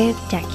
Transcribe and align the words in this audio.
Red 0.00 0.16
Jackie. 0.30 0.49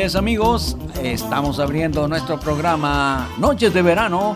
Amigos, 0.00 0.78
estamos 1.02 1.60
abriendo 1.60 2.08
nuestro 2.08 2.40
programa 2.40 3.28
Noches 3.36 3.74
de 3.74 3.82
Verano 3.82 4.34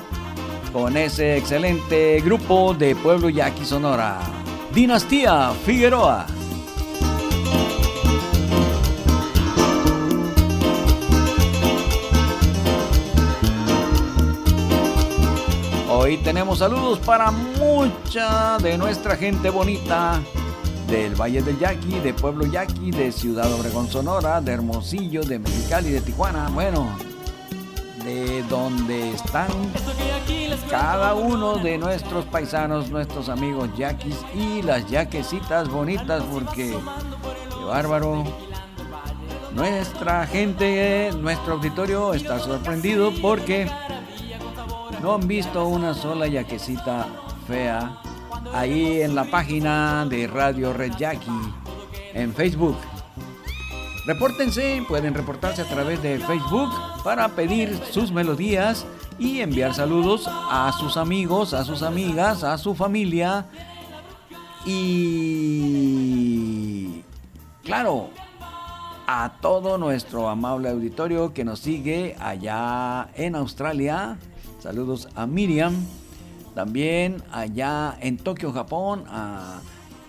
con 0.74 0.94
ese 0.94 1.38
excelente 1.38 2.20
grupo 2.20 2.74
de 2.74 2.94
Pueblo 2.94 3.30
Yaqui 3.30 3.64
Sonora, 3.64 4.20
Dinastía 4.74 5.52
Figueroa. 5.64 6.26
Hoy 15.88 16.18
tenemos 16.18 16.58
saludos 16.58 16.98
para 16.98 17.30
mucha 17.30 18.58
de 18.58 18.76
nuestra 18.76 19.16
gente 19.16 19.48
bonita 19.48 20.20
del 20.94 21.20
Valle 21.20 21.42
del 21.42 21.58
Yaqui, 21.58 21.98
de 21.98 22.14
Pueblo 22.14 22.46
Yaqui, 22.46 22.92
de 22.92 23.10
Ciudad 23.10 23.52
Obregón 23.52 23.88
Sonora, 23.88 24.40
de 24.40 24.52
Hermosillo, 24.52 25.24
de 25.24 25.40
Mexicali, 25.40 25.90
de 25.90 26.00
Tijuana, 26.00 26.48
bueno, 26.50 26.96
de 28.04 28.44
donde 28.44 29.10
están 29.10 29.48
cada 30.70 31.14
uno 31.14 31.56
de 31.56 31.78
nuestros 31.78 32.24
paisanos, 32.26 32.90
nuestros 32.90 33.28
amigos 33.28 33.70
yaquis 33.76 34.16
y 34.36 34.62
las 34.62 34.88
yaquecitas 34.88 35.68
bonitas, 35.68 36.22
porque 36.32 36.70
qué 36.70 37.64
bárbaro. 37.64 38.22
Nuestra 39.52 40.28
gente, 40.28 41.10
nuestro 41.20 41.54
auditorio 41.54 42.14
está 42.14 42.38
sorprendido 42.38 43.12
porque 43.20 43.68
no 45.02 45.14
han 45.14 45.26
visto 45.26 45.66
una 45.66 45.92
sola 45.92 46.28
yaquecita 46.28 47.08
fea 47.48 48.00
ahí 48.52 49.02
en 49.02 49.14
la 49.14 49.24
página 49.24 50.06
de 50.06 50.26
Radio 50.26 50.72
Red 50.72 50.94
Jackie 50.96 51.30
en 52.12 52.34
Facebook. 52.34 52.76
Repórtense, 54.06 54.84
pueden 54.86 55.14
reportarse 55.14 55.62
a 55.62 55.64
través 55.64 56.02
de 56.02 56.18
Facebook 56.18 56.70
para 57.02 57.28
pedir 57.30 57.80
sus 57.90 58.12
melodías 58.12 58.84
y 59.18 59.40
enviar 59.40 59.74
saludos 59.74 60.28
a 60.28 60.72
sus 60.78 60.96
amigos, 60.96 61.54
a 61.54 61.64
sus 61.64 61.82
amigas, 61.82 62.44
a 62.44 62.58
su 62.58 62.74
familia 62.74 63.46
y 64.66 65.04
claro, 67.62 68.10
a 69.06 69.32
todo 69.40 69.78
nuestro 69.78 70.28
amable 70.28 70.68
auditorio 70.68 71.32
que 71.32 71.44
nos 71.44 71.60
sigue 71.60 72.16
allá 72.20 73.08
en 73.14 73.36
Australia. 73.36 74.18
Saludos 74.60 75.08
a 75.14 75.26
Miriam 75.26 75.86
también 76.54 77.22
allá 77.32 77.96
en 78.00 78.16
Tokio, 78.16 78.52
Japón, 78.52 79.04
a 79.08 79.60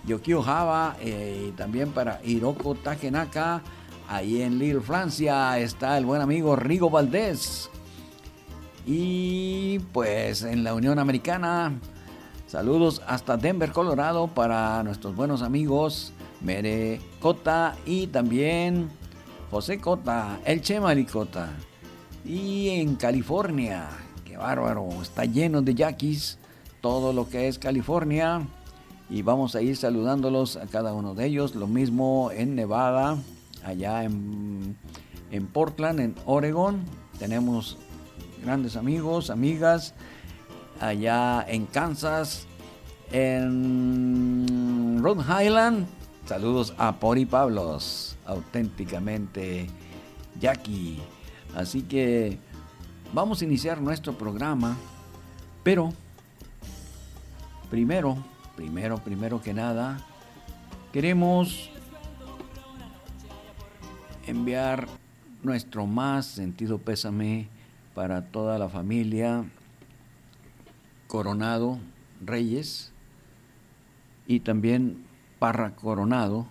Yokio 0.05 0.41
Java, 0.41 0.95
eh, 1.01 1.47
y 1.49 1.51
también 1.51 1.91
para 1.91 2.21
Hiroko 2.23 2.75
Takenaka. 2.75 3.61
Ahí 4.07 4.43
en 4.43 4.59
Lille, 4.59 4.81
Francia, 4.81 5.57
está 5.57 5.97
el 5.97 6.05
buen 6.05 6.21
amigo 6.21 6.55
Rigo 6.55 6.89
Valdés. 6.91 7.69
Y 8.85 9.79
pues 9.91 10.43
en 10.43 10.63
la 10.63 10.75
Unión 10.75 10.99
Americana, 10.99 11.73
saludos 12.45 13.01
hasta 13.07 13.35
Denver, 13.35 13.71
Colorado, 13.71 14.27
para 14.27 14.83
nuestros 14.83 15.15
buenos 15.15 15.41
amigos 15.41 16.13
Mere 16.41 17.01
Cota 17.19 17.75
y 17.85 18.07
también 18.07 18.89
José 19.49 19.79
Cota, 19.79 20.39
el 20.45 20.61
Chemali 20.61 21.05
Cota. 21.05 21.49
Y 22.23 22.69
en 22.69 22.95
California, 22.95 23.87
bárbaro, 24.37 24.89
está 25.01 25.25
lleno 25.25 25.61
de 25.61 25.75
yaquis, 25.75 26.37
todo 26.81 27.13
lo 27.13 27.29
que 27.29 27.47
es 27.47 27.59
California. 27.59 28.47
Y 29.09 29.21
vamos 29.21 29.55
a 29.55 29.61
ir 29.61 29.77
saludándolos 29.77 30.57
a 30.57 30.65
cada 30.65 30.93
uno 30.93 31.13
de 31.13 31.27
ellos. 31.27 31.55
Lo 31.55 31.67
mismo 31.67 32.31
en 32.31 32.55
Nevada, 32.55 33.17
allá 33.63 34.03
en, 34.03 34.75
en 35.31 35.47
Portland, 35.47 35.99
en 35.99 36.15
Oregon. 36.25 36.83
Tenemos 37.19 37.77
grandes 38.43 38.75
amigos, 38.75 39.29
amigas. 39.29 39.93
Allá 40.79 41.45
en 41.47 41.67
Kansas, 41.67 42.47
en 43.11 44.99
Rhode 45.01 45.45
Island. 45.45 45.87
Saludos 46.25 46.73
a 46.77 46.99
Pori 46.99 47.25
Pablos, 47.25 48.17
auténticamente 48.25 49.67
Jackie. 50.39 50.99
Así 51.55 51.83
que 51.83 52.39
Vamos 53.13 53.41
a 53.41 53.45
iniciar 53.45 53.81
nuestro 53.81 54.17
programa, 54.17 54.75
pero 55.63 55.93
primero, 57.69 58.17
primero, 58.55 58.97
primero 58.97 59.41
que 59.41 59.53
nada, 59.53 59.97
queremos 60.91 61.69
enviar 64.27 64.87
nuestro 65.43 65.85
más 65.85 66.25
sentido 66.25 66.79
pésame 66.79 67.47
para 67.93 68.25
toda 68.25 68.57
la 68.57 68.67
familia 68.67 69.45
Coronado 71.07 71.79
Reyes 72.25 72.91
y 74.27 74.41
también 74.41 75.05
Parra 75.39 75.75
Coronado 75.75 76.47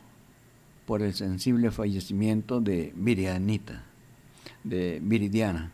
por 0.87 1.03
el 1.03 1.15
sensible 1.15 1.71
fallecimiento 1.71 2.61
de 2.61 2.93
Virianita, 2.95 3.85
de 4.63 5.01
Viridiana. 5.03 5.73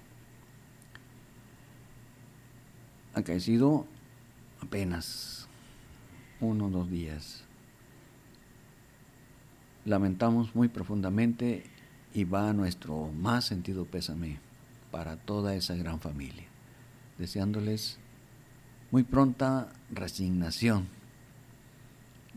Acaecido 3.15 3.87
apenas 4.62 5.48
uno 6.41 6.66
o 6.66 6.71
dos 6.71 6.91
días. 6.91 7.45
Lamentamos 9.84 10.54
muy 10.54 10.68
profundamente 10.68 11.65
y 12.12 12.24
va 12.24 12.53
nuestro 12.53 13.10
más 13.12 13.45
sentido 13.45 13.84
pésame 13.84 14.39
para 14.91 15.16
toda 15.16 15.54
esa 15.54 15.74
gran 15.77 16.01
familia, 16.01 16.47
deseándoles 17.18 17.98
muy 18.91 19.04
pronta 19.04 19.72
resignación, 19.91 20.89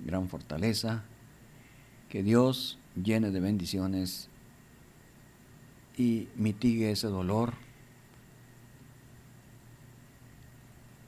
gran 0.05 0.29
fortaleza, 0.29 1.03
que 2.09 2.21
Dios 2.21 2.77
llene 2.95 3.31
de 3.31 3.39
bendiciones 3.39 4.29
y 5.97 6.27
mitigue 6.35 6.91
ese 6.91 7.07
dolor 7.07 7.53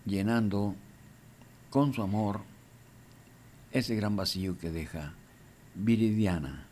llenando 0.06 0.76
con 1.70 1.94
su 1.94 2.02
amor 2.02 2.42
ese 3.72 3.96
gran 3.96 4.16
vacío 4.16 4.58
que 4.58 4.72
deja 4.72 5.14
Viridiana. 5.74 6.65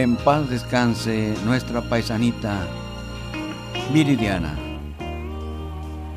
En 0.00 0.16
paz 0.16 0.48
descanse 0.48 1.34
nuestra 1.44 1.82
paisanita 1.82 2.66
Viridiana. 3.92 4.56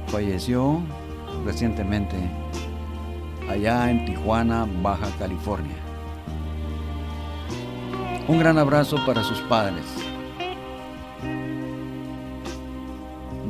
Falleció 0.07 0.80
recientemente 1.44 2.15
allá 3.50 3.91
en 3.91 4.06
Tijuana, 4.06 4.65
Baja 4.81 5.07
California. 5.19 5.75
Un 8.30 8.39
gran 8.39 8.57
abrazo 8.57 8.95
para 9.06 9.21
sus 9.21 9.39
padres. 9.50 9.83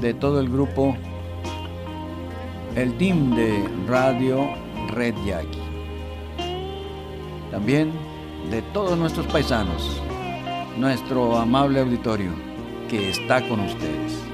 De 0.01 0.15
todo 0.15 0.39
el 0.39 0.49
grupo, 0.49 0.97
el 2.75 2.97
team 2.97 3.35
de 3.35 3.69
Radio 3.87 4.49
Red 4.87 5.13
Yaqui. 5.27 5.61
También 7.51 7.91
de 8.49 8.63
todos 8.73 8.97
nuestros 8.97 9.27
paisanos, 9.27 10.01
nuestro 10.77 11.37
amable 11.37 11.79
auditorio 11.79 12.31
que 12.89 13.09
está 13.09 13.47
con 13.47 13.59
ustedes. 13.59 14.32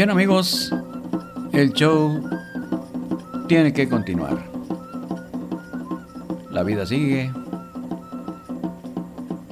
Bien 0.00 0.08
amigos, 0.08 0.74
el 1.52 1.74
show 1.74 2.22
tiene 3.48 3.70
que 3.70 3.86
continuar. 3.86 4.38
La 6.50 6.62
vida 6.62 6.86
sigue 6.86 7.30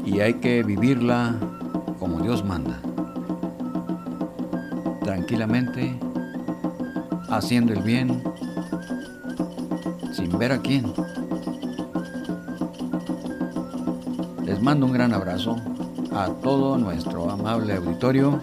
y 0.07 0.21
hay 0.21 0.33
que 0.40 0.62
vivirla 0.62 1.35
como 1.99 2.21
Dios 2.21 2.47
manda. 2.47 2.81
Tranquilamente, 5.02 5.95
haciendo 7.28 7.75
el 7.75 7.83
bien, 7.83 8.23
sin 10.14 10.38
ver 10.38 10.52
a 10.52 10.62
quién. 10.62 10.95
Les 14.47 14.62
mando 14.62 14.87
un 14.87 14.93
gran 14.95 15.12
abrazo 15.12 15.57
a 16.11 16.28
todo 16.43 16.78
nuestro 16.78 17.31
amable 17.31 17.75
auditorio 17.75 18.40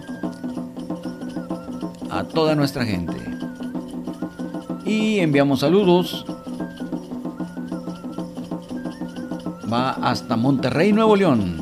a 2.16 2.24
toda 2.24 2.54
nuestra 2.54 2.84
gente. 2.84 3.16
Y 4.84 5.18
enviamos 5.18 5.60
saludos. 5.60 6.24
Va 9.72 9.90
hasta 9.90 10.36
Monterrey, 10.36 10.92
Nuevo 10.92 11.16
León. 11.16 11.56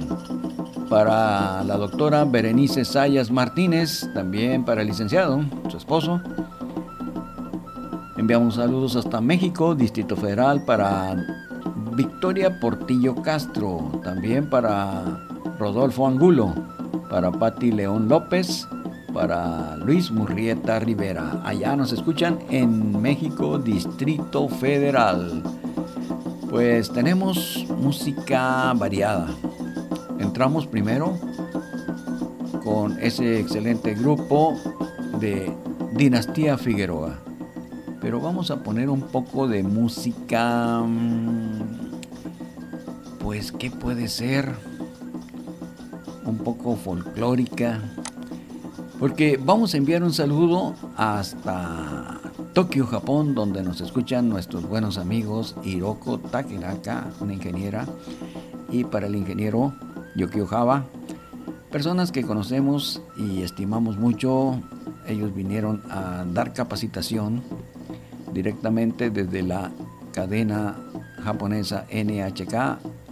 Para 0.88 1.64
la 1.64 1.76
doctora 1.76 2.24
Berenice 2.24 2.84
Sayas 2.84 3.30
Martínez, 3.30 4.08
también 4.14 4.64
para 4.64 4.82
el 4.82 4.88
licenciado, 4.88 5.42
su 5.70 5.76
esposo. 5.76 6.20
Enviamos 8.16 8.54
saludos 8.54 8.94
hasta 8.94 9.20
México, 9.20 9.74
Distrito 9.74 10.14
Federal, 10.16 10.64
para 10.64 11.16
Victoria 11.94 12.60
Portillo 12.60 13.16
Castro, 13.16 14.00
también 14.04 14.48
para 14.48 15.02
Rodolfo 15.58 16.06
Angulo, 16.06 16.54
para 17.10 17.32
Patti 17.32 17.72
León 17.72 18.08
López, 18.08 18.68
para 19.14 19.76
Luis 19.76 20.10
Murrieta 20.10 20.80
Rivera. 20.80 21.40
Allá 21.44 21.76
nos 21.76 21.92
escuchan 21.92 22.40
en 22.50 23.00
México, 23.00 23.58
Distrito 23.58 24.48
Federal. 24.48 25.42
Pues 26.50 26.92
tenemos 26.92 27.64
música 27.78 28.72
variada. 28.74 29.28
Entramos 30.18 30.66
primero 30.66 31.16
con 32.64 32.98
ese 33.00 33.38
excelente 33.38 33.94
grupo 33.94 34.58
de 35.20 35.50
Dinastía 35.92 36.58
Figueroa. 36.58 37.20
Pero 38.00 38.20
vamos 38.20 38.50
a 38.50 38.64
poner 38.64 38.90
un 38.90 39.02
poco 39.02 39.46
de 39.46 39.62
música... 39.62 40.80
Mm, 40.80 42.00
pues, 43.20 43.52
¿qué 43.52 43.70
puede 43.70 44.08
ser? 44.08 44.52
Un 46.26 46.38
poco 46.38 46.76
folclórica 46.76 47.80
porque 49.04 49.38
vamos 49.38 49.74
a 49.74 49.76
enviar 49.76 50.02
un 50.02 50.14
saludo 50.14 50.74
hasta 50.96 52.18
Tokio, 52.54 52.86
Japón, 52.86 53.34
donde 53.34 53.62
nos 53.62 53.82
escuchan 53.82 54.30
nuestros 54.30 54.66
buenos 54.66 54.96
amigos 54.96 55.56
Hiroko 55.62 56.18
Takeraka, 56.18 57.08
una 57.20 57.34
ingeniera, 57.34 57.84
y 58.70 58.84
para 58.84 59.06
el 59.06 59.14
ingeniero 59.14 59.74
Yokio 60.16 60.46
Java, 60.46 60.86
Personas 61.70 62.12
que 62.12 62.22
conocemos 62.22 63.02
y 63.18 63.42
estimamos 63.42 63.98
mucho, 63.98 64.62
ellos 65.06 65.34
vinieron 65.34 65.82
a 65.90 66.24
dar 66.32 66.54
capacitación 66.54 67.42
directamente 68.32 69.10
desde 69.10 69.42
la 69.42 69.70
cadena 70.14 70.78
japonesa 71.22 71.84
NHK 71.92 72.54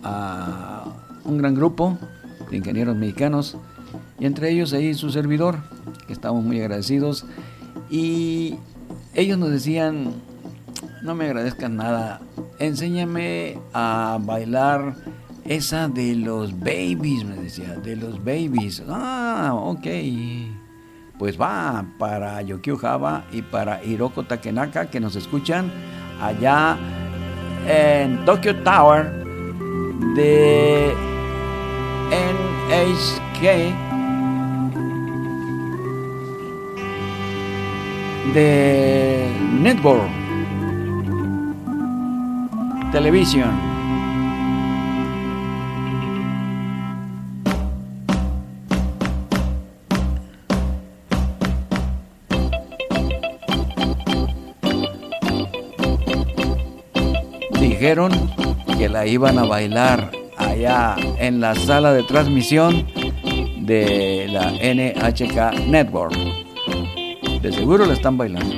a 0.04 0.84
un 1.26 1.36
gran 1.36 1.54
grupo 1.54 1.98
de 2.50 2.56
ingenieros 2.56 2.96
mexicanos 2.96 3.58
y 4.18 4.26
entre 4.26 4.50
ellos 4.50 4.72
ahí 4.72 4.94
su 4.94 5.10
servidor, 5.10 5.58
que 6.06 6.12
estamos 6.12 6.44
muy 6.44 6.60
agradecidos 6.60 7.24
y 7.90 8.56
ellos 9.14 9.38
nos 9.38 9.50
decían, 9.50 10.14
no 11.02 11.14
me 11.14 11.26
agradezcas 11.26 11.70
nada, 11.70 12.20
enséñame 12.58 13.58
a 13.72 14.18
bailar 14.20 14.94
esa 15.44 15.88
de 15.88 16.14
los 16.14 16.58
babies, 16.58 17.24
me 17.24 17.36
decía, 17.36 17.74
de 17.76 17.96
los 17.96 18.18
babies. 18.24 18.82
Ah, 18.88 19.52
ok. 19.54 19.86
Pues 21.18 21.40
va 21.40 21.84
para 21.98 22.40
Yokio 22.42 22.76
Java 22.76 23.24
y 23.32 23.42
para 23.42 23.84
Hiroko 23.84 24.24
Takenaka 24.24 24.90
que 24.90 25.00
nos 25.00 25.14
escuchan 25.16 25.70
allá 26.20 26.76
en 27.68 28.24
Tokyo 28.24 28.56
Tower 28.62 29.12
de 30.16 30.94
NHK 32.10 33.91
de 38.34 39.26
Network 39.60 40.10
Television. 42.92 43.72
dijeron 57.82 58.12
que 58.78 58.88
la 58.88 59.06
iban 59.06 59.40
a 59.40 59.44
bailar 59.44 60.12
allá 60.38 60.94
en 61.18 61.40
la 61.40 61.56
sala 61.56 61.92
de 61.92 62.04
transmisión 62.04 62.86
de 63.66 64.28
la 64.30 64.52
NHK 64.52 65.66
Network. 65.66 66.14
De 67.42 67.50
seguro 67.50 67.86
la 67.86 67.94
están 67.94 68.16
bailando. 68.16 68.54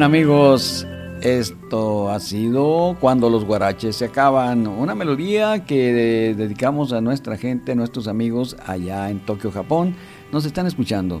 Bien 0.00 0.06
amigos, 0.06 0.86
esto 1.20 2.08
ha 2.08 2.20
sido 2.20 2.96
Cuando 3.00 3.28
los 3.28 3.44
guaraches 3.44 3.96
se 3.96 4.06
acaban, 4.06 4.66
una 4.66 4.94
melodía 4.94 5.66
que 5.66 6.34
dedicamos 6.34 6.94
a 6.94 7.02
nuestra 7.02 7.36
gente, 7.36 7.72
a 7.72 7.74
nuestros 7.74 8.08
amigos 8.08 8.56
allá 8.64 9.10
en 9.10 9.20
Tokio, 9.20 9.52
Japón. 9.52 9.94
Nos 10.32 10.46
están 10.46 10.66
escuchando. 10.66 11.20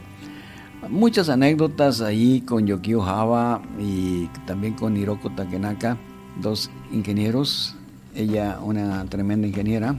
Muchas 0.88 1.28
anécdotas 1.28 2.00
ahí 2.00 2.40
con 2.40 2.66
Yokio 2.66 3.02
Hava 3.02 3.60
y 3.78 4.28
también 4.46 4.72
con 4.72 4.96
Hiroko 4.96 5.28
Takenaka, 5.28 5.98
dos 6.40 6.70
ingenieros, 6.90 7.76
ella 8.14 8.60
una 8.62 9.04
tremenda 9.04 9.46
ingeniera, 9.46 9.94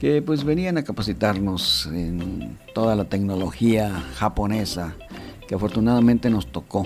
que 0.00 0.22
pues 0.22 0.42
venían 0.42 0.76
a 0.76 0.82
capacitarnos 0.82 1.86
en 1.86 2.58
toda 2.74 2.96
la 2.96 3.04
tecnología 3.04 3.92
japonesa 4.16 4.96
que 5.46 5.54
afortunadamente 5.54 6.28
nos 6.30 6.48
tocó 6.48 6.84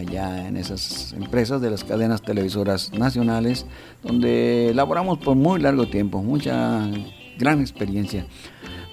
allá 0.00 0.48
en 0.48 0.56
esas 0.56 1.12
empresas 1.12 1.60
de 1.60 1.70
las 1.70 1.84
cadenas 1.84 2.22
televisoras 2.22 2.92
nacionales, 2.92 3.66
donde 4.02 4.72
laboramos 4.74 5.18
por 5.18 5.36
muy 5.36 5.60
largo 5.60 5.86
tiempo, 5.86 6.22
mucha 6.22 6.88
gran 7.38 7.60
experiencia. 7.60 8.26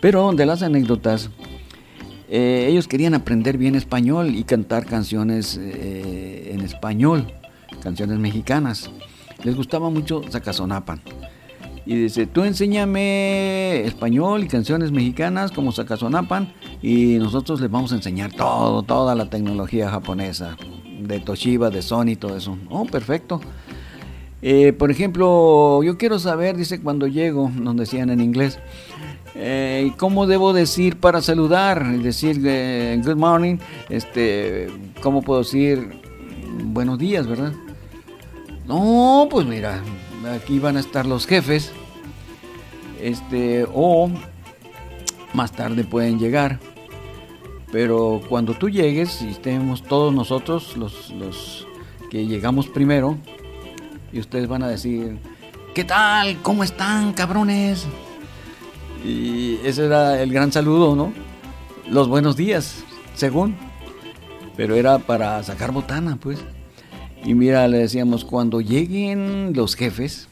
Pero 0.02 0.32
de 0.34 0.46
las 0.46 0.62
anécdotas, 0.62 1.30
eh, 2.30 2.68
ellos 2.70 2.88
querían 2.88 3.14
aprender 3.14 3.58
bien 3.58 3.76
español 3.76 4.36
y 4.36 4.44
cantar 4.44 4.86
canciones 4.86 5.58
eh, 5.60 6.52
en 6.54 6.62
español, 6.62 7.32
canciones 7.82 8.20
mexicanas. 8.20 8.92
Les 9.44 9.56
gustaba 9.56 9.90
mucho 9.90 10.22
Zacazonapan. 10.30 11.02
Y 11.86 11.96
dice, 11.96 12.28
tú 12.28 12.44
enséñame 12.44 13.86
español 13.86 14.44
y 14.44 14.48
canciones 14.48 14.92
mexicanas 14.92 15.54
como 15.54 15.72
Zacazonapan 15.72 16.54
y 16.82 17.18
nosotros 17.18 17.62
les 17.62 17.72
vamos 17.72 17.94
a 17.94 17.96
enseñar 17.96 18.34
todo, 18.34 18.84
toda 18.84 19.16
la 19.16 19.30
tecnología 19.30 19.90
japonesa 19.90 20.58
de 20.98 21.20
Toshiba, 21.20 21.70
de 21.70 21.82
Sony, 21.82 22.16
todo 22.20 22.36
eso. 22.38 22.58
Oh, 22.70 22.86
perfecto. 22.86 23.42
Eh, 24.42 24.74
por 24.74 24.92
ejemplo, 24.92 25.82
yo 25.84 25.98
quiero 25.98 26.20
saber, 26.20 26.58
dice 26.58 26.80
cuando 26.82 27.08
llego, 27.08 27.50
nos 27.50 27.76
decían 27.76 28.10
en 28.10 28.22
inglés, 28.22 28.60
Eh, 29.40 29.92
¿Cómo 29.98 30.26
debo 30.26 30.52
decir 30.52 30.96
para 30.98 31.22
saludar? 31.22 31.86
Decir 32.00 32.42
eh, 32.44 33.00
good 33.06 33.18
morning, 33.18 33.58
este, 33.88 34.68
¿cómo 35.04 35.22
puedo 35.22 35.42
decir 35.44 36.02
buenos 36.64 36.98
días, 36.98 37.28
verdad? 37.28 37.54
No, 38.66 39.28
pues 39.30 39.46
mira, 39.46 39.84
aquí 40.34 40.58
van 40.58 40.76
a 40.78 40.80
estar 40.80 41.06
los 41.06 41.28
jefes, 41.28 41.72
este, 43.00 43.68
o 43.72 44.10
más 45.34 45.52
tarde 45.52 45.84
pueden 45.84 46.18
llegar. 46.18 46.60
Pero 47.78 48.24
cuando 48.28 48.56
tú 48.56 48.72
llegues 48.72 49.22
y 49.22 49.28
estemos 49.28 49.84
todos 49.84 50.12
nosotros, 50.12 50.76
los, 50.78 51.12
los 51.12 51.68
que 52.10 52.26
llegamos 52.26 52.68
primero, 52.68 53.20
y 54.12 54.20
ustedes 54.20 54.48
van 54.48 54.64
a 54.64 54.68
decir, 54.68 55.20
¿qué 55.76 55.84
tal? 55.84 56.42
¿Cómo 56.42 56.64
están, 56.64 57.14
cabrones? 57.14 57.86
Y 59.06 59.58
ese 59.64 59.86
era 59.86 60.20
el 60.20 60.34
gran 60.34 60.52
saludo, 60.52 60.96
¿no? 60.96 61.14
Los 61.88 62.08
buenos 62.08 62.36
días, 62.36 62.84
según. 63.14 63.56
Pero 64.56 64.74
era 64.74 64.98
para 64.98 65.44
sacar 65.44 65.72
botana, 65.72 66.18
pues. 66.20 66.40
Y 67.24 67.36
mira, 67.36 67.68
le 67.68 67.78
decíamos, 67.78 68.26
cuando 68.26 68.60
lleguen 68.60 69.54
los 69.54 69.76
jefes, 69.76 70.30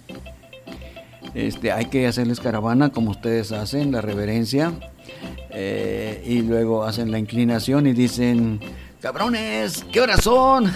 este, 1.35 1.71
hay 1.71 1.85
que 1.91 2.07
hacerles 2.07 2.39
caravana 2.39 2.89
como 2.89 3.11
ustedes 3.11 3.51
hacen, 3.51 3.91
la 3.91 4.01
reverencia. 4.01 4.73
Eh, 5.57 6.21
y 6.27 6.41
luego 6.41 6.83
hacen 6.83 7.11
la 7.11 7.17
inclinación 7.17 7.87
y 7.87 7.93
dicen, 7.93 8.59
cabrones, 8.99 9.85
¿qué 9.89 10.01
horas 10.01 10.21
son? 10.21 10.69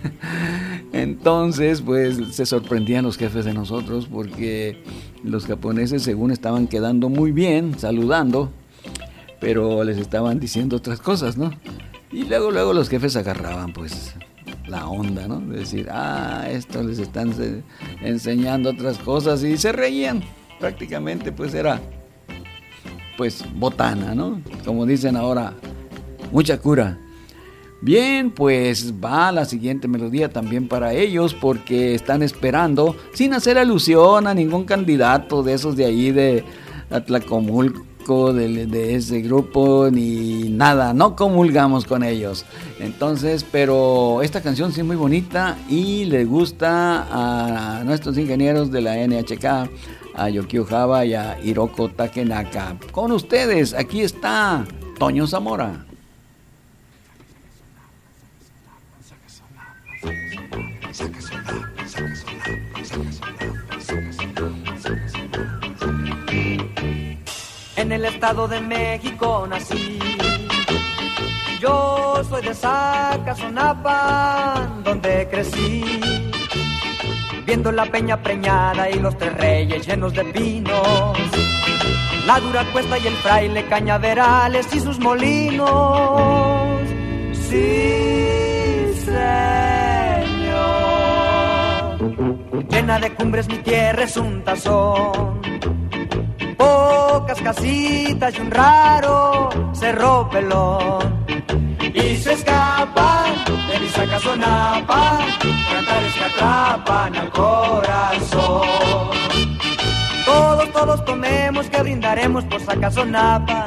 Entonces, 0.92 1.80
pues 1.82 2.18
se 2.30 2.46
sorprendían 2.46 3.04
los 3.04 3.16
jefes 3.16 3.44
de 3.44 3.52
nosotros 3.52 4.06
porque 4.06 4.84
los 5.24 5.44
japoneses 5.44 6.04
según 6.04 6.30
estaban 6.30 6.68
quedando 6.68 7.08
muy 7.08 7.32
bien, 7.32 7.80
saludando, 7.80 8.52
pero 9.40 9.82
les 9.82 9.98
estaban 9.98 10.38
diciendo 10.38 10.76
otras 10.76 11.00
cosas, 11.00 11.36
¿no? 11.36 11.50
Y 12.12 12.22
luego, 12.26 12.52
luego 12.52 12.72
los 12.72 12.88
jefes 12.88 13.16
agarraban 13.16 13.72
pues 13.72 14.14
la 14.68 14.86
onda, 14.88 15.26
¿no? 15.26 15.40
De 15.40 15.58
decir, 15.58 15.88
ah, 15.90 16.46
esto 16.48 16.84
les 16.84 17.00
están 17.00 17.34
enseñando 18.02 18.70
otras 18.70 18.98
cosas 18.98 19.42
y 19.42 19.56
se 19.56 19.72
reían. 19.72 20.22
Prácticamente 20.60 21.32
pues 21.32 21.54
era 21.54 21.80
pues 23.20 23.44
botana, 23.54 24.14
¿no? 24.14 24.40
Como 24.64 24.86
dicen 24.86 25.14
ahora, 25.14 25.52
mucha 26.32 26.58
cura. 26.58 26.96
Bien, 27.82 28.30
pues 28.30 28.94
va 28.94 29.30
la 29.30 29.44
siguiente 29.44 29.88
melodía 29.88 30.30
también 30.30 30.68
para 30.68 30.94
ellos 30.94 31.34
porque 31.34 31.94
están 31.94 32.22
esperando, 32.22 32.96
sin 33.12 33.34
hacer 33.34 33.58
alusión 33.58 34.26
a 34.26 34.32
ningún 34.32 34.64
candidato 34.64 35.42
de 35.42 35.52
esos 35.52 35.76
de 35.76 35.84
ahí 35.84 36.12
de 36.12 36.44
Atlacomulco, 36.88 38.32
de, 38.32 38.64
de 38.64 38.94
ese 38.94 39.20
grupo, 39.20 39.90
ni 39.92 40.48
nada, 40.48 40.94
no 40.94 41.14
comulgamos 41.14 41.84
con 41.84 42.02
ellos. 42.02 42.46
Entonces, 42.78 43.44
pero 43.52 44.22
esta 44.22 44.40
canción 44.40 44.72
sí 44.72 44.80
es 44.80 44.86
muy 44.86 44.96
bonita 44.96 45.58
y 45.68 46.06
le 46.06 46.24
gusta 46.24 47.06
a 47.10 47.84
nuestros 47.84 48.16
ingenieros 48.16 48.70
de 48.70 48.80
la 48.80 48.96
NHK, 49.06 49.68
a 50.14 50.28
Yokio 50.28 50.64
Java 50.64 51.04
y 51.04 51.14
a 51.14 51.38
Hiroko 51.42 51.88
Takenaka. 51.88 52.76
Con 52.92 53.12
ustedes, 53.12 53.74
aquí 53.74 54.02
está 54.02 54.64
Toño 54.98 55.26
Zamora. 55.26 55.86
En 67.76 67.92
el 67.92 68.04
estado 68.04 68.46
de 68.46 68.60
México 68.60 69.46
nací. 69.48 69.98
Yo 71.60 72.22
soy 72.28 72.42
de 72.42 72.54
Zacazonapa, 72.54 74.68
donde 74.84 75.26
crecí. 75.30 76.29
Viendo 77.50 77.72
la 77.72 77.84
peña 77.86 78.22
preñada 78.22 78.88
y 78.88 79.00
los 79.00 79.18
tres 79.18 79.34
reyes 79.34 79.84
llenos 79.84 80.14
de 80.14 80.22
pinos. 80.22 81.18
La 82.24 82.38
dura 82.38 82.64
cuesta 82.72 82.96
y 82.96 83.08
el 83.08 83.14
fraile 83.14 83.64
cañaverales 83.64 84.72
y 84.72 84.78
sus 84.78 85.00
molinos. 85.00 86.78
Sí, 87.32 88.92
señor. 89.04 89.18
Llena 92.68 93.00
de 93.00 93.14
cumbres 93.16 93.48
mi 93.48 93.58
tierra 93.58 94.04
es 94.04 94.16
un 94.16 94.44
tazón 94.44 95.40
pocas 96.56 97.40
casitas 97.42 98.32
y 98.38 98.40
un 98.42 98.50
raro 98.52 99.48
cerro 99.72 100.28
pelón. 100.30 101.19
Y 101.94 102.16
se 102.16 102.32
escapan 102.32 103.34
de 103.70 103.80
mi 103.80 103.88
sacazonapa, 103.88 105.18
cantares 105.72 106.14
que 106.14 106.24
atrapan 106.24 107.16
al 107.16 107.30
corazón. 107.30 108.68
Todos, 110.24 110.72
todos 110.72 111.04
tomemos 111.04 111.68
que 111.68 111.82
brindaremos 111.82 112.44
por 112.44 112.60
Sacazonapa 112.60 113.64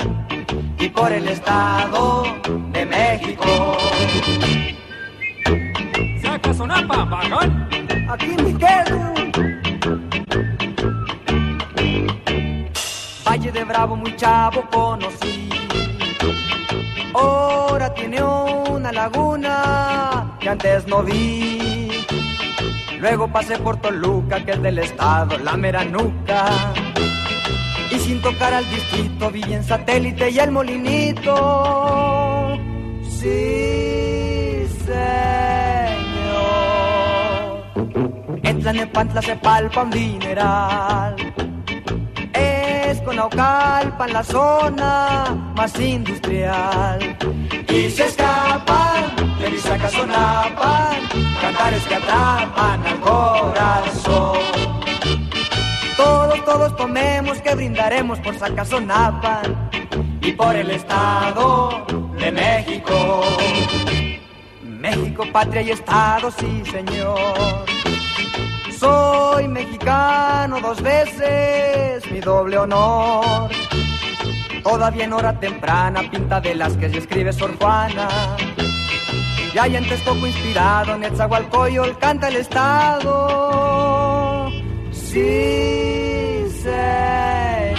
y 0.79 0.87
por 0.89 1.11
el 1.11 1.27
Estado 1.27 2.23
de 2.71 2.85
México. 2.85 3.77
Sacazonapa, 6.21 7.03
bajón. 7.05 7.67
Aquí 8.09 8.27
me 8.27 8.57
quedo. 8.57 9.13
Valle 13.27 13.51
de 13.51 13.63
Bravo 13.63 13.95
muy 13.95 14.15
chavo 14.15 14.63
conocí. 14.71 15.49
Ahora 17.13 17.93
tiene 17.93 18.21
una 18.23 18.91
laguna 18.91 20.37
que 20.39 20.49
antes 20.49 20.87
no 20.87 21.03
vi. 21.03 21.89
Luego 22.99 23.27
pasé 23.27 23.57
por 23.59 23.77
Toluca, 23.77 24.43
que 24.43 24.51
es 24.51 24.61
del 24.61 24.79
estado, 24.79 25.37
la 25.39 25.55
meranuca. 25.57 26.45
Y 27.91 27.99
sin 27.99 28.21
tocar 28.21 28.53
al 28.53 28.69
distrito 28.69 29.29
vi 29.29 29.43
en 29.43 29.63
satélite 29.63 30.29
y 30.31 30.39
el 30.39 30.51
molinito. 30.51 31.33
Sí, 33.03 34.67
señor. 34.85 36.13
En 38.43 38.61
Tlanepantla 38.61 39.21
se 39.21 39.35
palpa 39.35 39.83
un 39.83 39.91
dineral 39.91 41.15
Naucalpan, 43.15 44.11
la 44.11 44.23
zona 44.23 45.53
más 45.55 45.79
industrial. 45.79 47.17
Y 47.69 47.89
se 47.89 48.05
escapan 48.05 49.15
de 49.39 49.49
mi 49.49 49.57
Sacazonapan, 49.57 50.95
cantares 51.41 51.83
que 51.85 51.95
atrapan 51.95 52.85
al 52.85 52.99
corazón. 52.99 54.39
Todos, 55.95 56.45
todos 56.45 56.75
tomemos 56.75 57.39
que 57.39 57.55
brindaremos 57.55 58.19
por 58.19 58.37
Sacazonapan 58.37 59.69
y 60.21 60.31
por 60.31 60.55
el 60.55 60.71
Estado 60.71 61.85
de 62.19 62.31
México. 62.31 63.23
México, 64.63 65.23
patria 65.31 65.61
y 65.61 65.71
Estado, 65.71 66.31
sí 66.31 66.63
señor 66.71 67.72
soy 68.83 69.47
mexicano 69.47 70.59
dos 70.59 70.81
veces, 70.81 72.11
mi 72.11 72.19
doble 72.19 72.57
honor. 72.57 73.49
Todavía 74.61 75.05
en 75.05 75.13
hora 75.13 75.39
temprana 75.39 76.01
pinta 76.11 76.41
de 76.41 76.55
las 76.55 76.75
que 76.75 76.89
se 76.89 76.97
escribe 76.97 77.31
Sor 77.31 77.57
Juana. 77.57 78.09
Y 79.53 79.57
hay 79.57 79.77
en 79.77 79.87
Texcoco 79.87 80.27
inspirado, 80.27 80.97
Netzahualcoyol 80.97 81.97
canta 81.97 82.27
el 82.27 82.37
Estado. 82.37 83.11
Sí, 84.91 86.45
señor. 86.63 87.77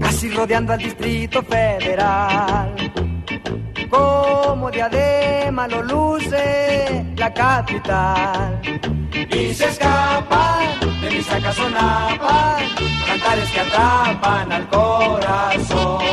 Casi 0.00 0.30
rodeando 0.30 0.72
al 0.72 0.78
Distrito 0.78 1.42
Federal 1.42 2.74
como 3.88 4.70
diadema 4.70 5.68
lo 5.68 5.82
luce 5.82 7.05
la 7.26 7.34
capital. 7.34 8.60
Y 9.30 9.54
se 9.54 9.66
escapan 9.66 10.80
de 11.00 11.10
mi 11.10 11.22
sacazonapa, 11.22 12.58
cantares 13.06 13.50
que 13.50 13.60
atrapan 13.60 14.52
al 14.52 14.68
corazón. 14.68 16.04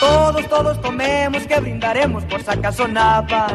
Todos, 0.00 0.48
todos 0.48 0.80
tomemos 0.80 1.46
que 1.46 1.60
brindaremos 1.60 2.24
por 2.24 2.42
Sacazonapa 2.42 3.46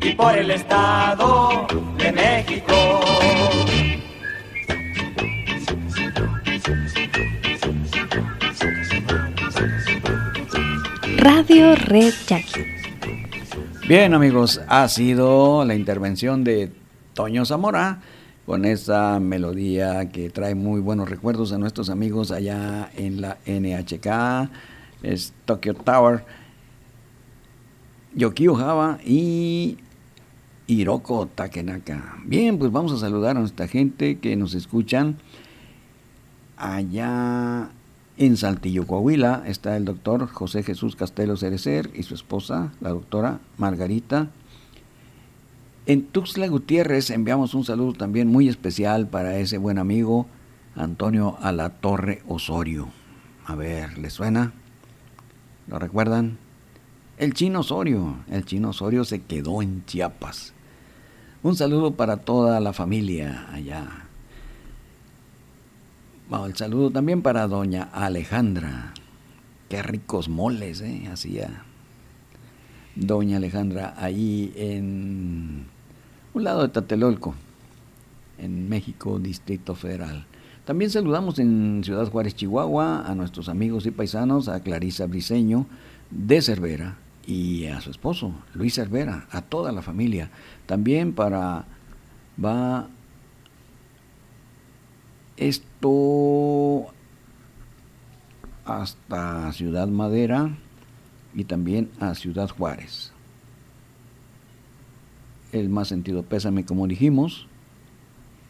y 0.00 0.12
por 0.12 0.38
el 0.38 0.50
Estado 0.50 1.66
de 1.98 2.12
México. 2.12 3.00
Radio 11.18 11.74
Red 11.74 12.14
Jackie. 12.26 12.75
Bien 13.88 14.14
amigos, 14.14 14.60
ha 14.66 14.88
sido 14.88 15.64
la 15.64 15.76
intervención 15.76 16.42
de 16.42 16.72
Toño 17.14 17.44
Zamora 17.44 18.00
con 18.44 18.64
esa 18.64 19.20
melodía 19.20 20.10
que 20.10 20.28
trae 20.28 20.56
muy 20.56 20.80
buenos 20.80 21.08
recuerdos 21.08 21.52
a 21.52 21.58
nuestros 21.58 21.88
amigos 21.88 22.32
allá 22.32 22.90
en 22.96 23.20
la 23.20 23.38
NHK, 23.46 24.50
es 25.04 25.34
Tokyo 25.44 25.74
Tower, 25.74 26.24
Yokio 28.16 28.56
Java 28.56 28.98
y 29.04 29.78
Hiroko 30.66 31.28
Takenaka. 31.28 32.16
Bien, 32.24 32.58
pues 32.58 32.72
vamos 32.72 32.90
a 32.92 32.98
saludar 32.98 33.36
a 33.36 33.40
nuestra 33.40 33.68
gente 33.68 34.18
que 34.18 34.34
nos 34.34 34.54
escuchan 34.54 35.18
allá 36.56 37.70
en 38.16 38.36
Saltillo, 38.36 38.86
Coahuila. 38.86 39.42
Está 39.46 39.76
el 39.76 39.84
doctor 39.84 40.26
José 40.28 40.62
Jesús 40.62 40.96
Castelo 40.96 41.36
Cerecer 41.36 41.90
y 41.94 42.02
su 42.02 42.14
esposa, 42.14 42.72
la 42.80 42.90
doctora 42.90 43.40
Margarita 43.58 44.30
en 45.86 46.04
Tuxtla 46.04 46.48
Gutiérrez 46.48 47.10
enviamos 47.10 47.54
un 47.54 47.64
saludo 47.64 47.92
también 47.92 48.26
muy 48.26 48.48
especial 48.48 49.06
para 49.06 49.38
ese 49.38 49.56
buen 49.56 49.78
amigo 49.78 50.26
Antonio 50.74 51.38
Alatorre 51.40 52.22
Osorio. 52.26 52.88
A 53.46 53.54
ver, 53.54 53.96
¿le 53.96 54.10
suena? 54.10 54.52
¿Lo 55.68 55.78
recuerdan? 55.78 56.38
El 57.18 57.34
chino 57.34 57.60
Osorio. 57.60 58.16
El 58.28 58.44
chino 58.44 58.70
Osorio 58.70 59.04
se 59.04 59.22
quedó 59.22 59.62
en 59.62 59.84
Chiapas. 59.86 60.54
Un 61.44 61.54
saludo 61.54 61.92
para 61.92 62.16
toda 62.16 62.58
la 62.58 62.72
familia 62.72 63.46
allá. 63.52 64.05
Bueno, 66.28 66.46
el 66.46 66.56
saludo 66.56 66.90
también 66.90 67.22
para 67.22 67.46
doña 67.46 67.84
Alejandra. 67.92 68.92
Qué 69.68 69.80
ricos 69.80 70.28
moles, 70.28 70.80
¿eh? 70.80 71.08
Hacía 71.08 71.62
doña 72.96 73.36
Alejandra 73.36 73.94
ahí 73.96 74.52
en 74.56 75.66
un 76.34 76.44
lado 76.44 76.62
de 76.62 76.68
Tatelolco, 76.70 77.36
en 78.38 78.68
México, 78.68 79.20
Distrito 79.20 79.76
Federal. 79.76 80.26
También 80.64 80.90
saludamos 80.90 81.38
en 81.38 81.82
Ciudad 81.84 82.10
Juárez, 82.10 82.34
Chihuahua, 82.34 83.06
a 83.06 83.14
nuestros 83.14 83.48
amigos 83.48 83.86
y 83.86 83.92
paisanos, 83.92 84.48
a 84.48 84.58
Clarisa 84.58 85.06
Briseño 85.06 85.66
de 86.10 86.42
Cervera 86.42 86.96
y 87.24 87.66
a 87.66 87.80
su 87.80 87.90
esposo, 87.90 88.32
Luis 88.52 88.74
Cervera, 88.74 89.28
a 89.30 89.42
toda 89.42 89.70
la 89.70 89.80
familia. 89.80 90.30
También 90.66 91.12
para 91.12 91.66
va 92.44 92.88
esto 95.36 96.86
hasta 98.64 99.52
Ciudad 99.52 99.88
Madera 99.88 100.56
y 101.34 101.44
también 101.44 101.90
a 102.00 102.14
Ciudad 102.14 102.48
Juárez 102.48 103.12
el 105.52 105.68
más 105.68 105.88
sentido 105.88 106.22
pésame, 106.22 106.64
como 106.64 106.86
dijimos, 106.86 107.46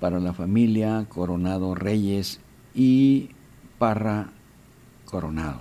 para 0.01 0.20
la 0.20 0.33
familia 0.33 1.07
Coronado 1.09 1.75
Reyes 1.75 2.40
y 2.75 3.31
Parra 3.79 4.31
Coronado. 5.05 5.61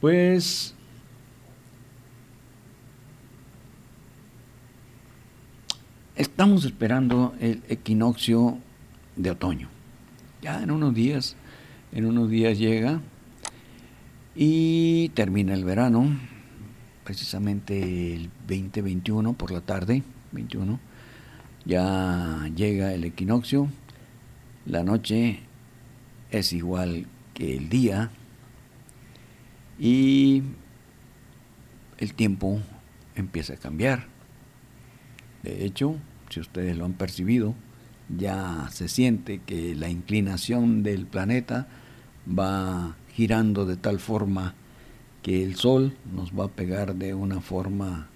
Pues 0.00 0.74
estamos 6.16 6.64
esperando 6.64 7.34
el 7.40 7.62
equinoccio 7.68 8.58
de 9.16 9.30
otoño. 9.30 9.68
Ya 10.42 10.60
en 10.60 10.72
unos 10.72 10.92
días, 10.92 11.36
en 11.92 12.04
unos 12.04 12.28
días 12.28 12.58
llega 12.58 13.00
y 14.34 15.10
termina 15.10 15.54
el 15.54 15.64
verano 15.64 16.18
precisamente 17.04 18.14
el 18.14 18.28
2021 18.48 19.34
por 19.34 19.52
la 19.52 19.60
tarde, 19.60 20.02
21, 20.32 20.80
ya 21.64 22.50
llega 22.56 22.92
el 22.92 23.04
equinoccio, 23.04 23.68
la 24.66 24.82
noche 24.82 25.38
es 26.32 26.52
igual 26.52 27.06
que 27.34 27.56
el 27.56 27.68
día 27.68 28.10
y 29.78 30.42
el 31.98 32.14
tiempo 32.14 32.60
empieza 33.14 33.54
a 33.54 33.58
cambiar. 33.58 34.06
De 35.44 35.64
hecho, 35.64 35.94
si 36.30 36.40
ustedes 36.40 36.76
lo 36.76 36.84
han 36.84 36.94
percibido, 36.94 37.54
ya 38.08 38.68
se 38.70 38.88
siente 38.88 39.40
que 39.44 39.74
la 39.74 39.88
inclinación 39.88 40.82
del 40.82 41.06
planeta 41.06 41.68
va 42.26 42.96
girando 43.12 43.66
de 43.66 43.76
tal 43.76 43.98
forma 43.98 44.54
que 45.22 45.42
el 45.42 45.56
Sol 45.56 45.96
nos 46.12 46.32
va 46.32 46.46
a 46.46 46.48
pegar 46.48 46.94
de 46.96 47.14
una 47.14 47.40
forma 47.40 48.08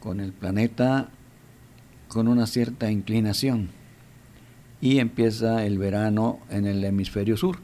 con 0.00 0.20
el 0.20 0.32
planeta 0.32 1.10
con 2.08 2.28
una 2.28 2.46
cierta 2.46 2.90
inclinación 2.90 3.70
y 4.80 4.98
empieza 4.98 5.64
el 5.64 5.78
verano 5.78 6.40
en 6.50 6.66
el 6.66 6.84
hemisferio 6.84 7.36
sur. 7.36 7.58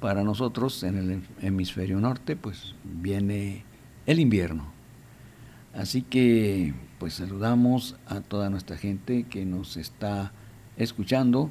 Para 0.00 0.22
nosotros 0.22 0.82
en 0.84 0.96
el 0.96 1.22
hemisferio 1.42 1.98
norte 1.98 2.36
pues 2.36 2.74
viene 2.84 3.64
el 4.06 4.20
invierno. 4.20 4.70
Así 5.74 6.02
que 6.02 6.74
pues 6.98 7.14
saludamos 7.14 7.96
a 8.06 8.20
toda 8.20 8.50
nuestra 8.50 8.76
gente 8.76 9.24
que 9.24 9.44
nos 9.44 9.76
está 9.76 10.32
escuchando. 10.76 11.50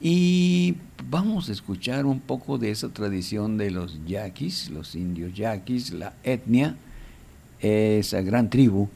Y 0.00 0.76
vamos 1.10 1.48
a 1.48 1.52
escuchar 1.52 2.06
un 2.06 2.20
poco 2.20 2.56
de 2.56 2.70
esa 2.70 2.88
tradición 2.88 3.58
de 3.58 3.70
los 3.70 4.04
yaquis, 4.06 4.70
los 4.70 4.94
indios 4.94 5.34
yaquis, 5.34 5.92
la 5.92 6.14
etnia, 6.22 6.76
esa 7.60 8.22
gran 8.22 8.48
tribu, 8.48 8.88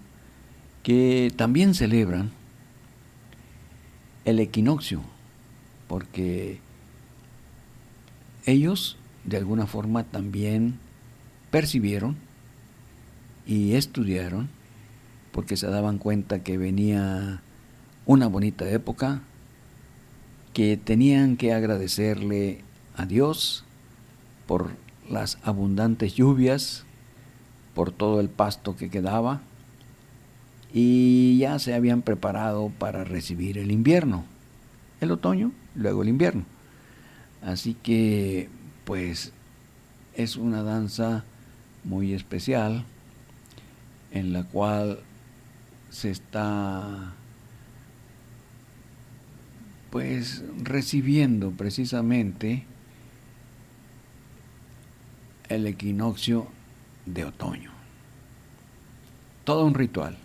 que 0.83 1.33
también 1.37 1.75
celebran 1.75 2.31
el 4.25 4.39
equinoccio, 4.39 5.03
porque 5.89 6.59
ellos 8.47 8.97
de 9.25 9.37
alguna 9.37 9.67
forma 9.67 10.05
también 10.05 10.79
percibieron 11.51 12.17
y 13.47 13.75
estudiaron, 13.75 14.49
porque 15.35 15.57
se 15.57 15.67
daban 15.67 15.99
cuenta 15.99 16.45
que 16.45 16.57
venía 16.57 17.43
una 18.07 18.29
bonita 18.29 18.71
época, 18.71 19.23
que 20.53 20.77
tenían 20.77 21.37
que 21.37 21.53
agradecerle 21.53 22.61
a 22.97 23.05
Dios 23.05 23.65
por 24.47 24.71
las 25.11 25.39
abundantes 25.43 26.15
lluvias, 26.15 26.85
por 27.75 27.91
todo 27.91 28.21
el 28.21 28.29
pasto 28.29 28.77
que 28.77 28.91
quedaba, 28.91 29.41
y 30.73 31.37
ya 31.39 31.59
se 31.59 31.75
habían 31.75 32.03
preparado 32.03 32.71
para 32.79 33.03
recibir 33.03 33.59
el 33.59 33.73
invierno, 33.73 34.25
el 35.01 35.11
otoño, 35.11 35.51
luego 35.75 36.03
el 36.03 36.11
invierno. 36.11 36.45
Así 37.43 37.75
que, 37.75 38.49
pues, 38.85 39.33
es 40.15 40.37
una 40.37 40.63
danza 40.63 41.25
muy 41.83 42.13
especial 42.13 42.85
en 44.13 44.33
la 44.33 44.45
cual 44.45 45.01
se 45.95 46.11
está 46.11 47.15
pues 49.91 50.43
recibiendo 50.61 51.53
precisamente 51.53 52.65
el 55.49 55.69
equinoccio 55.69 56.49
de 57.07 57.25
otoño. 57.25 57.71
Todo 59.45 59.65
un 59.65 59.75
ritual. 59.75 60.19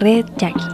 Red 0.00 0.38
Jackie. 0.38 0.71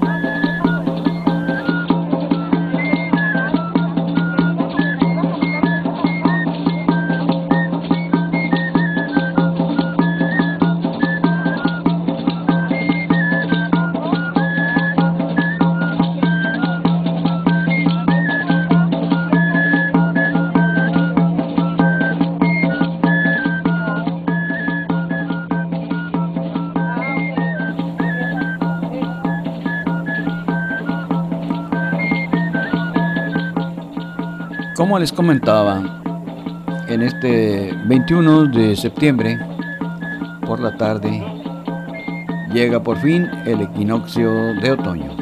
Les 34.98 35.12
comentaba, 35.12 36.02
en 36.88 37.02
este 37.02 37.72
21 37.86 38.46
de 38.46 38.74
septiembre, 38.74 39.38
por 40.44 40.58
la 40.58 40.76
tarde, 40.76 41.24
llega 42.52 42.82
por 42.82 42.96
fin 42.96 43.30
el 43.46 43.60
equinoccio 43.60 44.54
de 44.54 44.72
otoño. 44.72 45.16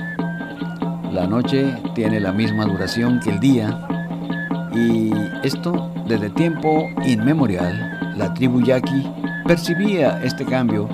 La 1.12 1.26
noche 1.26 1.74
tiene 1.94 2.20
la 2.20 2.32
misma 2.32 2.64
duración 2.64 3.20
que 3.20 3.28
el 3.28 3.40
día 3.40 3.86
y 4.74 5.12
esto 5.42 5.92
desde 6.06 6.30
tiempo 6.30 6.88
inmemorial, 7.04 8.14
la 8.16 8.32
tribu 8.32 8.62
yaqui 8.62 9.06
percibía 9.46 10.22
este 10.24 10.46
cambio 10.46 10.88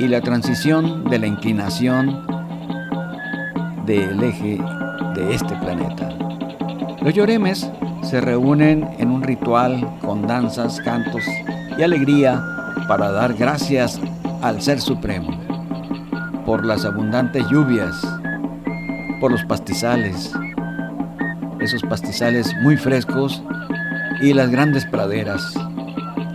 y 0.00 0.08
la 0.08 0.20
transición 0.20 1.04
de 1.04 1.20
la 1.20 1.28
inclinación 1.28 2.26
del 3.86 4.20
eje 4.20 4.58
de 5.14 5.32
este 5.32 5.54
planeta. 5.54 6.08
Los 7.02 7.14
lloremes 7.14 7.70
se 8.08 8.20
reúnen 8.20 8.88
en 8.98 9.10
un 9.10 9.22
ritual 9.22 9.98
con 10.00 10.26
danzas, 10.26 10.80
cantos 10.80 11.24
y 11.76 11.82
alegría 11.82 12.40
para 12.86 13.10
dar 13.10 13.34
gracias 13.34 14.00
al 14.42 14.62
Ser 14.62 14.80
Supremo 14.80 15.36
por 16.44 16.64
las 16.64 16.84
abundantes 16.84 17.44
lluvias, 17.50 18.00
por 19.20 19.32
los 19.32 19.44
pastizales, 19.44 20.32
esos 21.58 21.82
pastizales 21.82 22.54
muy 22.62 22.76
frescos 22.76 23.42
y 24.20 24.32
las 24.32 24.50
grandes 24.50 24.86
praderas. 24.86 25.42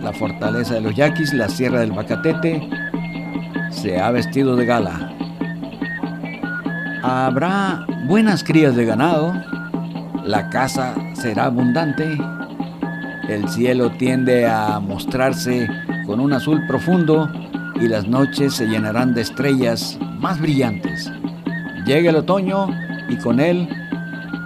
La 0.02 0.12
fortaleza 0.12 0.74
de 0.74 0.82
los 0.82 0.94
yaquis, 0.94 1.32
la 1.32 1.48
sierra 1.48 1.80
del 1.80 1.92
Bacatete, 1.92 2.68
se 3.70 3.98
ha 3.98 4.10
vestido 4.10 4.56
de 4.56 4.66
gala. 4.66 5.14
Habrá 7.02 7.86
buenas 8.04 8.44
crías 8.44 8.76
de 8.76 8.84
ganado, 8.84 9.32
la 10.24 10.48
casa 10.50 10.94
será 11.14 11.46
abundante, 11.46 12.16
el 13.28 13.48
cielo 13.48 13.90
tiende 13.90 14.46
a 14.46 14.78
mostrarse 14.78 15.68
con 16.06 16.20
un 16.20 16.32
azul 16.32 16.64
profundo 16.66 17.30
y 17.80 17.88
las 17.88 18.06
noches 18.06 18.54
se 18.54 18.66
llenarán 18.66 19.14
de 19.14 19.22
estrellas 19.22 19.98
más 20.18 20.40
brillantes. 20.40 21.10
Llega 21.84 22.10
el 22.10 22.16
otoño 22.16 22.68
y 23.08 23.16
con 23.16 23.40
él 23.40 23.68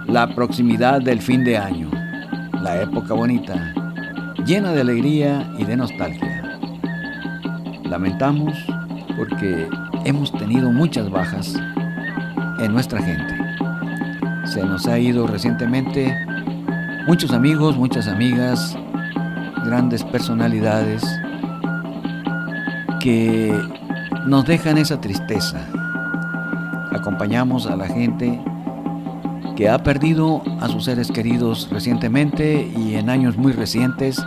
la 0.07 0.33
proximidad 0.33 1.01
del 1.01 1.21
fin 1.21 1.43
de 1.43 1.57
año, 1.57 1.89
la 2.61 2.81
época 2.81 3.13
bonita, 3.13 3.73
llena 4.45 4.71
de 4.71 4.81
alegría 4.81 5.47
y 5.57 5.65
de 5.65 5.77
nostalgia. 5.77 6.59
Lamentamos 7.83 8.57
porque 9.15 9.67
hemos 10.05 10.31
tenido 10.31 10.71
muchas 10.71 11.09
bajas 11.09 11.55
en 12.59 12.73
nuestra 12.73 13.01
gente. 13.01 13.46
Se 14.47 14.63
nos 14.63 14.87
ha 14.87 14.97
ido 14.97 15.27
recientemente 15.27 16.17
muchos 17.07 17.31
amigos, 17.31 17.77
muchas 17.77 18.07
amigas, 18.07 18.77
grandes 19.65 20.03
personalidades 20.03 21.03
que 22.99 23.53
nos 24.25 24.45
dejan 24.45 24.77
esa 24.77 24.99
tristeza. 24.99 25.59
Acompañamos 26.91 27.67
a 27.67 27.75
la 27.75 27.87
gente 27.87 28.41
que 29.55 29.69
ha 29.69 29.83
perdido 29.83 30.41
a 30.61 30.67
sus 30.69 30.85
seres 30.85 31.11
queridos 31.11 31.69
recientemente 31.71 32.71
y 32.75 32.95
en 32.95 33.09
años 33.09 33.37
muy 33.37 33.51
recientes 33.51 34.21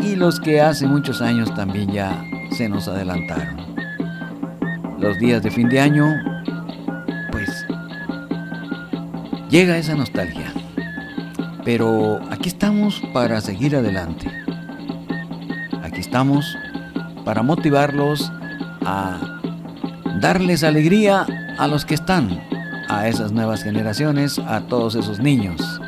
y 0.00 0.16
los 0.16 0.40
que 0.40 0.60
hace 0.60 0.86
muchos 0.86 1.22
años 1.22 1.54
también 1.54 1.90
ya 1.90 2.22
se 2.50 2.68
nos 2.68 2.88
adelantaron 2.88 3.64
los 5.04 5.18
días 5.18 5.42
de 5.42 5.50
fin 5.50 5.68
de 5.68 5.80
año, 5.80 6.06
llega 9.54 9.78
esa 9.78 9.94
nostalgia. 9.94 10.52
Pero 11.64 12.18
aquí 12.28 12.48
estamos 12.48 13.00
para 13.12 13.40
seguir 13.40 13.76
adelante. 13.76 14.28
Aquí 15.84 16.00
estamos 16.00 16.58
para 17.24 17.40
motivarlos 17.44 18.32
a 18.84 19.40
darles 20.20 20.64
alegría 20.64 21.24
a 21.56 21.68
los 21.68 21.84
que 21.84 21.94
están, 21.94 22.42
a 22.88 23.06
esas 23.06 23.30
nuevas 23.30 23.62
generaciones, 23.62 24.40
a 24.40 24.62
todos 24.62 24.96
esos 24.96 25.20
niños. 25.20 25.80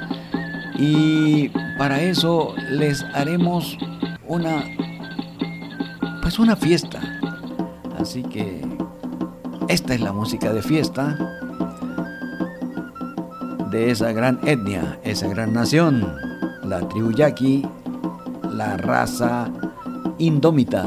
Y 0.78 1.48
para 1.76 2.00
eso 2.00 2.54
les 2.70 3.02
haremos 3.14 3.76
una 4.28 4.62
pues 6.22 6.38
una 6.38 6.54
fiesta. 6.54 7.00
Así 7.98 8.22
que 8.22 8.64
esta 9.66 9.94
es 9.94 10.00
la 10.00 10.12
música 10.12 10.52
de 10.52 10.62
fiesta 10.62 11.18
de 13.70 13.90
esa 13.90 14.12
gran 14.12 14.38
etnia, 14.44 14.98
esa 15.02 15.28
gran 15.28 15.52
nación, 15.52 16.06
la 16.64 16.80
tribu 16.88 17.10
yaqui, 17.12 17.66
la 18.52 18.76
raza 18.76 19.48
indómita, 20.18 20.86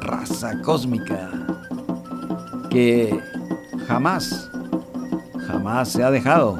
raza 0.00 0.60
cósmica, 0.62 1.30
que 2.70 3.18
jamás, 3.88 4.50
jamás 5.46 5.88
se 5.88 6.02
ha 6.02 6.10
dejado. 6.10 6.58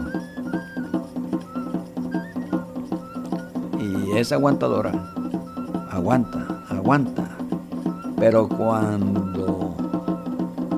Y 3.78 4.16
es 4.16 4.32
aguantadora, 4.32 4.92
aguanta, 5.90 6.46
aguanta. 6.70 7.24
Pero 8.18 8.48
cuando 8.48 9.76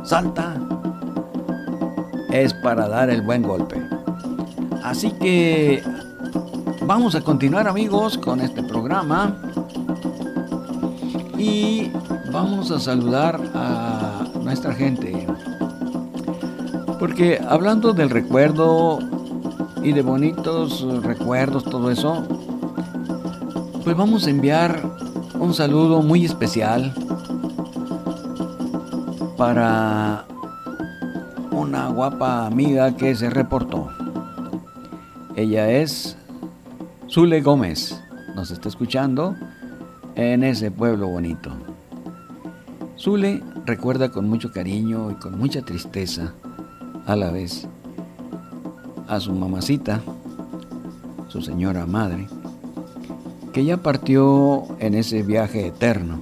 salta 0.03 0.57
es 2.31 2.53
para 2.53 2.89
dar 2.89 3.11
el 3.11 3.23
buen 3.23 3.43
golpe. 3.43 3.98
Así 4.89 5.11
que 5.11 5.83
vamos 6.87 7.15
a 7.15 7.21
continuar 7.21 7.69
amigos 7.69 8.17
con 8.17 8.41
este 8.41 8.63
programa 8.63 9.37
y 11.37 11.93
vamos 12.33 12.71
a 12.71 12.81
saludar 12.81 13.39
a 13.55 14.25
nuestra 14.43 14.73
gente. 14.73 15.27
Porque 16.99 17.39
hablando 17.47 17.93
del 17.93 18.09
recuerdo 18.09 19.01
y 19.83 19.93
de 19.93 20.01
bonitos 20.01 20.81
recuerdos, 21.03 21.65
todo 21.65 21.91
eso, 21.91 22.27
pues 23.85 23.95
vamos 23.95 24.27
a 24.27 24.31
enviar 24.31 24.81
un 25.39 25.53
saludo 25.53 26.01
muy 26.01 26.25
especial 26.25 26.95
para 29.37 30.25
una 31.51 31.89
guapa 31.89 32.47
amiga 32.47 32.97
que 32.97 33.15
se 33.15 33.29
reportó. 33.29 33.98
Ella 35.39 35.71
es 35.71 36.17
Zule 37.09 37.41
Gómez. 37.43 38.03
Nos 38.35 38.51
está 38.51 38.69
escuchando 38.69 39.37
en 40.17 40.43
ese 40.43 40.73
pueblo 40.73 41.07
bonito. 41.07 41.53
Zule 42.99 43.41
recuerda 43.65 44.11
con 44.11 44.29
mucho 44.29 44.51
cariño 44.51 45.13
y 45.13 45.15
con 45.15 45.39
mucha 45.39 45.63
tristeza 45.63 46.35
a 47.07 47.15
la 47.15 47.31
vez 47.31 47.69
a 49.07 49.21
su 49.21 49.33
mamacita, 49.33 50.01
su 51.29 51.41
señora 51.41 51.87
madre, 51.87 52.27
que 53.53 53.65
ya 53.65 53.77
partió 53.77 54.65
en 54.81 54.95
ese 54.95 55.23
viaje 55.23 55.69
eterno 55.69 56.19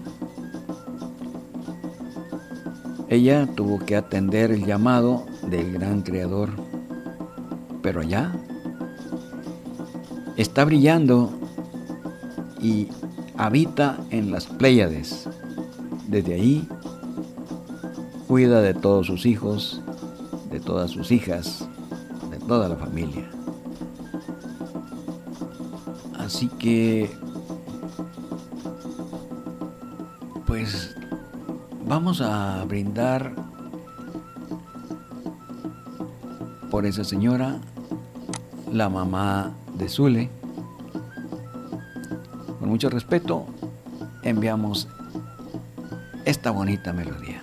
ella 3.08 3.46
tuvo 3.46 3.78
que 3.78 3.96
atender 3.96 4.50
el 4.50 4.66
llamado 4.66 5.24
del 5.48 5.72
gran 5.72 6.02
creador, 6.02 6.50
pero 7.80 8.02
allá 8.02 8.34
está 10.36 10.64
brillando 10.64 11.30
y 12.60 12.88
habita 13.36 13.98
en 14.10 14.30
las 14.30 14.46
Pléyades. 14.46 15.28
Desde 16.08 16.34
ahí 16.34 16.68
cuida 18.28 18.60
de 18.60 18.74
todos 18.74 19.06
sus 19.06 19.26
hijos, 19.26 19.82
de 20.50 20.60
todas 20.60 20.90
sus 20.90 21.10
hijas, 21.10 21.68
de 22.30 22.38
toda 22.38 22.68
la 22.68 22.76
familia. 22.76 23.28
Así 26.18 26.48
que, 26.58 27.10
pues 30.46 30.96
Vamos 31.88 32.20
a 32.20 32.64
brindar 32.64 33.32
por 36.68 36.84
esa 36.84 37.04
señora, 37.04 37.60
la 38.72 38.88
mamá 38.88 39.52
de 39.78 39.88
Zule. 39.88 40.30
Con 42.58 42.68
mucho 42.68 42.90
respeto, 42.90 43.46
enviamos 44.22 44.88
esta 46.24 46.50
bonita 46.50 46.92
melodía. 46.92 47.35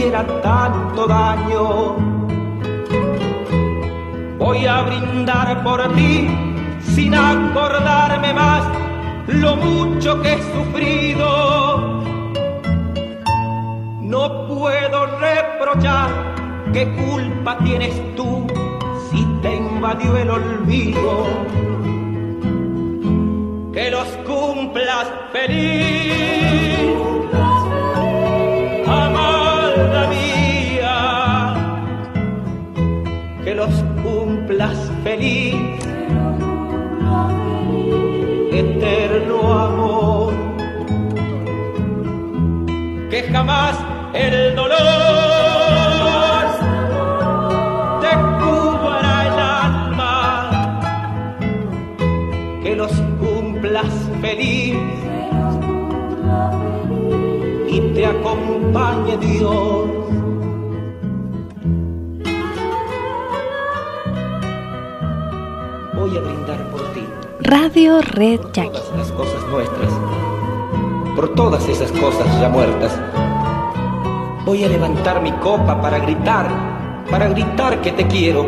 Hiciera 0.00 0.24
tanto 0.40 1.06
daño. 1.06 1.96
Voy 4.38 4.66
a 4.66 4.80
brindar 4.82 5.62
por 5.62 5.94
ti 5.94 6.26
sin 6.94 7.14
acordarme 7.14 8.32
más 8.32 8.64
lo 9.28 9.56
mucho 9.56 10.22
que 10.22 10.32
he 10.32 10.38
sufrido. 10.54 12.02
No 14.00 14.46
puedo 14.48 15.06
reprochar 15.18 16.08
qué 16.72 16.88
culpa 16.94 17.58
tienes 17.58 17.94
tú 18.16 18.46
si 19.10 19.22
te 19.42 19.54
invadió 19.54 20.16
el 20.16 20.30
olvido. 20.30 21.26
Que 23.74 23.90
los 23.90 24.08
cumplas 24.26 25.06
feliz, 25.32 26.39
feliz 35.02 35.54
eterno 38.52 39.52
amor, 39.52 40.32
que 43.08 43.22
jamás 43.32 43.78
el 44.12 44.54
dolor 44.54 44.78
te 48.00 48.10
cubra 48.40 49.26
el 49.26 49.38
alma, 49.38 50.10
que 52.62 52.76
los 52.76 52.92
cumplas 53.20 53.92
feliz 54.20 54.76
y 57.68 57.80
te 57.94 58.06
acompañe 58.06 59.16
Dios. 59.18 60.00
Red 67.72 68.40
Jackie. 68.52 68.72
todas 68.72 68.96
las 68.96 69.12
cosas 69.12 69.46
nuestras, 69.48 69.92
por 71.14 71.34
todas 71.34 71.68
esas 71.68 71.92
cosas 71.92 72.26
ya 72.40 72.48
muertas. 72.48 72.98
Voy 74.44 74.64
a 74.64 74.68
levantar 74.68 75.22
mi 75.22 75.30
copa 75.32 75.80
para 75.80 76.00
gritar, 76.00 76.48
para 77.08 77.28
gritar 77.28 77.80
que 77.80 77.92
te 77.92 78.08
quiero, 78.08 78.44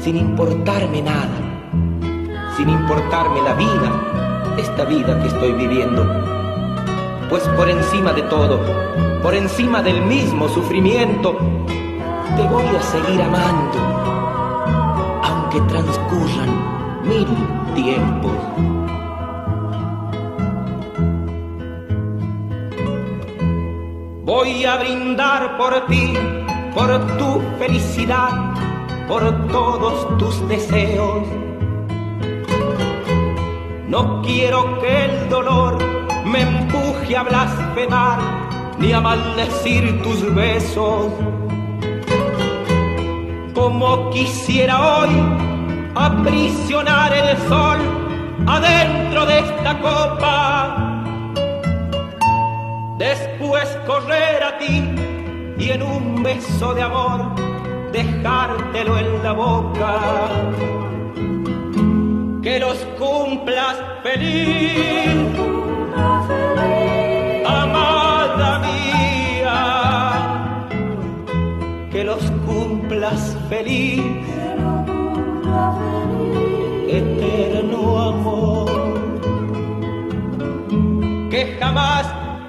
sin 0.00 0.16
importarme 0.16 1.02
nada, 1.02 1.28
sin 2.56 2.68
importarme 2.68 3.42
la 3.42 3.54
vida, 3.54 4.54
esta 4.56 4.84
vida 4.84 5.20
que 5.20 5.28
estoy 5.28 5.52
viviendo. 5.52 6.06
Pues 7.28 7.42
por 7.56 7.68
encima 7.68 8.12
de 8.12 8.22
todo, 8.22 8.60
por 9.20 9.34
encima 9.34 9.82
del 9.82 10.00
mismo 10.02 10.48
sufrimiento, 10.48 11.36
te 12.36 12.42
voy 12.44 12.66
a 12.66 12.82
seguir 12.82 13.20
amando, 13.20 13.78
aunque 15.24 15.60
transcurran 15.62 16.57
mil 17.08 17.26
tiempos. 17.74 18.32
Voy 24.24 24.64
a 24.64 24.76
brindar 24.76 25.56
por 25.56 25.86
ti, 25.86 26.12
por 26.74 26.88
tu 27.16 27.40
felicidad, 27.58 28.54
por 29.08 29.22
todos 29.48 30.18
tus 30.18 30.46
deseos. 30.48 31.26
No 33.88 34.20
quiero 34.22 34.78
que 34.80 35.04
el 35.06 35.28
dolor 35.30 35.78
me 36.26 36.42
empuje 36.42 37.16
a 37.16 37.22
blasfemar 37.22 38.18
ni 38.78 38.92
a 38.92 39.00
maldecir 39.00 40.02
tus 40.02 40.34
besos. 40.34 41.10
Como 43.54 44.10
quisiera 44.10 44.98
hoy 44.98 45.47
aprisionar 45.98 47.12
el 47.12 47.36
sol 47.48 47.78
adentro 48.46 49.26
de 49.26 49.38
esta 49.40 49.78
copa. 49.80 51.04
Después 52.98 53.66
correr 53.86 54.42
a 54.44 54.58
ti 54.58 54.82
y 55.58 55.70
en 55.70 55.82
un 55.82 56.22
beso 56.22 56.72
de 56.74 56.82
amor 56.82 57.34
dejártelo 57.92 58.98
en 58.98 59.22
la 59.24 59.32
boca. 59.32 59.94
Que 62.42 62.60
los 62.60 62.78
cumplas 62.98 63.76
feliz, 64.04 65.16
amada 67.44 68.60
mía. 68.60 69.60
Que 71.90 72.04
los 72.04 72.22
cumplas 72.46 73.36
feliz 73.48 74.02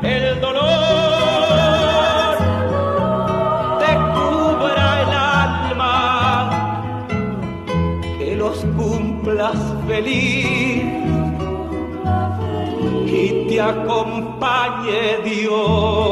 el 0.01 0.39
dolor 0.41 0.69
te 3.79 3.91
cubra 4.15 4.87
el 5.01 5.11
alma, 5.45 5.95
que 8.17 8.35
los 8.35 8.57
cumplas 8.77 9.57
feliz 9.87 10.83
y 13.05 13.47
te 13.49 13.61
acompañe 13.61 15.17
Dios. 15.25 16.08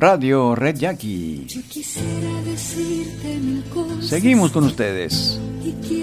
Radio 0.00 0.54
Red 0.54 0.76
Jackie. 0.76 1.44
Seguimos 4.00 4.52
con 4.52 4.64
ustedes. 4.64 5.40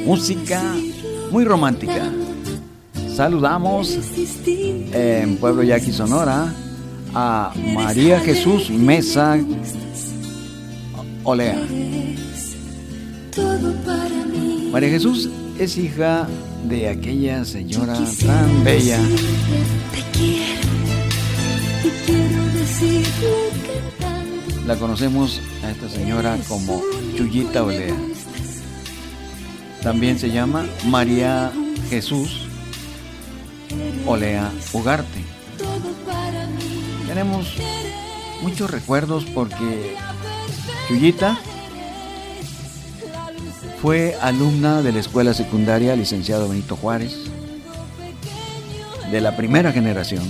Música 0.05 0.61
muy 1.31 1.45
romántica. 1.45 2.11
Saludamos 3.15 3.97
en 4.91 5.37
Pueblo 5.37 5.63
Yaqui 5.63 5.93
Sonora 5.93 6.53
a 7.13 7.53
María 7.73 8.19
Jesús 8.19 8.69
Mesa 8.69 9.39
Olea. 11.23 11.65
María 14.71 14.89
Jesús 14.89 15.29
es 15.57 15.77
hija 15.77 16.27
de 16.67 16.89
aquella 16.89 17.45
señora 17.45 17.97
tan 18.25 18.63
bella. 18.65 18.99
Te 19.93 20.17
quiero 20.17 20.65
y 21.85 21.89
quiero 22.05 22.43
decirle 22.59 23.35
que 23.63 23.74
La 24.65 24.77
conocemos 24.77 25.41
a 25.63 25.69
esta 25.69 25.87
señora 25.87 26.37
como 26.47 26.81
Chuyita 27.15 27.63
Olea. 27.63 27.95
También 29.83 30.17
se 30.17 30.31
llama 30.31 30.65
María 30.87 31.51
Jesús 31.91 32.47
Olea 34.07 34.51
Ugarte. 34.73 35.23
Tenemos 37.07 37.53
muchos 38.41 38.71
recuerdos 38.71 39.23
porque 39.35 39.95
Chuyita 40.87 41.37
fue 43.83 44.17
alumna 44.19 44.81
de 44.81 44.93
la 44.93 44.99
escuela 44.99 45.35
secundaria 45.35 45.95
licenciado 45.95 46.49
Benito 46.49 46.75
Juárez, 46.75 47.15
de 49.11 49.21
la 49.21 49.37
primera 49.37 49.71
generación. 49.71 50.23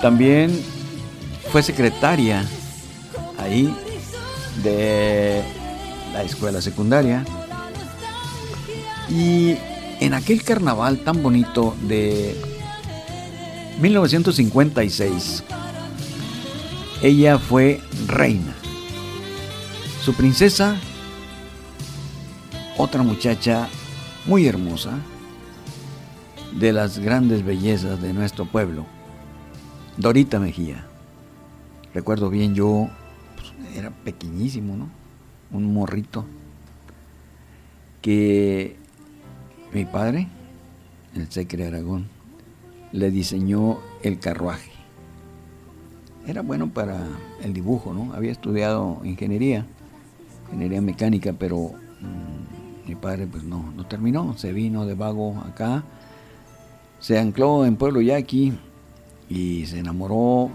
También 0.00 0.58
fue 1.52 1.62
secretaria 1.62 2.42
ahí 3.44 3.74
de 4.62 5.42
la 6.12 6.22
escuela 6.22 6.60
secundaria. 6.60 7.24
Y 9.08 9.56
en 10.00 10.14
aquel 10.14 10.42
carnaval 10.42 10.98
tan 10.98 11.22
bonito 11.22 11.76
de 11.82 12.36
1956, 13.80 15.44
ella 17.02 17.38
fue 17.38 17.80
reina. 18.06 18.54
Su 20.02 20.14
princesa 20.14 20.76
otra 22.76 23.02
muchacha 23.02 23.68
muy 24.26 24.46
hermosa, 24.46 24.98
de 26.58 26.72
las 26.72 26.98
grandes 26.98 27.44
bellezas 27.44 28.00
de 28.00 28.12
nuestro 28.12 28.46
pueblo, 28.46 28.86
Dorita 29.96 30.38
Mejía. 30.38 30.86
Recuerdo 31.92 32.30
bien, 32.30 32.54
yo 32.54 32.88
era 33.76 33.90
pequeñísimo, 33.90 34.76
¿no? 34.76 34.88
Un 35.50 35.72
morrito 35.72 36.24
que 38.02 38.76
mi 39.72 39.84
padre, 39.84 40.28
el 41.14 41.30
Secre 41.30 41.66
Aragón, 41.66 42.08
le 42.92 43.10
diseñó 43.10 43.78
el 44.02 44.18
carruaje. 44.18 44.70
Era 46.26 46.42
bueno 46.42 46.68
para 46.68 47.06
el 47.42 47.52
dibujo, 47.52 47.92
¿no? 47.92 48.12
Había 48.14 48.32
estudiado 48.32 49.00
ingeniería, 49.04 49.66
ingeniería 50.46 50.80
mecánica, 50.80 51.32
pero 51.32 51.72
mm, 52.00 52.88
mi 52.88 52.94
padre 52.94 53.26
pues 53.26 53.44
no, 53.44 53.72
no 53.76 53.86
terminó, 53.86 54.36
se 54.36 54.52
vino 54.52 54.86
de 54.86 54.94
vago 54.94 55.38
acá, 55.46 55.82
se 57.00 57.18
ancló 57.18 57.66
en 57.66 57.76
Pueblo 57.76 58.00
Yaqui 58.00 58.52
y 59.28 59.66
se 59.66 59.78
enamoró 59.78 60.50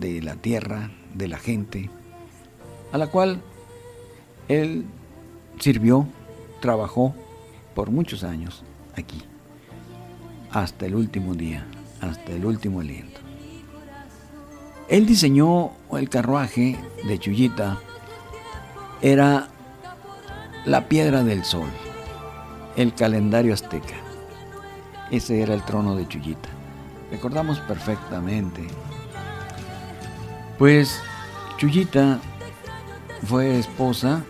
de 0.00 0.22
la 0.22 0.36
tierra, 0.36 0.90
de 1.14 1.28
la 1.28 1.38
gente, 1.38 1.90
a 2.92 2.98
la 2.98 3.06
cual 3.08 3.40
él 4.48 4.84
sirvió, 5.58 6.06
trabajó 6.60 7.14
por 7.74 7.90
muchos 7.90 8.24
años 8.24 8.64
aquí, 8.96 9.22
hasta 10.50 10.86
el 10.86 10.94
último 10.94 11.34
día, 11.34 11.66
hasta 12.00 12.32
el 12.32 12.44
último 12.44 12.80
aliento. 12.80 13.20
Él 14.88 15.06
diseñó 15.06 15.72
el 15.92 16.08
carruaje 16.08 16.78
de 17.06 17.18
Chuyita, 17.18 17.78
era 19.00 19.48
la 20.66 20.88
piedra 20.88 21.24
del 21.24 21.44
sol, 21.44 21.68
el 22.76 22.94
calendario 22.94 23.54
azteca. 23.54 23.96
Ese 25.10 25.42
era 25.42 25.54
el 25.54 25.62
trono 25.62 25.94
de 25.96 26.06
Chuyita. 26.08 26.48
Recordamos 27.10 27.58
perfectamente. 27.60 28.62
Pues 30.62 31.02
Chuyita 31.58 32.20
fue 33.26 33.58
esposa, 33.58 34.22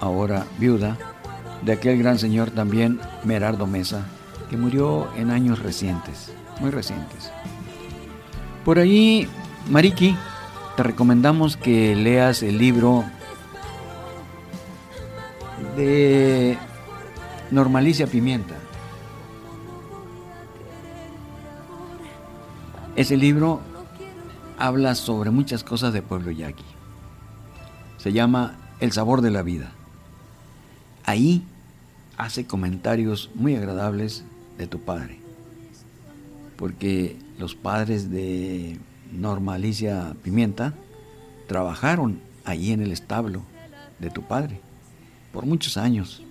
ahora 0.00 0.46
viuda, 0.56 0.96
de 1.60 1.72
aquel 1.72 1.98
gran 1.98 2.18
señor 2.18 2.50
también, 2.50 2.98
Merardo 3.22 3.66
Mesa, 3.66 4.06
que 4.48 4.56
murió 4.56 5.14
en 5.14 5.30
años 5.30 5.58
recientes, 5.58 6.32
muy 6.60 6.70
recientes. 6.70 7.30
Por 8.64 8.78
ahí, 8.78 9.28
Mariki, 9.68 10.16
te 10.74 10.82
recomendamos 10.84 11.58
que 11.58 11.94
leas 11.94 12.42
el 12.42 12.56
libro 12.56 13.04
de 15.76 16.56
Normalicia 17.50 18.06
Pimienta. 18.06 18.54
Ese 22.96 23.18
libro 23.18 23.60
habla 24.58 24.94
sobre 24.94 25.30
muchas 25.30 25.62
cosas 25.62 25.92
de 25.92 26.02
Pueblo 26.02 26.30
Yaqui. 26.30 26.64
Se 27.96 28.12
llama 28.12 28.58
El 28.80 28.92
sabor 28.92 29.22
de 29.22 29.30
la 29.30 29.42
vida. 29.42 29.72
Ahí 31.04 31.42
hace 32.16 32.46
comentarios 32.46 33.30
muy 33.34 33.54
agradables 33.54 34.24
de 34.58 34.66
tu 34.66 34.80
padre, 34.80 35.20
porque 36.56 37.16
los 37.38 37.54
padres 37.54 38.10
de 38.10 38.78
Norma 39.12 39.54
Alicia 39.54 40.14
Pimienta 40.22 40.74
trabajaron 41.46 42.20
allí 42.44 42.72
en 42.72 42.82
el 42.82 42.92
establo 42.92 43.42
de 44.00 44.10
tu 44.10 44.22
padre 44.22 44.60
por 45.32 45.46
muchos 45.46 45.76
años. 45.76 46.22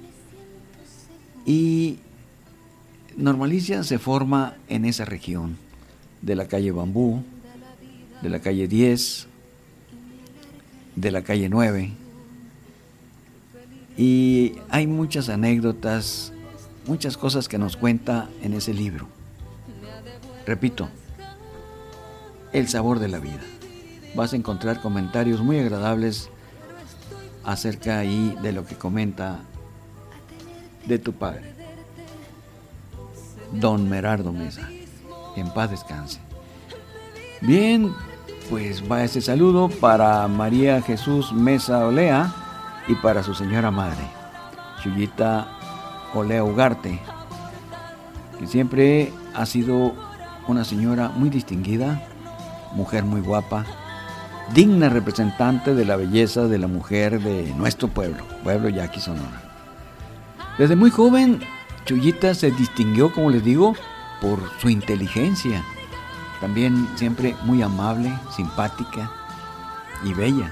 Y 1.45 1.99
Norma 3.15 3.45
Alicia 3.45 3.83
se 3.83 3.99
forma 3.99 4.55
en 4.67 4.83
esa 4.83 5.05
región 5.05 5.57
de 6.21 6.35
la 6.35 6.47
calle 6.47 6.71
Bambú, 6.71 7.23
de 8.21 8.29
la 8.29 8.39
calle 8.39 8.67
10, 8.67 9.27
de 10.95 11.11
la 11.11 11.21
calle 11.21 11.49
9 11.49 11.91
y 13.97 14.53
hay 14.69 14.85
muchas 14.85 15.27
anécdotas, 15.27 16.31
muchas 16.85 17.17
cosas 17.17 17.47
que 17.47 17.57
nos 17.57 17.75
cuenta 17.75 18.29
en 18.43 18.53
ese 18.53 18.73
libro. 18.73 19.07
Repito, 20.45 20.87
el 22.53 22.67
sabor 22.67 22.99
de 22.99 23.07
la 23.07 23.19
vida. 23.19 23.41
Vas 24.15 24.33
a 24.33 24.35
encontrar 24.35 24.81
comentarios 24.81 25.41
muy 25.41 25.59
agradables 25.59 26.29
acerca 27.43 27.99
ahí 27.99 28.37
de 28.41 28.53
lo 28.53 28.65
que 28.65 28.75
comenta 28.75 29.39
de 30.85 30.99
tu 30.99 31.13
padre, 31.13 31.53
don 33.51 33.89
Merardo 33.89 34.31
Mesa. 34.31 34.69
En 35.35 35.53
paz 35.53 35.71
descanse. 35.71 36.26
Bien, 37.41 37.93
pues 38.49 38.83
va 38.91 39.03
ese 39.03 39.21
saludo 39.21 39.69
para 39.69 40.27
María 40.27 40.81
Jesús 40.81 41.31
Mesa 41.31 41.85
Olea 41.85 42.33
y 42.87 42.95
para 42.95 43.21
su 43.21 43.35
señora 43.35 43.69
madre, 43.69 44.03
Chuyita 44.81 45.47
Olea 46.15 46.43
Ugarte, 46.43 46.99
que 48.39 48.47
siempre 48.47 49.13
ha 49.35 49.45
sido 49.45 49.93
una 50.47 50.63
señora 50.63 51.09
muy 51.09 51.29
distinguida, 51.29 52.01
mujer 52.73 53.03
muy 53.03 53.21
guapa, 53.21 53.65
digna 54.55 54.89
representante 54.89 55.75
de 55.75 55.85
la 55.85 55.95
belleza 55.95 56.47
de 56.47 56.57
la 56.57 56.67
mujer 56.67 57.21
de 57.21 57.53
nuestro 57.53 57.87
pueblo, 57.87 58.23
pueblo 58.43 58.69
Yaqui 58.69 58.99
Sonora. 58.99 59.43
Desde 60.57 60.75
muy 60.75 60.89
joven, 60.89 61.39
Chuyita 61.85 62.33
se 62.33 62.49
distinguió, 62.49 63.13
como 63.13 63.29
les 63.29 63.43
digo, 63.43 63.75
por 64.21 64.39
su 64.59 64.69
inteligencia, 64.69 65.63
también 66.39 66.87
siempre 66.95 67.35
muy 67.43 67.61
amable, 67.61 68.13
simpática 68.35 69.11
y 70.03 70.13
bella. 70.13 70.51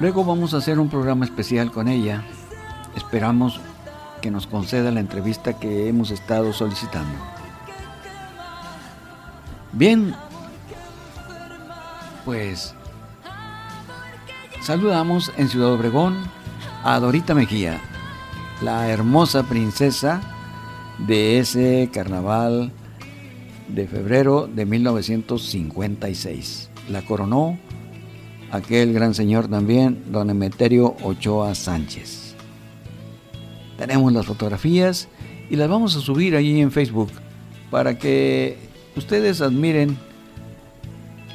Luego 0.00 0.24
vamos 0.24 0.52
a 0.52 0.58
hacer 0.58 0.78
un 0.78 0.88
programa 0.88 1.24
especial 1.24 1.70
con 1.70 1.88
ella. 1.88 2.22
Esperamos 2.94 3.60
que 4.20 4.30
nos 4.30 4.46
conceda 4.46 4.90
la 4.90 5.00
entrevista 5.00 5.58
que 5.58 5.88
hemos 5.88 6.10
estado 6.10 6.52
solicitando. 6.52 7.14
Bien, 9.72 10.14
pues 12.24 12.74
saludamos 14.60 15.32
en 15.36 15.48
Ciudad 15.48 15.72
Obregón 15.72 16.16
a 16.82 16.98
Dorita 16.98 17.34
Mejía, 17.34 17.80
la 18.62 18.88
hermosa 18.88 19.42
princesa 19.44 20.20
de 20.98 21.38
ese 21.38 21.88
carnaval 21.92 22.72
de 23.68 23.86
febrero 23.86 24.46
de 24.46 24.66
1956. 24.66 26.70
La 26.90 27.02
coronó 27.02 27.58
aquel 28.50 28.92
gran 28.92 29.14
señor 29.14 29.48
también, 29.48 30.02
don 30.10 30.30
Emeterio 30.30 30.96
Ochoa 31.02 31.54
Sánchez. 31.54 32.34
Tenemos 33.76 34.12
las 34.12 34.26
fotografías 34.26 35.08
y 35.50 35.56
las 35.56 35.68
vamos 35.68 35.96
a 35.96 36.00
subir 36.00 36.36
allí 36.36 36.60
en 36.60 36.72
Facebook 36.72 37.10
para 37.70 37.98
que 37.98 38.56
ustedes 38.96 39.40
admiren 39.40 39.96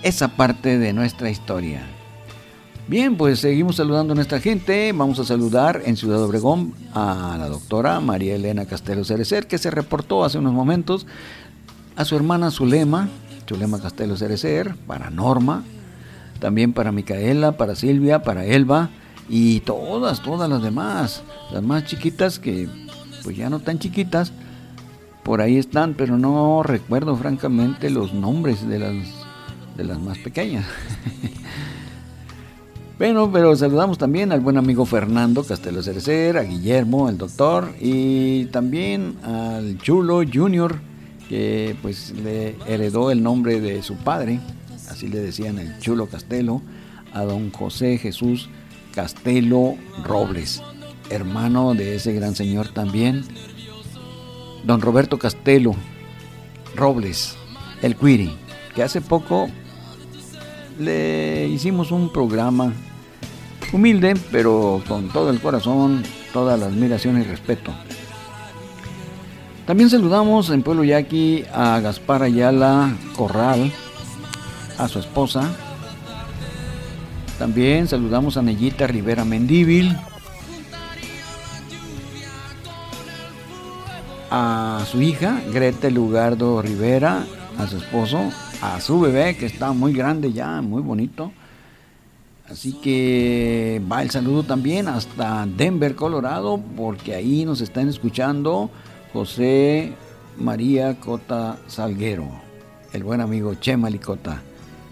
esa 0.01 0.35
parte 0.35 0.79
de 0.79 0.93
nuestra 0.93 1.29
historia. 1.29 1.85
Bien, 2.91 3.15
pues 3.15 3.39
seguimos 3.39 3.77
saludando 3.77 4.11
a 4.11 4.15
nuestra 4.15 4.41
gente. 4.41 4.91
Vamos 4.91 5.17
a 5.17 5.23
saludar 5.23 5.81
en 5.85 5.95
Ciudad 5.95 6.21
Obregón 6.21 6.73
a 6.93 7.37
la 7.39 7.47
doctora 7.47 8.01
María 8.01 8.35
Elena 8.35 8.65
Castelo 8.65 9.05
Cerecer, 9.05 9.47
que 9.47 9.57
se 9.57 9.71
reportó 9.71 10.25
hace 10.25 10.39
unos 10.39 10.51
momentos, 10.51 11.07
a 11.95 12.03
su 12.03 12.17
hermana 12.17 12.51
Zulema, 12.51 13.07
Zulema 13.47 13.79
Castelo 13.79 14.17
Cerecer, 14.17 14.75
para 14.87 15.09
Norma, 15.09 15.63
también 16.41 16.73
para 16.73 16.91
Micaela, 16.91 17.53
para 17.53 17.75
Silvia, 17.75 18.23
para 18.23 18.43
Elba 18.43 18.89
y 19.29 19.61
todas, 19.61 20.21
todas 20.21 20.49
las 20.49 20.61
demás, 20.61 21.23
las 21.53 21.63
más 21.63 21.85
chiquitas 21.85 22.39
que 22.39 22.67
pues 23.23 23.37
ya 23.37 23.49
no 23.49 23.61
tan 23.61 23.79
chiquitas, 23.79 24.33
por 25.23 25.39
ahí 25.39 25.55
están, 25.55 25.93
pero 25.93 26.17
no 26.17 26.61
recuerdo 26.61 27.15
francamente 27.15 27.89
los 27.89 28.13
nombres 28.13 28.67
de 28.67 28.79
las, 28.79 28.95
de 29.77 29.85
las 29.85 29.97
más 29.97 30.17
pequeñas. 30.17 30.65
bueno, 33.01 33.31
pero 33.31 33.55
saludamos 33.55 33.97
también 33.97 34.31
al 34.31 34.41
buen 34.41 34.57
amigo 34.57 34.85
Fernando 34.85 35.43
Castelo 35.43 35.81
Cerecer, 35.81 36.37
a 36.37 36.43
Guillermo, 36.43 37.09
el 37.09 37.17
doctor, 37.17 37.73
y 37.81 38.45
también 38.51 39.17
al 39.23 39.79
Chulo 39.79 40.21
Junior, 40.31 40.75
que 41.27 41.75
pues 41.81 42.13
le 42.23 42.55
heredó 42.67 43.09
el 43.09 43.23
nombre 43.23 43.59
de 43.59 43.81
su 43.81 43.95
padre, 43.95 44.39
así 44.87 45.07
le 45.07 45.17
decían 45.19 45.57
el 45.57 45.79
Chulo 45.79 46.05
Castelo, 46.05 46.61
a 47.11 47.23
don 47.23 47.49
José 47.49 47.97
Jesús 47.97 48.51
Castelo 48.93 49.77
Robles, 50.03 50.61
hermano 51.09 51.73
de 51.73 51.95
ese 51.95 52.13
gran 52.13 52.35
señor 52.35 52.67
también, 52.67 53.23
don 54.63 54.79
Roberto 54.79 55.17
Castelo 55.17 55.73
Robles, 56.75 57.35
el 57.81 57.95
Quiri, 57.95 58.31
que 58.75 58.83
hace 58.83 59.01
poco 59.01 59.47
le 60.77 61.47
hicimos 61.47 61.91
un 61.91 62.13
programa 62.13 62.71
Humilde, 63.73 64.15
pero 64.31 64.81
con 64.87 65.09
todo 65.09 65.29
el 65.29 65.39
corazón, 65.39 66.03
toda 66.33 66.57
la 66.57 66.65
admiración 66.65 67.21
y 67.21 67.23
respeto. 67.23 67.73
También 69.65 69.89
saludamos 69.89 70.49
en 70.49 70.63
Pueblo 70.63 70.83
Yaqui 70.83 71.45
a 71.53 71.79
Gaspar 71.79 72.23
Ayala 72.23 72.93
Corral, 73.15 73.71
a 74.77 74.87
su 74.87 74.99
esposa. 74.99 75.49
También 77.39 77.87
saludamos 77.87 78.35
a 78.37 78.41
Neyita 78.41 78.87
Rivera 78.87 79.23
Mendíbil, 79.23 79.95
a 84.29 84.83
su 84.89 85.01
hija 85.01 85.41
Grete 85.53 85.91
Lugardo 85.91 86.61
Rivera, 86.61 87.23
a 87.57 87.67
su 87.67 87.77
esposo, 87.77 88.31
a 88.61 88.81
su 88.81 88.99
bebé 88.99 89.37
que 89.37 89.45
está 89.45 89.71
muy 89.71 89.93
grande 89.93 90.33
ya, 90.33 90.61
muy 90.61 90.81
bonito. 90.81 91.31
Así 92.51 92.73
que 92.73 93.81
va 93.89 94.01
el 94.01 94.09
saludo 94.09 94.43
también 94.43 94.89
hasta 94.89 95.45
Denver, 95.45 95.95
Colorado, 95.95 96.61
porque 96.75 97.15
ahí 97.15 97.45
nos 97.45 97.61
están 97.61 97.87
escuchando 97.87 98.69
José 99.13 99.93
María 100.37 100.99
Cota 100.99 101.59
Salguero, 101.67 102.27
el 102.91 103.05
buen 103.05 103.21
amigo 103.21 103.55
Chema 103.55 103.89
Licota. 103.89 104.41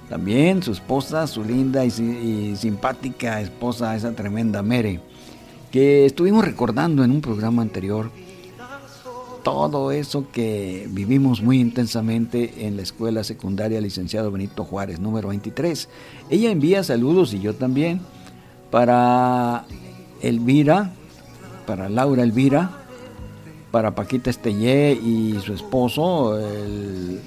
También 0.07 0.63
su 0.63 0.71
esposa, 0.71 1.27
su 1.27 1.43
linda 1.43 1.83
y, 1.83 2.55
simpática 2.55 3.41
esposa, 3.41 3.93
esa 3.93 4.13
tremenda 4.13 4.63
Mere, 4.63 5.01
que 5.69 6.05
estuvimos 6.05 6.45
recordando 6.45 7.03
en 7.03 7.11
un 7.11 7.19
programa 7.19 7.61
anterior 7.61 8.09
todo 9.43 9.91
eso 9.91 10.25
que 10.31 10.87
vivimos 10.89 11.41
muy 11.41 11.59
intensamente 11.59 12.67
en 12.67 12.75
la 12.75 12.83
escuela 12.83 13.23
secundaria 13.23 13.81
licenciado 13.81 14.31
Benito 14.31 14.63
Juárez, 14.63 14.99
número 14.99 15.29
23. 15.29 15.89
Ella 16.29 16.51
envía 16.51 16.83
saludos 16.83 17.33
y 17.33 17.39
yo 17.39 17.55
también 17.55 18.01
para 18.71 19.65
Elvira, 20.21 20.91
para 21.65 21.89
Laura 21.89 22.23
Elvira, 22.23 22.71
para 23.71 23.95
Paquita 23.95 24.29
Estellé 24.29 24.93
y 24.93 25.39
su 25.43 25.53
esposo, 25.53 26.37
el 26.39 27.19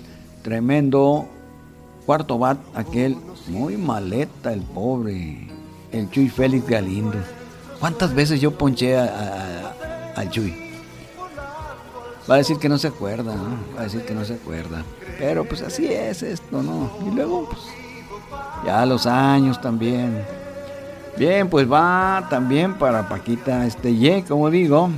tremendo 0.43 1.27
cuarto 2.07 2.39
bat, 2.39 2.59
aquel 2.75 3.17
muy 3.49 3.77
maleta, 3.77 4.53
el 4.53 4.63
pobre, 4.63 5.49
el 5.93 6.11
Chuy 6.11 6.29
Félix 6.29 6.67
Galindo. 6.67 7.19
¿Cuántas 7.81 8.15
veces 8.15 8.41
yo 8.41 8.57
ponché 8.57 8.97
al 8.97 10.31
Chuy? 10.31 10.72
Va 12.31 12.37
a 12.37 12.39
decir 12.39 12.59
que 12.59 12.69
no 12.69 12.79
se 12.79 12.89
acuerda, 12.89 13.35
¿no? 13.35 13.57
Va 13.77 13.81
a 13.81 13.85
decir 13.85 14.03
que 14.05 14.15
no 14.15 14.25
se 14.25 14.35
acuerda. 14.35 14.85
Pero 15.19 15.45
pues 15.45 15.63
así 15.63 15.87
es 15.87 16.23
esto, 16.23 16.63
¿no? 16.63 16.91
Y 17.07 17.11
luego, 17.15 17.49
pues, 17.49 17.61
ya 18.65 18.87
los 18.87 19.07
años 19.07 19.61
también. 19.61 20.25
Bien, 21.17 21.49
pues 21.49 21.71
va 21.71 22.27
también 22.31 22.75
para 22.75 23.09
Paquita 23.09 23.67
Estellé, 23.67 24.25
como 24.25 24.51
digo, 24.51 24.89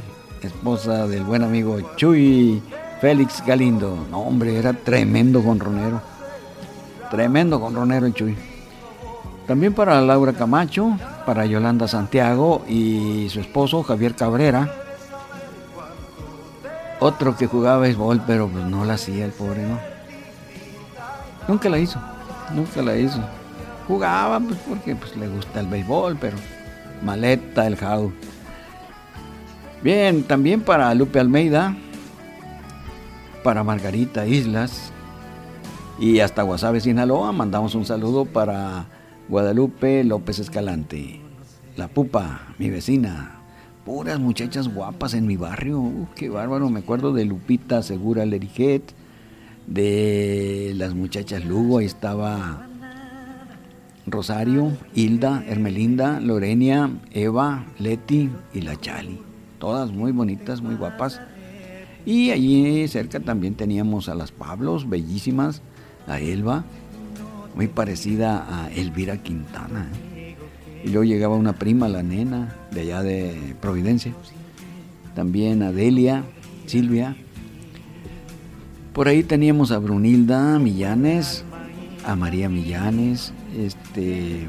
esposa 0.42 1.06
del 1.06 1.24
buen 1.24 1.42
amigo 1.42 1.78
Chuy 1.96 2.62
Félix 3.00 3.44
Galindo. 3.44 4.06
No, 4.10 4.20
hombre, 4.20 4.56
era 4.56 4.72
tremendo 4.72 5.42
gonronero. 5.42 6.00
Tremendo 7.10 7.58
gonronero 7.58 8.06
el 8.06 8.14
Chuy. 8.14 8.36
También 9.46 9.74
para 9.74 10.00
Laura 10.00 10.32
Camacho, 10.32 10.96
para 11.26 11.44
Yolanda 11.46 11.86
Santiago 11.88 12.64
y 12.68 13.28
su 13.30 13.40
esposo 13.40 13.82
Javier 13.82 14.14
Cabrera. 14.14 14.83
Otro 17.04 17.36
que 17.36 17.46
jugaba 17.46 17.80
béisbol, 17.80 18.22
pero 18.26 18.48
pues 18.48 18.64
no 18.64 18.86
la 18.86 18.94
hacía 18.94 19.26
el 19.26 19.30
pobre, 19.30 19.62
¿no? 19.68 19.78
Nunca 21.46 21.68
la 21.68 21.78
hizo, 21.78 22.00
nunca 22.54 22.80
la 22.80 22.96
hizo. 22.96 23.20
Jugaba 23.86 24.40
pues 24.40 24.58
porque 24.66 24.96
pues, 24.96 25.14
le 25.14 25.28
gusta 25.28 25.60
el 25.60 25.66
béisbol, 25.66 26.16
pero 26.18 26.38
maleta 27.02 27.66
el 27.66 27.76
jau. 27.76 28.10
Bien, 29.82 30.22
también 30.22 30.62
para 30.62 30.94
Lupe 30.94 31.20
Almeida, 31.20 31.76
para 33.42 33.62
Margarita 33.62 34.26
Islas 34.26 34.90
y 35.98 36.20
hasta 36.20 36.40
Guasave, 36.40 36.80
Sinaloa, 36.80 37.32
mandamos 37.32 37.74
un 37.74 37.84
saludo 37.84 38.24
para 38.24 38.86
Guadalupe 39.28 40.04
López 40.04 40.38
Escalante, 40.38 41.20
la 41.76 41.88
pupa, 41.88 42.54
mi 42.56 42.70
vecina, 42.70 43.33
puras 43.84 44.18
muchachas 44.18 44.72
guapas 44.72 45.14
en 45.14 45.26
mi 45.26 45.36
barrio, 45.36 46.08
qué 46.14 46.28
bárbaro, 46.28 46.70
me 46.70 46.80
acuerdo 46.80 47.12
de 47.12 47.24
Lupita 47.24 47.82
Segura 47.82 48.24
Lerijet, 48.24 48.94
de 49.66 50.72
las 50.76 50.94
muchachas 50.94 51.44
Lugo, 51.44 51.78
ahí 51.78 51.86
estaba 51.86 52.66
Rosario, 54.06 54.72
Hilda, 54.94 55.44
Hermelinda, 55.46 56.20
Lorenia, 56.20 56.90
Eva, 57.12 57.66
Leti 57.78 58.30
y 58.52 58.60
la 58.62 58.80
Chali 58.80 59.20
todas 59.64 59.92
muy 59.92 60.12
bonitas, 60.12 60.60
muy 60.60 60.74
guapas. 60.74 61.22
Y 62.04 62.32
allí 62.32 62.86
cerca 62.86 63.18
también 63.18 63.54
teníamos 63.54 64.10
a 64.10 64.14
las 64.14 64.30
Pablos, 64.30 64.90
bellísimas, 64.90 65.62
a 66.06 66.20
Elba, 66.20 66.64
muy 67.54 67.68
parecida 67.68 68.44
a 68.46 68.70
Elvira 68.70 69.22
Quintana. 69.22 69.88
¿eh? 69.90 70.13
Y 70.84 70.88
luego 70.88 71.04
llegaba 71.04 71.34
una 71.34 71.54
prima, 71.54 71.88
la 71.88 72.02
nena, 72.02 72.54
de 72.70 72.82
allá 72.82 73.02
de 73.02 73.56
Providencia. 73.60 74.12
También 75.14 75.62
a 75.62 75.72
Delia, 75.72 76.24
Silvia. 76.66 77.16
Por 78.92 79.08
ahí 79.08 79.22
teníamos 79.22 79.72
a 79.72 79.78
Brunilda 79.78 80.58
Millanes, 80.58 81.42
a 82.04 82.14
María 82.16 82.48
Millanes, 82.50 83.32
este... 83.56 84.46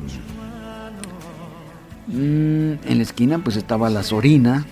Mm, 2.07 2.85
en 2.85 2.97
la 2.97 3.01
esquina 3.01 3.39
pues 3.39 3.55
estaba 3.55 3.89
la 3.89 4.03
Sorina, 4.03 4.65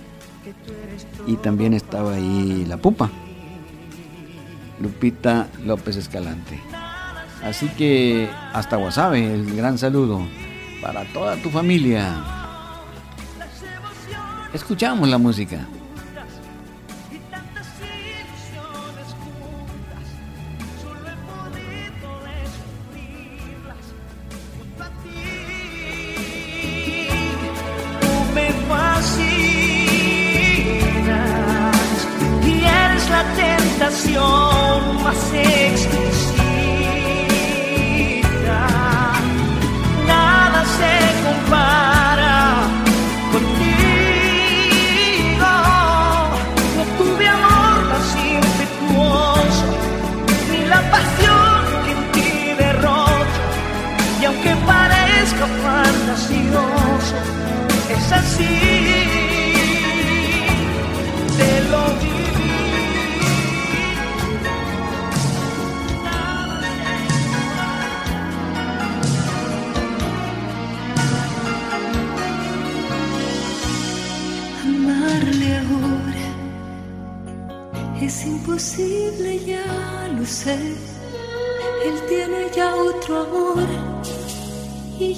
y 1.26 1.36
también 1.36 1.72
estaba 1.72 2.14
ahí 2.14 2.64
la 2.68 2.76
pupa, 2.76 3.10
Lupita 4.80 5.48
López 5.64 5.96
Escalante. 5.96 6.60
Así 7.42 7.68
que 7.68 8.28
hasta 8.52 8.76
Guasave, 8.76 9.34
el 9.34 9.56
gran 9.56 9.78
saludo 9.78 10.22
para 10.84 11.02
toda 11.14 11.34
tu 11.36 11.48
familia. 11.48 12.22
Escuchamos 14.52 15.08
la 15.08 15.16
música. 15.16 15.66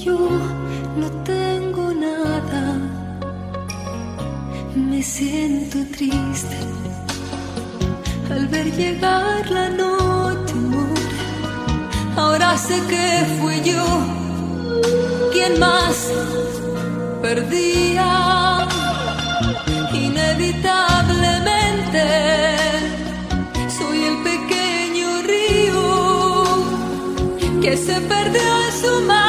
Yo 0.07 0.19
no 0.97 1.11
tengo 1.25 1.93
nada. 1.95 2.56
Me 4.97 5.03
siento 5.03 5.79
triste 5.95 6.57
al 8.31 8.49
ver 8.49 8.75
llegar 8.75 9.51
la 9.51 9.69
noche, 9.69 10.55
amor. 10.55 10.99
Ahora 12.17 12.57
sé 12.57 12.81
que 12.89 13.27
fui 13.39 13.61
yo 13.61 13.85
quien 15.35 15.61
más 15.61 16.11
perdía 17.21 18.67
inevitablemente. 19.93 22.05
que 27.61 27.77
se 27.77 28.01
perdió 28.01 28.65
en 28.67 28.73
su 28.81 29.01
mar. 29.07 29.26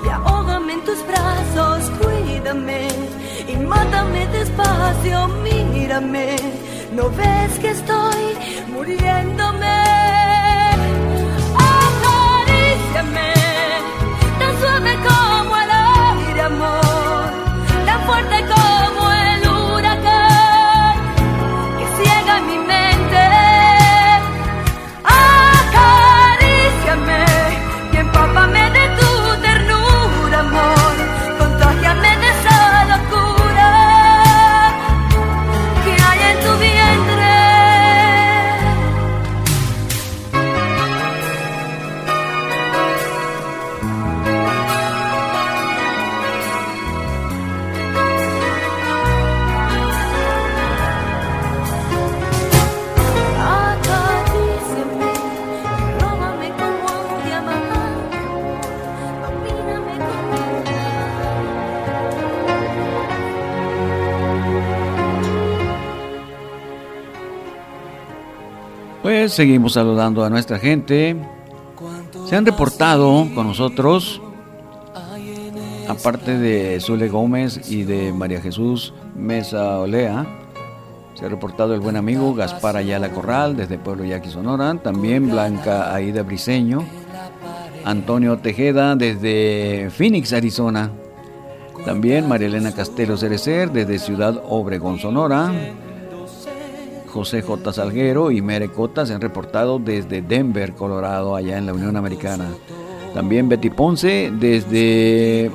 y 0.04 0.08
ahógame 0.08 0.74
en 0.74 0.84
tus 0.84 1.04
brazos, 1.06 1.90
cuídame 2.00 2.88
y 3.48 3.56
mátame 3.56 4.28
despacio, 4.28 5.26
mírame, 5.42 6.36
no 6.92 7.10
ves 7.10 7.58
que 7.60 7.70
estoy 7.70 8.36
muriéndome. 8.72 9.80
Acaríciame, 11.74 13.32
tan 14.38 14.52
suave 14.60 14.94
como 15.06 15.33
seguimos 69.34 69.72
saludando 69.72 70.24
a 70.24 70.30
nuestra 70.30 70.60
gente. 70.60 71.16
Se 72.26 72.36
han 72.36 72.46
reportado 72.46 73.28
con 73.34 73.48
nosotros, 73.48 74.22
aparte 75.88 76.38
de 76.38 76.80
Zule 76.80 77.08
Gómez 77.08 77.68
y 77.68 77.82
de 77.82 78.12
María 78.12 78.40
Jesús 78.40 78.94
Mesa 79.16 79.80
Olea, 79.80 80.24
se 81.14 81.26
ha 81.26 81.28
reportado 81.28 81.74
el 81.74 81.80
buen 81.80 81.96
amigo 81.96 82.32
Gaspar 82.34 82.76
Ayala 82.76 83.10
Corral 83.10 83.56
desde 83.56 83.76
Pueblo 83.76 84.04
Yaqui, 84.04 84.30
Sonora, 84.30 84.74
también 84.76 85.28
Blanca 85.28 85.92
Aida 85.92 86.22
Briseño, 86.22 86.84
Antonio 87.84 88.38
Tejeda 88.38 88.94
desde 88.94 89.90
Phoenix, 89.90 90.32
Arizona, 90.32 90.90
también 91.84 92.28
María 92.28 92.46
Elena 92.46 92.72
Castelo 92.72 93.16
Cerecer 93.16 93.72
desde 93.72 93.98
Ciudad 93.98 94.40
Obregón, 94.48 94.98
Sonora, 94.98 95.52
José 97.14 97.42
J. 97.42 97.72
Salguero 97.72 98.32
y 98.32 98.42
Mere 98.42 98.70
Cota 98.70 99.06
se 99.06 99.14
han 99.14 99.20
reportado 99.20 99.78
desde 99.78 100.20
Denver, 100.20 100.74
Colorado, 100.74 101.36
allá 101.36 101.56
en 101.56 101.66
la 101.66 101.72
Unión 101.72 101.96
Americana. 101.96 102.48
También 103.14 103.48
Betty 103.48 103.70
Ponce 103.70 104.32
desde 104.36 105.48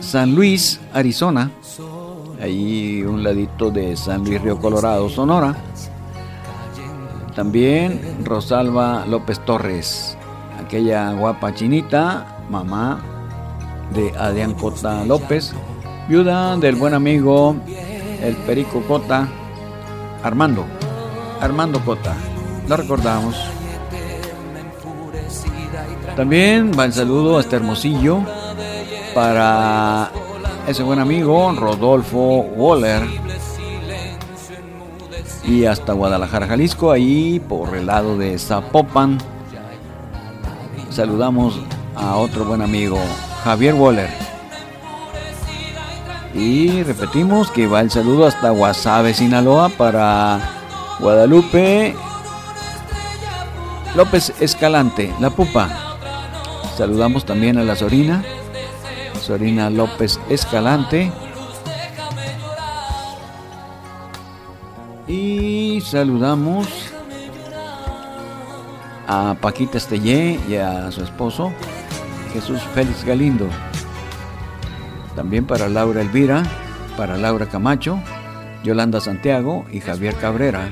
San 0.00 0.34
Luis, 0.34 0.80
Arizona, 0.92 1.52
ahí 2.42 3.02
un 3.02 3.22
ladito 3.22 3.70
de 3.70 3.96
San 3.96 4.24
Luis 4.24 4.42
Río 4.42 4.58
Colorado, 4.58 5.08
Sonora. 5.08 5.54
También 7.36 8.24
Rosalba 8.24 9.06
López 9.06 9.38
Torres, 9.44 10.18
aquella 10.58 11.12
guapa 11.12 11.54
chinita, 11.54 12.44
mamá 12.50 13.00
de 13.94 14.12
Adrián 14.18 14.54
Cota 14.54 15.04
López, 15.04 15.52
viuda 16.08 16.56
del 16.56 16.74
buen 16.74 16.92
amigo 16.92 17.54
el 18.20 18.34
Perico 18.36 18.82
Cota, 18.82 19.28
Armando, 20.22 20.66
Armando 21.40 21.80
Cota, 21.84 22.14
lo 22.68 22.76
recordamos. 22.76 23.36
También 26.16 26.72
va 26.78 26.84
el 26.84 26.92
saludo 26.92 27.38
hasta 27.38 27.56
Hermosillo 27.56 28.20
para 29.14 30.10
ese 30.66 30.82
buen 30.82 30.98
amigo 30.98 31.52
Rodolfo 31.52 32.40
Waller 32.56 33.02
y 35.44 35.64
hasta 35.64 35.94
Guadalajara, 35.94 36.46
Jalisco, 36.46 36.92
ahí 36.92 37.40
por 37.40 37.74
el 37.74 37.86
lado 37.86 38.16
de 38.16 38.38
Zapopan. 38.38 39.18
Saludamos 40.90 41.58
a 41.96 42.16
otro 42.16 42.44
buen 42.44 42.62
amigo, 42.62 42.98
Javier 43.42 43.74
Waller. 43.74 44.29
Y 46.34 46.82
repetimos 46.84 47.50
que 47.50 47.66
va 47.66 47.80
el 47.80 47.90
saludo 47.90 48.26
hasta 48.26 48.50
Guasave, 48.50 49.14
Sinaloa, 49.14 49.68
para 49.68 50.38
Guadalupe 51.00 51.94
López 53.96 54.32
Escalante, 54.40 55.12
La 55.18 55.30
Pupa. 55.30 55.68
Saludamos 56.76 57.24
también 57.24 57.58
a 57.58 57.64
la 57.64 57.74
Sorina, 57.74 58.22
Sorina 59.20 59.68
López 59.70 60.20
Escalante. 60.28 61.10
Y 65.08 65.80
saludamos 65.80 66.68
a 69.08 69.34
Paquita 69.40 69.78
Estellé 69.78 70.38
y 70.48 70.54
a 70.54 70.92
su 70.92 71.02
esposo, 71.02 71.52
Jesús 72.32 72.62
Félix 72.74 73.04
Galindo. 73.04 73.48
También 75.20 75.44
para 75.44 75.68
Laura 75.68 76.00
Elvira, 76.00 76.42
para 76.96 77.18
Laura 77.18 77.44
Camacho, 77.44 78.00
Yolanda 78.64 79.02
Santiago 79.02 79.66
y 79.70 79.80
Javier 79.80 80.14
Cabrera. 80.14 80.70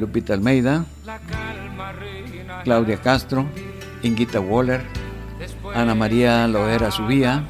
Lupita 0.00 0.34
Almeida, 0.34 0.84
Claudia 2.64 2.96
Castro, 2.96 3.46
Inguita 4.02 4.40
Waller, 4.40 4.82
Ana 5.72 5.94
María 5.94 6.48
Loera 6.48 6.90
Subía, 6.90 7.44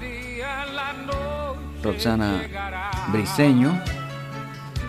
Roxana 1.82 2.42
Briseño, 3.10 3.80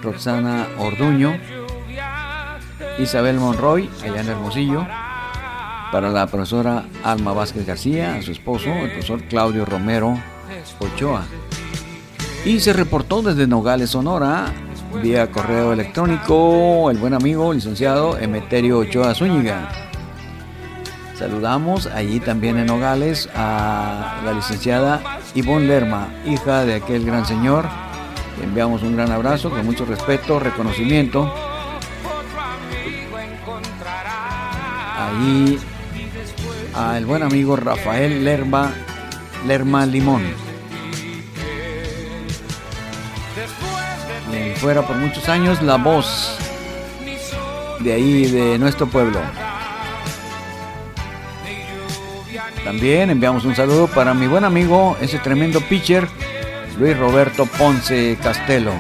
Roxana 0.04 0.68
Orduño, 0.78 1.40
Isabel 3.00 3.38
Monroy, 3.38 3.90
allá 4.04 4.20
en 4.20 4.28
Hermosillo, 4.28 4.86
para 5.96 6.10
la 6.10 6.28
profesora 6.28 6.84
Alma 7.06 7.32
Vázquez 7.32 7.66
García, 7.66 8.16
a 8.16 8.22
su 8.22 8.34
esposo, 8.34 8.68
el 8.68 8.91
profesor 8.91 9.24
Claudio 9.30 9.64
Romero 9.64 10.20
Ochoa. 10.80 11.24
Y 12.43 12.60
se 12.60 12.74
reportó 12.74 13.22
desde 13.22 13.48
Nogales, 13.48 13.91
Sonora, 13.91 14.52
vía 15.02 15.32
correo 15.32 15.72
electrónico, 15.72 16.91
el 16.91 16.98
buen 16.98 17.14
amigo 17.14 17.54
licenciado 17.54 18.18
Emeterio 18.18 18.80
Ochoa 18.80 19.16
Zúñiga. 19.16 19.70
Saludamos 21.18 21.88
allí 21.88 22.20
también 22.20 22.58
en 22.58 22.66
Nogales 22.66 23.30
a 23.34 24.20
la 24.26 24.34
licenciada 24.34 25.02
Ivonne 25.34 25.68
Lerma, 25.68 26.10
hija 26.26 26.66
de 26.66 26.74
aquel 26.74 27.06
gran 27.06 27.26
señor 27.26 27.70
enviamos 28.43 28.84
un 28.84 28.98
gran 28.98 29.14
abrazo 29.14 29.50
con 29.50 29.66
mucho 29.66 29.86
respeto, 29.86 30.41
reconocimiento. 30.41 31.34
Ahí 34.98 35.58
al 36.76 37.06
buen 37.06 37.24
amigo 37.24 37.56
Rafael 37.56 38.24
Lerma, 38.24 38.74
Lerma 39.48 39.86
Limón. 39.86 40.24
Y 44.34 44.60
fuera 44.60 44.82
por 44.82 44.98
muchos 44.98 45.30
años 45.30 45.62
la 45.62 45.78
voz 45.78 46.38
de 47.80 47.94
ahí, 47.94 48.26
de 48.26 48.58
nuestro 48.58 48.88
pueblo. 48.88 49.20
También 52.64 53.10
enviamos 53.10 53.46
un 53.46 53.56
saludo 53.56 53.88
para 53.88 54.14
mi 54.14 54.28
buen 54.28 54.44
amigo, 54.44 54.98
ese 55.00 55.20
tremendo 55.20 55.62
pitcher, 55.62 56.08
Luis 56.80 56.98
Roberto 56.98 57.46
Ponce 57.46 58.18
Castelo. 58.22 58.74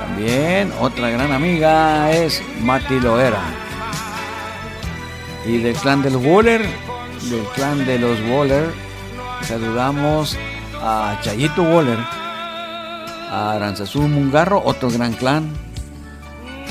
También 0.00 0.72
otra 0.80 1.08
gran 1.10 1.32
amiga 1.32 2.10
es 2.10 2.42
Mati 2.60 3.00
Loera. 3.00 3.63
Y 5.46 5.58
del 5.58 5.74
clan 5.76 6.02
de 6.02 6.10
los 6.10 6.24
Waller, 6.24 6.62
del 7.30 7.44
clan 7.54 7.84
de 7.84 7.98
los 7.98 8.18
Waller, 8.30 8.72
saludamos 9.42 10.36
a 10.80 11.18
Chayito 11.22 11.62
Waller, 11.62 11.98
a 11.98 13.52
Aranzazú 13.52 14.02
Mungarro, 14.02 14.62
otro 14.64 14.90
gran 14.90 15.12
clan. 15.12 15.52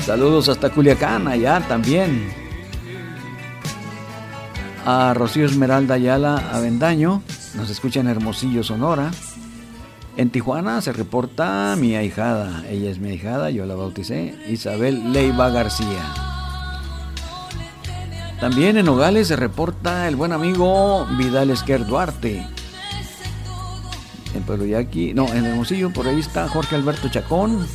Saludos 0.04 0.48
hasta 0.48 0.70
Culiacán, 0.70 1.28
allá 1.28 1.60
también. 1.60 2.32
A 4.84 5.14
Rocío 5.14 5.46
Esmeralda 5.46 5.94
Ayala 5.94 6.50
Avendaño, 6.52 7.22
nos 7.54 7.70
escucha 7.70 8.00
en 8.00 8.08
Hermosillo, 8.08 8.62
Sonora. 8.64 9.10
En 10.16 10.30
Tijuana 10.30 10.80
se 10.80 10.92
reporta 10.92 11.74
mi 11.78 11.96
ahijada, 11.96 12.64
ella 12.68 12.90
es 12.90 12.98
mi 12.98 13.10
ahijada, 13.10 13.50
yo 13.50 13.66
la 13.66 13.74
bauticé, 13.74 14.34
Isabel 14.48 15.12
Leiva 15.12 15.50
García. 15.50 16.23
También 18.40 18.76
en 18.76 18.86
Nogales 18.86 19.28
se 19.28 19.36
reporta 19.36 20.08
el 20.08 20.16
buen 20.16 20.32
amigo 20.32 21.06
Vidal 21.16 21.50
Esquer 21.50 21.86
Duarte. 21.86 22.46
En 24.34 24.42
Pueblo 24.42 24.66
Yaqui, 24.66 25.14
no, 25.14 25.28
en 25.28 25.46
Hermosillo, 25.46 25.90
por 25.90 26.08
ahí 26.08 26.18
está 26.18 26.48
Jorge 26.48 26.74
Alberto 26.74 27.08
Chacón. 27.08 27.66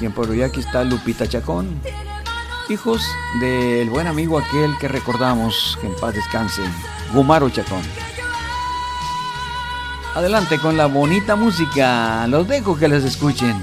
Y 0.00 0.06
en 0.06 0.12
Pueblo 0.12 0.34
Yaqui 0.34 0.60
está 0.60 0.82
Lupita 0.84 1.28
Chacón. 1.28 1.80
Hijos 2.68 3.02
del 3.40 3.90
buen 3.90 4.06
amigo 4.06 4.38
aquel 4.38 4.76
que 4.78 4.88
recordamos, 4.88 5.78
que 5.80 5.86
en 5.86 5.94
paz 5.96 6.14
descanse, 6.14 6.62
Gumaro 7.12 7.50
Chacón. 7.50 7.82
Adelante 10.14 10.58
con 10.58 10.76
la 10.76 10.86
bonita 10.86 11.36
música, 11.36 12.26
los 12.26 12.48
dejo 12.48 12.76
que 12.76 12.88
les 12.88 13.04
escuchen. 13.04 13.56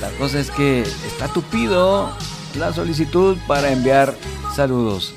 La 0.00 0.08
cosa 0.18 0.38
es 0.38 0.50
que 0.50 0.82
está 0.82 1.28
tupido 1.28 2.10
la 2.58 2.72
solicitud 2.72 3.36
para 3.46 3.70
enviar 3.70 4.14
saludos. 4.60 5.14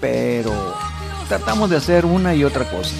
Pero 0.00 0.52
tratamos 1.28 1.68
de 1.68 1.76
hacer 1.76 2.06
una 2.06 2.34
y 2.34 2.44
otra 2.44 2.64
cosa. 2.70 2.94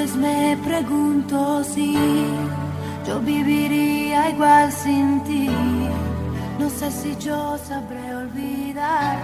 Veces 0.00 0.16
me 0.16 0.56
pregunto 0.64 1.62
si 1.62 1.94
yo 3.06 3.20
viviría 3.20 4.30
igual 4.30 4.72
sin 4.72 5.22
ti. 5.24 5.48
No 6.58 6.70
sé 6.70 6.90
si 6.90 7.16
yo 7.16 7.58
sabré 7.58 8.14
olvidarte. 8.14 9.20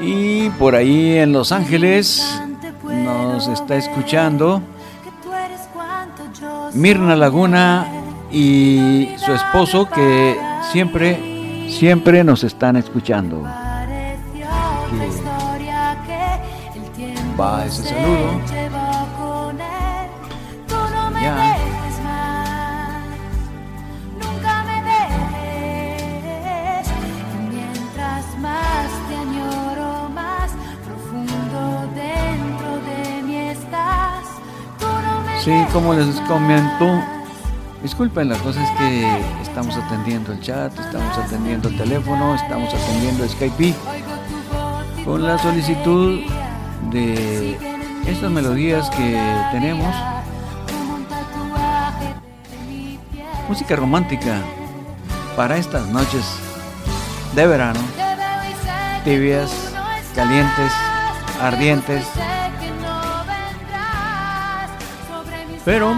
Y 0.00 0.50
por 0.50 0.74
ahí 0.74 1.16
en 1.18 1.32
Los 1.32 1.52
Ángeles 1.52 2.40
nos 2.82 3.48
está 3.48 3.76
escuchando 3.76 4.60
Mirna 6.74 7.16
Laguna 7.16 7.86
y 8.32 9.08
su 9.16 9.32
esposo 9.32 9.88
que 9.88 10.36
siempre, 10.72 11.68
siempre 11.70 12.24
nos 12.24 12.42
están 12.44 12.76
escuchando. 12.76 13.42
Estás. 33.50 34.24
Tú 34.78 34.86
no 34.86 35.20
me 35.22 35.40
Sí, 35.42 35.52
como 35.72 35.94
les 35.94 36.20
comento, 36.22 37.00
disculpen, 37.82 38.30
la 38.30 38.38
cosa 38.38 38.62
es 38.64 38.70
que 38.78 39.06
estamos 39.42 39.76
atendiendo 39.76 40.32
el 40.32 40.40
chat, 40.40 40.76
estamos 40.78 41.18
atendiendo 41.18 41.68
el 41.68 41.76
teléfono, 41.76 42.34
estamos 42.34 42.72
atendiendo 42.72 43.28
Skype 43.28 43.74
con 45.04 45.22
la 45.22 45.38
solicitud 45.38 46.20
de 46.90 47.58
estas 48.06 48.30
melodías 48.30 48.88
que 48.90 49.20
tenemos. 49.52 49.94
Música 53.48 53.76
romántica 53.76 54.40
para 55.36 55.56
estas 55.56 55.86
noches 55.88 56.24
de 57.34 57.46
verano, 57.46 57.80
tibias, 59.04 59.52
calientes, 60.14 60.72
ardientes. 61.40 62.06
Pero 65.64 65.94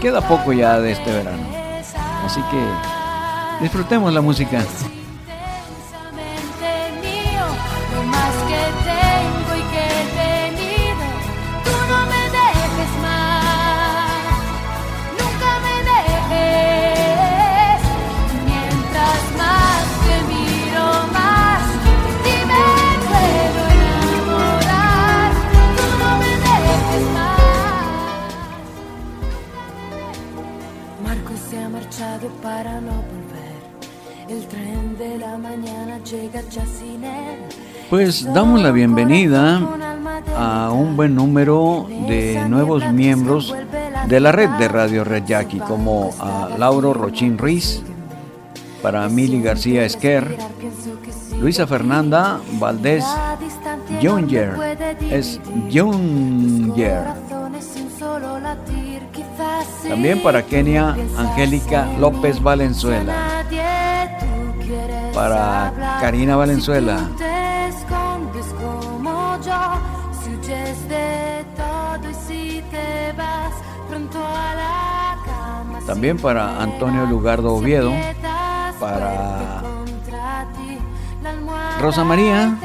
queda 0.00 0.20
poco 0.20 0.52
ya 0.52 0.80
de 0.80 0.92
este 0.92 1.12
verano. 1.12 1.44
Así 2.24 2.40
que 2.50 3.62
disfrutemos 3.62 4.12
la 4.12 4.20
música. 4.20 4.62
Pues 38.02 38.24
damos 38.32 38.62
la 38.62 38.70
bienvenida 38.70 39.60
a 40.34 40.72
un 40.72 40.96
buen 40.96 41.14
número 41.14 41.86
de 42.08 42.48
nuevos 42.48 42.90
miembros 42.94 43.54
de 44.08 44.20
la 44.20 44.32
red 44.32 44.48
de 44.52 44.68
Radio 44.68 45.04
Red 45.04 45.24
Jackie, 45.26 45.58
como 45.58 46.10
a 46.18 46.48
Lauro 46.56 46.94
Rochín 46.94 47.36
Ruiz, 47.36 47.82
para 48.82 49.06
Mili 49.10 49.42
García 49.42 49.84
Esquer, 49.84 50.34
Luisa 51.38 51.66
Fernanda 51.66 52.40
Valdés 52.52 53.04
Junger, 54.02 54.54
es 55.10 55.38
Junger. 55.70 57.04
También 59.86 60.22
para 60.22 60.42
Kenia 60.46 60.96
Angélica 61.18 61.86
López 61.98 62.42
Valenzuela, 62.42 63.44
para 65.12 65.98
Karina 66.00 66.36
Valenzuela, 66.36 67.06
también 75.90 76.18
para 76.18 76.62
Antonio 76.62 77.04
Lugardo 77.04 77.52
Oviedo, 77.52 77.90
para 78.78 79.60
Rosa 81.80 82.04
María, 82.04 82.56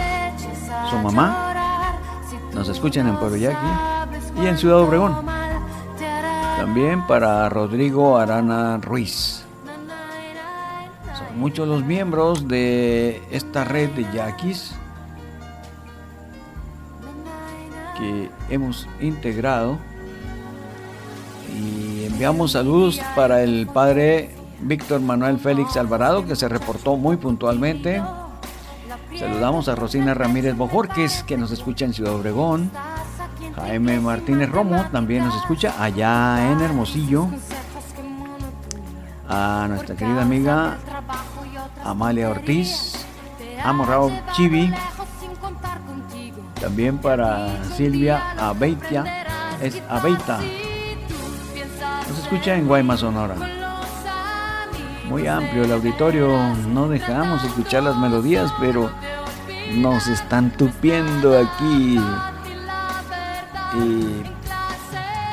su 0.91 0.97
mamá. 0.99 1.95
Nos 2.53 2.69
escuchan 2.69 3.07
en 3.07 3.17
Pueblo 3.17 3.37
Yaqui 3.37 3.65
y 4.43 4.45
en 4.45 4.55
Ciudad 4.59 4.77
Obregón. 4.77 5.25
También 6.59 7.07
para 7.07 7.49
Rodrigo 7.49 8.15
Arana 8.19 8.77
Ruiz. 8.77 9.43
Son 11.17 11.39
muchos 11.39 11.67
los 11.67 11.83
miembros 11.83 12.47
de 12.47 13.23
esta 13.31 13.63
red 13.63 13.89
de 13.89 14.05
yaquis 14.13 14.75
que 17.97 18.29
hemos 18.51 18.87
integrado 19.01 19.79
y 21.55 22.05
enviamos 22.05 22.51
saludos 22.51 22.99
para 23.15 23.41
el 23.41 23.67
padre 23.67 24.31
Víctor 24.61 25.01
Manuel 25.01 25.39
Félix 25.39 25.77
Alvarado 25.77 26.25
que 26.25 26.35
se 26.35 26.47
reportó 26.47 26.97
muy 26.97 27.17
puntualmente. 27.17 28.01
Saludamos 29.17 29.69
a 29.69 29.75
Rosina 29.75 30.13
Ramírez 30.13 30.55
Bojorques 30.57 31.23
que 31.23 31.37
nos 31.37 31.51
escucha 31.51 31.85
en 31.85 31.93
Ciudad 31.93 32.13
Obregón. 32.15 32.71
Jaime 33.55 33.99
Martínez 33.99 34.49
Romo 34.49 34.85
también 34.91 35.23
nos 35.23 35.35
escucha 35.35 35.73
allá 35.81 36.51
en 36.51 36.61
Hermosillo. 36.61 37.27
A 39.27 39.65
nuestra 39.69 39.95
querida 39.95 40.21
amiga 40.21 40.77
Amalia 41.83 42.29
Ortiz. 42.29 43.05
A 43.63 43.71
Morrao 43.71 44.11
Chivi. 44.33 44.73
También 46.59 46.97
para 46.97 47.63
Silvia 47.75 48.31
Abeitia. 48.37 49.25
Es 49.61 49.81
Abeita. 49.89 50.39
Escucha 52.25 52.55
en 52.55 52.67
Guaymas, 52.67 53.01
Sonora. 53.01 53.35
Muy 55.07 55.27
amplio 55.27 55.63
el 55.63 55.71
auditorio. 55.71 56.55
No 56.69 56.87
dejamos 56.87 57.43
escuchar 57.43 57.83
las 57.83 57.95
melodías, 57.97 58.51
pero 58.59 58.89
nos 59.75 60.07
están 60.07 60.49
tupiendo 60.57 61.37
aquí. 61.37 61.99
Y 63.77 64.23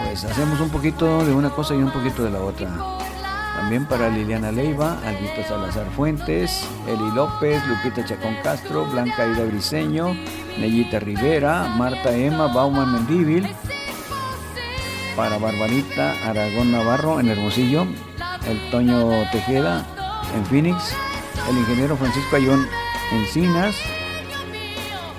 pues 0.05 0.22
hacemos 0.26 0.61
un 0.61 0.68
poquito 0.68 1.24
de 1.24 1.32
una 1.32 1.49
cosa 1.49 1.74
y 1.74 1.78
un 1.78 1.90
poquito 1.90 2.24
de 2.24 2.30
la 2.30 2.40
otra. 2.40 2.68
También 3.57 3.86
para 3.86 4.11
Liliana 4.11 4.53
Leiva, 4.53 4.99
Albita 5.07 5.49
Salazar 5.49 5.86
Fuentes, 5.97 6.62
Eli 6.86 7.11
López, 7.14 7.62
Lupita 7.68 8.05
Chacón 8.05 8.36
Castro, 8.43 8.84
Blanca 8.84 9.26
Ida 9.26 9.47
Briseño, 9.47 10.14
Neyita 10.59 11.01
Rivera, 11.01 11.68
Marta 11.74 12.14
Emma, 12.14 12.49
Bauman 12.49 12.93
Mendíbil, 12.93 13.49
para 15.17 15.39
Barbarita 15.39 16.15
Aragón 16.29 16.73
Navarro 16.73 17.21
en 17.21 17.29
Hermosillo, 17.29 17.87
el 18.49 18.71
Toño 18.71 19.11
Tejeda 19.31 19.87
en 20.35 20.45
Phoenix, 20.47 20.95
el 21.51 21.59
ingeniero 21.59 21.97
Francisco 21.97 22.37
Ayón 22.37 22.67
Encinas, 23.13 23.75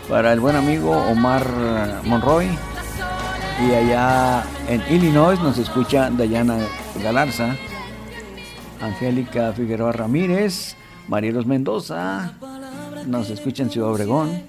para 0.09 0.33
el 0.33 0.39
buen 0.39 0.55
amigo 0.55 0.91
Omar 0.91 1.47
Monroy, 2.05 2.49
y 3.67 3.73
allá 3.73 4.43
en 4.67 4.81
Illinois 4.89 5.39
nos 5.39 5.57
escucha 5.57 6.09
Dayana 6.09 6.57
Galarza, 7.01 7.55
Angélica 8.81 9.53
Figueroa 9.53 9.91
Ramírez, 9.91 10.75
Marielos 11.07 11.45
Mendoza, 11.45 12.33
nos 13.05 13.29
escucha 13.29 13.63
en 13.63 13.69
Ciudad 13.69 13.91
Obregón, 13.91 14.41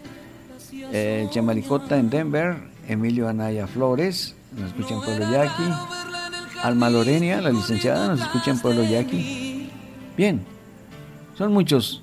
eh, 0.72 1.28
Chemalicota 1.30 1.98
en 1.98 2.08
Denver, 2.08 2.56
Emilio 2.88 3.28
Anaya 3.28 3.66
Flores, 3.66 4.34
nos 4.56 4.68
escucha 4.68 4.94
en 4.94 5.00
Pueblo 5.00 5.30
Yaqui, 5.30 5.62
Alma 6.62 6.90
Lorenia, 6.90 7.40
la 7.40 7.50
licenciada, 7.50 8.08
nos 8.08 8.20
escucha 8.20 8.50
en 8.50 8.58
Pueblo 8.58 8.82
Yaqui. 8.84 9.70
Bien, 10.16 10.44
son 11.36 11.52
muchos. 11.52 12.02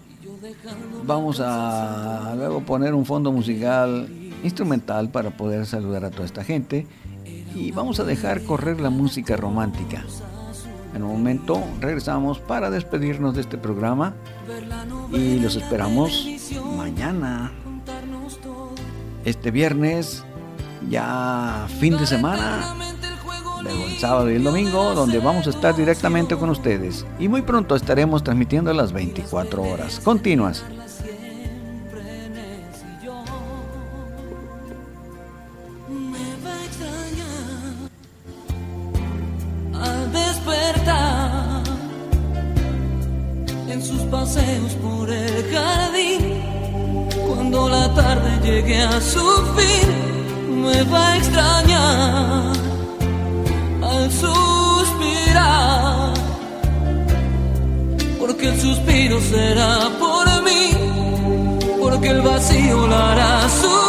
Vamos 1.05 1.39
a 1.39 2.33
luego 2.35 2.61
poner 2.61 2.93
un 2.93 3.05
fondo 3.05 3.31
musical 3.31 4.07
instrumental 4.43 5.09
para 5.09 5.31
poder 5.31 5.65
saludar 5.65 6.05
a 6.05 6.11
toda 6.11 6.25
esta 6.25 6.43
gente 6.43 6.87
y 7.55 7.71
vamos 7.71 7.99
a 7.99 8.03
dejar 8.03 8.43
correr 8.43 8.79
la 8.79 8.89
música 8.89 9.35
romántica. 9.35 10.03
En 10.93 11.03
un 11.03 11.11
momento 11.11 11.63
regresamos 11.79 12.39
para 12.39 12.69
despedirnos 12.69 13.35
de 13.35 13.41
este 13.41 13.57
programa 13.57 14.13
y 15.11 15.39
los 15.39 15.55
esperamos 15.55 16.27
mañana. 16.75 17.51
Este 19.23 19.51
viernes, 19.51 20.25
ya 20.89 21.67
fin 21.79 21.97
de 21.97 22.05
semana, 22.05 22.75
el 23.67 23.97
sábado 23.99 24.31
y 24.31 24.35
el 24.35 24.43
domingo, 24.43 24.93
donde 24.93 25.19
vamos 25.19 25.47
a 25.47 25.51
estar 25.51 25.75
directamente 25.75 26.35
con 26.35 26.49
ustedes. 26.49 27.05
Y 27.19 27.27
muy 27.27 27.41
pronto 27.41 27.75
estaremos 27.75 28.23
transmitiendo 28.23 28.73
las 28.73 28.91
24 28.91 29.61
horas 29.63 29.99
continuas. 29.99 30.63
Al 53.81 54.11
suspirar. 54.11 56.13
Porque 58.19 58.49
el 58.49 58.59
suspiro 58.59 59.19
será 59.21 59.89
por 59.99 60.27
mí, 60.43 60.71
porque 61.81 62.09
el 62.09 62.21
vacío 62.21 62.87
la 62.87 63.11
hará 63.11 63.49
sufrir. 63.49 63.80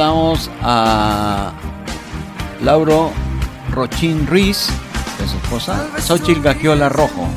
Saludamos 0.00 0.50
a 0.62 1.52
Lauro 2.62 3.10
Rochín 3.70 4.26
Ruiz, 4.26 4.70
de 5.18 5.28
su 5.28 5.36
esposa, 5.36 5.90
Xochitl 5.98 6.40
Gagiola 6.40 6.88
Rojo. 6.88 7.28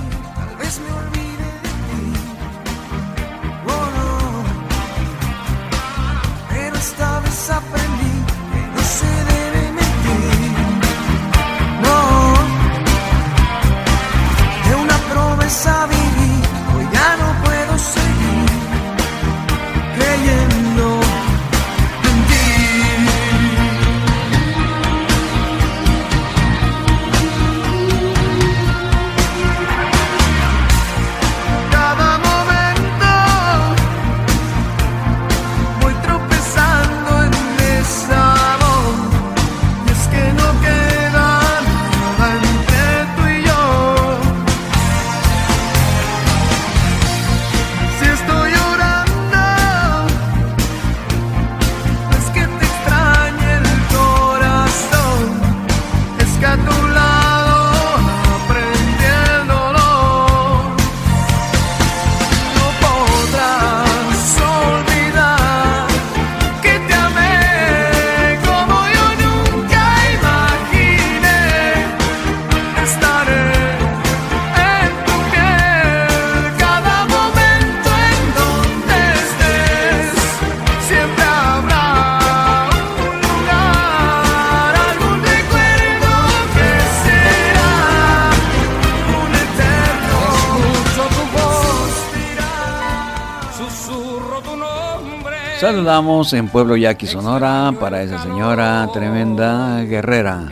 Saludamos 95.73 96.31
en 96.33 96.49
Pueblo 96.49 96.75
Yaqui, 96.77 97.07
Sonora, 97.07 97.73
para 97.79 98.03
esa 98.03 98.21
señora 98.21 98.87
tremenda 98.93 99.81
guerrera. 99.81 100.47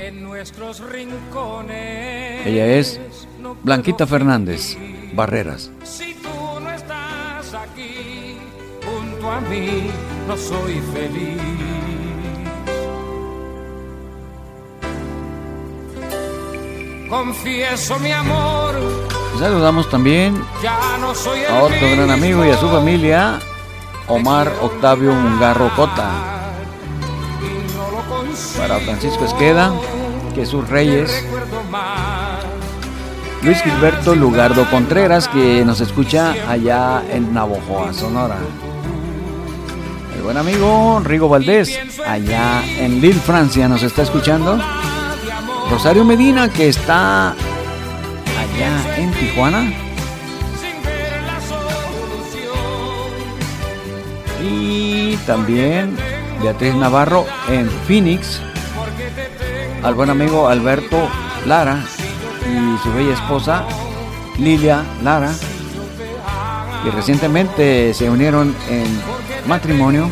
Ella 2.43 2.65
es 2.65 2.99
Blanquita 3.61 4.07
Fernández, 4.07 4.76
Barreras. 5.13 5.69
Si 5.84 6.15
tú 6.15 6.59
no 6.59 6.72
estás 6.72 7.53
aquí 7.53 8.36
junto 8.84 9.32
a 9.32 9.41
mí, 9.41 9.91
no 10.28 10.36
soy 10.36 10.82
feliz. 10.91 11.39
Confieso 17.07 17.99
mi 17.99 18.11
amor, 18.11 18.74
Saludamos 19.38 19.89
también 19.89 20.43
ya 20.63 20.97
no 20.99 21.13
soy 21.13 21.41
el 21.41 21.51
a 21.51 21.63
otro 21.63 21.89
gran 21.95 22.09
amigo 22.09 22.45
y 22.45 22.49
a 22.49 22.57
su 22.57 22.67
familia, 22.69 23.39
Omar 24.12 24.51
Octavio 24.62 25.14
Mungarro 25.14 25.74
Cota. 25.74 26.09
Para 28.57 28.78
Francisco 28.82 29.24
Esqueda, 29.24 29.72
Jesús 30.36 30.68
Reyes. 30.68 31.26
Luis 33.41 33.62
Gilberto 33.64 34.14
Lugardo 34.14 34.70
Contreras, 34.70 35.30
que 35.30 35.64
nos 35.64 35.80
escucha 35.80 36.36
allá 36.49 37.01
en 37.09 37.34
Navojoa, 37.34 37.93
Sonora. 37.93 38.36
El 40.14 40.24
buen 40.24 40.36
amigo 40.36 40.99
Rigo 41.05 41.30
Valdés, 41.30 41.80
allá 42.05 42.64
en 42.80 42.99
Lille, 42.99 43.14
Francia, 43.20 43.70
nos 43.70 43.82
está 43.82 44.01
escuchando. 44.01 44.59
Rosario 45.70 46.03
Medina, 46.03 46.49
que 46.49 46.68
está 46.68 47.30
allá 47.30 48.97
en 48.97 49.12
Tijuana. 49.14 49.90
Y 54.51 55.15
también 55.25 55.95
Beatriz 56.41 56.75
Navarro 56.75 57.25
en 57.47 57.69
Phoenix. 57.87 58.41
Al 59.83 59.95
buen 59.95 60.09
amigo 60.09 60.47
Alberto 60.47 61.07
Lara 61.45 61.83
y 62.45 62.77
su 62.83 62.93
bella 62.93 63.13
esposa 63.13 63.63
Lilia 64.37 64.83
Lara. 65.03 65.31
Y 66.85 66.89
recientemente 66.89 67.93
se 67.93 68.09
unieron 68.09 68.55
en 68.69 68.85
matrimonio. 69.47 70.09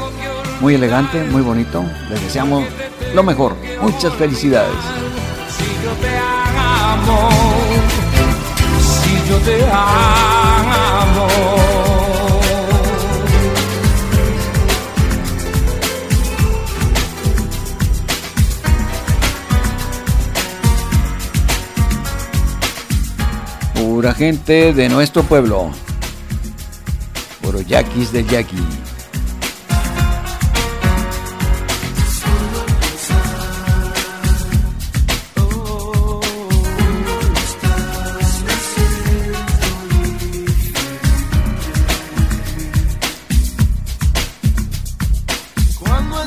Muy 0.61 0.75
elegante, 0.75 1.23
muy 1.23 1.41
bonito. 1.41 1.83
Les 2.09 2.21
deseamos 2.21 2.63
lo 3.13 3.23
mejor. 3.23 3.55
Muchas 3.81 4.13
felicidades. 4.13 4.75
Si 5.49 5.65
yo 5.83 5.91
te 6.01 6.17
amo, 6.17 7.29
si 8.79 9.29
yo 9.29 9.37
te 9.39 9.63
amo. 9.71 11.68
Pura 23.99 24.13
gente 24.13 24.71
de 24.71 24.87
nuestro 24.87 25.23
pueblo. 25.23 25.71
Puro 27.41 27.59
yaquis 27.59 28.13
del 28.13 28.25
yaqui. 28.29 28.55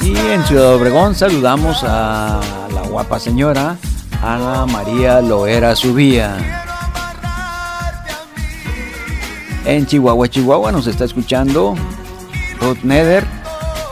Y 0.03 0.15
en 0.15 0.45
Ciudad 0.45 0.75
Obregón 0.75 1.15
saludamos 1.15 1.83
a 1.85 2.39
la 2.75 2.83
guapa 2.83 3.19
señora 3.19 3.79
Ana 4.23 4.67
María 4.67 5.23
Loera 5.23 5.75
Subía. 5.75 6.62
En 9.65 9.87
Chihuahua, 9.87 10.29
Chihuahua 10.29 10.73
nos 10.73 10.89
está 10.89 11.05
escuchando 11.05 11.77
Ruth 12.61 12.83
Neder, 12.83 13.25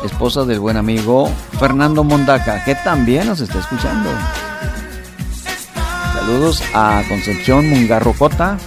esposa 0.05 0.45
del 0.45 0.59
buen 0.59 0.77
amigo 0.77 1.31
Fernando 1.61 2.03
Mondaca, 2.03 2.65
que 2.65 2.75
también 2.75 3.29
nos 3.29 3.41
está 3.41 3.61
escuchando. 3.61 4.11
Saludos 6.13 6.63
a 6.75 7.03
Concepción 7.09 7.71
Mungarro 7.71 8.13
Cota, 8.15 8.59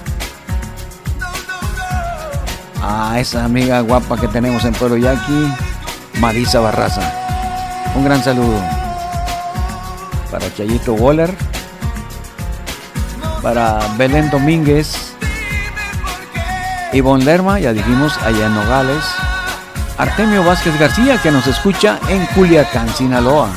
a 2.82 3.20
esa 3.20 3.44
amiga 3.44 3.82
guapa 3.82 4.18
que 4.20 4.30
tenemos 4.30 4.64
en 4.64 4.74
Pueblo 4.74 4.96
Yaqui, 4.96 5.54
Marisa 6.22 6.62
Barraza. 6.62 7.12
Un 7.96 8.06
gran 8.06 8.24
saludo 8.24 8.60
para 10.32 10.54
Chayito 10.56 10.94
Waller, 10.94 11.36
para 13.42 13.80
Belén 13.98 14.30
Domínguez, 14.32 15.13
Ivonne 16.94 17.26
Lerma, 17.26 17.60
ya 17.60 17.74
dijimos, 17.74 18.18
allá 18.20 18.46
en 18.46 18.56
Nogales, 18.56 19.04
Artemio 19.98 20.44
Vázquez 20.44 20.80
García, 20.80 21.18
que 21.22 21.32
nos 21.32 21.48
escucha 21.48 22.00
en 22.08 22.26
Culiacán, 22.28 22.88
Sinaloa. 22.90 23.50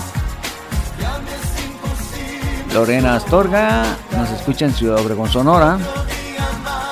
Lorena 2.72 3.14
Astorga 3.14 3.84
nos 4.16 4.30
escucha 4.30 4.66
en 4.66 4.74
Ciudad 4.74 4.98
Obregón, 4.98 5.30
Sonora. 5.30 5.78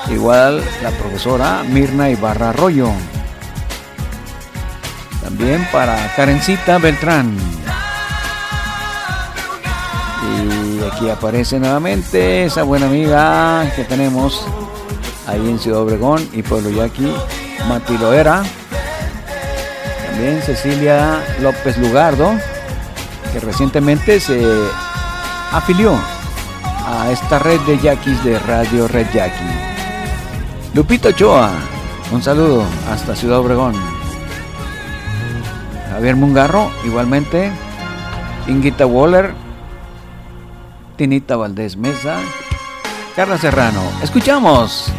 Igual 0.09 0.63
la 0.83 0.91
profesora 0.91 1.63
Mirna 1.67 2.09
Ibarra 2.09 2.49
Arroyo. 2.49 2.89
También 5.23 5.67
para 5.71 6.13
Karencita 6.15 6.77
Beltrán. 6.77 7.35
Y 10.23 10.83
aquí 10.83 11.09
aparece 11.09 11.59
nuevamente 11.59 12.45
esa 12.45 12.63
buena 12.63 12.85
amiga 12.85 13.71
que 13.75 13.83
tenemos 13.83 14.47
ahí 15.27 15.49
en 15.49 15.59
Ciudad 15.59 15.81
Obregón 15.81 16.27
y 16.33 16.41
Pueblo 16.41 16.69
Yaqui, 16.69 17.13
Mati 17.67 17.97
Loera. 17.97 18.43
También 20.09 20.41
Cecilia 20.41 21.23
López 21.41 21.77
Lugardo, 21.77 22.33
que 23.33 23.39
recientemente 23.39 24.19
se 24.19 24.41
afilió 25.51 25.95
a 26.85 27.11
esta 27.11 27.39
red 27.39 27.59
de 27.61 27.79
yaquis 27.79 28.23
de 28.23 28.39
Radio 28.39 28.87
Red 28.87 29.07
Yaqui. 29.13 29.45
Lupito 30.73 31.09
Ochoa, 31.09 31.51
un 32.11 32.21
saludo 32.21 32.63
hasta 32.91 33.15
Ciudad 33.15 33.39
Obregón. 33.39 33.75
Javier 35.89 36.15
Mungarro, 36.15 36.71
igualmente. 36.85 37.51
Inguita 38.47 38.85
Waller, 38.85 39.33
Tinita 40.97 41.35
Valdés 41.35 41.77
Mesa, 41.77 42.19
Carla 43.15 43.37
Serrano. 43.37 43.81
Escuchamos. 44.03 44.91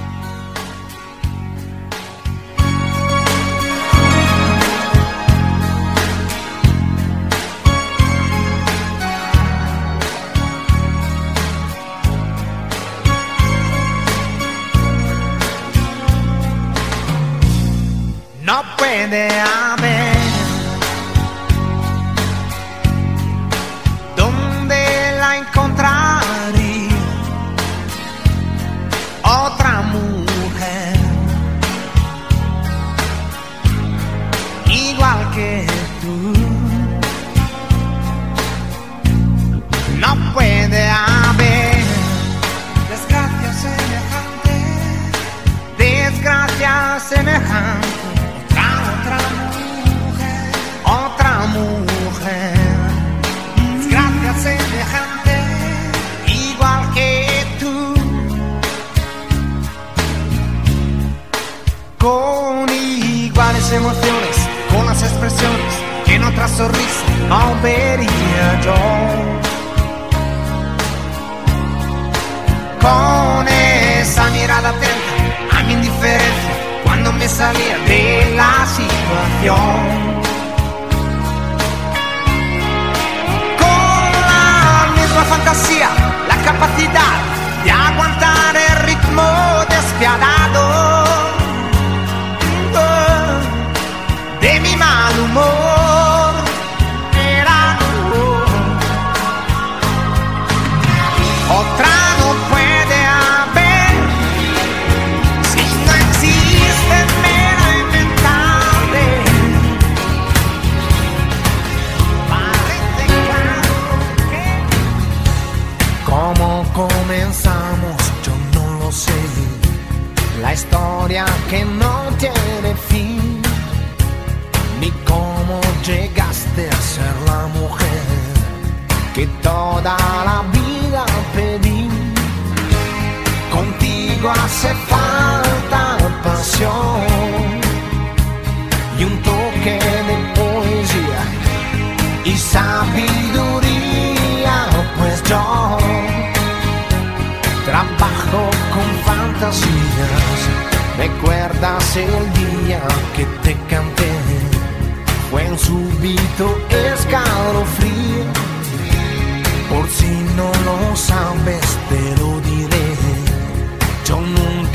No 18.87 18.93
puede 18.93 19.86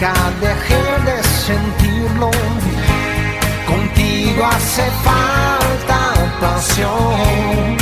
nunca 0.01 0.13
dejé 0.41 0.83
de 1.05 1.23
sentirlo. 1.23 2.31
Contigo 3.67 4.45
hace 4.45 4.83
falta 5.03 6.13
pasión. 6.39 7.77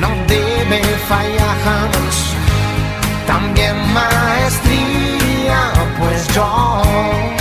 No 0.00 0.08
debe 0.26 0.82
fallar. 1.08 1.48
También 3.26 3.76
maestría, 3.92 5.72
pues 5.98 6.26
yo 6.28 7.37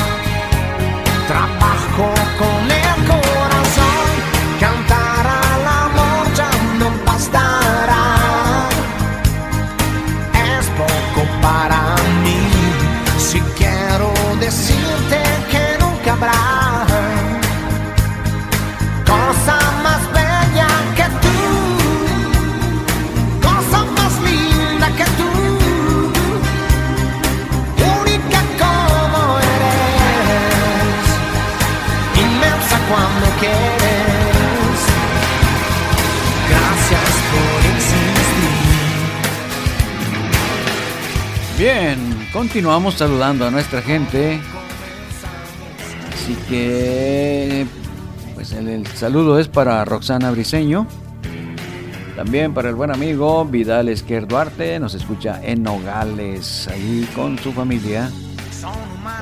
Bien, 41.69 42.29
continuamos 42.31 42.93
saludando 42.93 43.45
a 43.45 43.51
nuestra 43.51 43.81
gente. 43.81 44.39
Así 46.13 46.33
que, 46.47 47.67
pues 48.35 48.53
el, 48.53 48.87
saludo 48.87 49.37
es 49.37 49.49
para 49.49 49.83
Roxana 49.83 50.31
Briseño. 50.31 50.87
También 52.15 52.53
para 52.53 52.69
el 52.69 52.75
buen 52.75 52.89
amigo 52.89 53.43
Vidal 53.43 53.89
Esquer 53.89 54.29
Duarte, 54.29 54.79
nos 54.79 54.93
escucha 54.93 55.41
en 55.43 55.61
Nogales, 55.63 56.69
ahí 56.69 57.05
con 57.13 57.37
su 57.37 57.51
familia. 57.51 58.09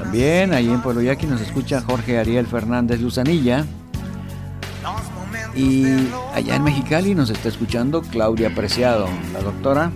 También 0.04 0.54
ahí 0.54 0.70
en 0.70 0.84
Pueblo 0.84 1.02
Yaqui 1.02 1.26
nos 1.26 1.42
escucha 1.42 1.82
Jorge 1.82 2.20
Ariel 2.20 2.46
Fernández 2.46 3.02
Luzanilla. 3.02 3.66
Y 5.56 5.84
allá 6.32 6.58
en 6.58 6.64
Mexicali 6.64 7.16
nos 7.16 7.32
está 7.32 7.50
escuchando 7.50 8.04
Claudia 8.04 8.54
Preciado, 8.54 9.08
la 9.34 9.40
doctora, 9.40 9.92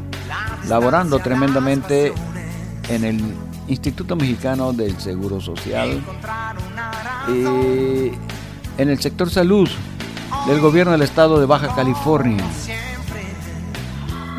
laborando 0.68 1.20
tremendamente 1.20 2.12
en 2.90 3.06
el 3.06 3.22
Instituto 3.68 4.16
Mexicano 4.16 4.74
del 4.74 5.00
Seguro 5.00 5.40
Social, 5.40 6.02
eh, 7.30 8.12
en 8.78 8.90
el 8.90 9.00
sector 9.00 9.30
salud 9.30 9.70
del 10.48 10.60
gobierno 10.60 10.92
del 10.92 11.04
estado 11.04 11.40
de 11.40 11.46
Baja 11.46 11.74
California. 11.76 12.44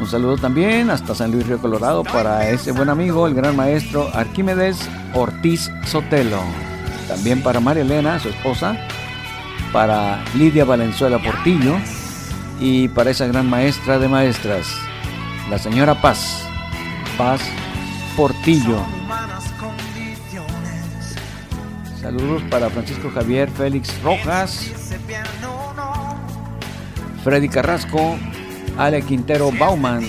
Un 0.00 0.06
saludo 0.06 0.36
también 0.38 0.90
hasta 0.90 1.14
San 1.14 1.30
Luis 1.30 1.46
Río 1.46 1.58
Colorado 1.58 2.02
para 2.04 2.48
ese 2.48 2.72
buen 2.72 2.88
amigo, 2.88 3.26
el 3.26 3.34
gran 3.34 3.54
maestro 3.54 4.10
Arquímedes 4.14 4.78
Ortiz 5.14 5.70
Sotelo. 5.86 6.40
También 7.06 7.42
para 7.42 7.60
María 7.60 7.82
Elena, 7.82 8.18
su 8.18 8.30
esposa, 8.30 8.76
para 9.72 10.24
Lidia 10.34 10.64
Valenzuela 10.64 11.22
Portillo 11.22 11.76
y 12.60 12.88
para 12.88 13.10
esa 13.10 13.26
gran 13.26 13.48
maestra 13.48 13.98
de 13.98 14.08
maestras, 14.08 14.66
la 15.50 15.58
señora 15.58 16.00
Paz, 16.00 16.44
Paz 17.16 17.40
Portillo. 18.16 18.80
Saludos 22.00 22.42
para 22.50 22.70
Francisco 22.70 23.10
Javier 23.10 23.50
Félix 23.50 24.02
Rojas, 24.02 24.70
Freddy 27.22 27.48
Carrasco, 27.48 28.16
Ale 28.78 29.02
Quintero 29.02 29.52
Bauman, 29.52 30.02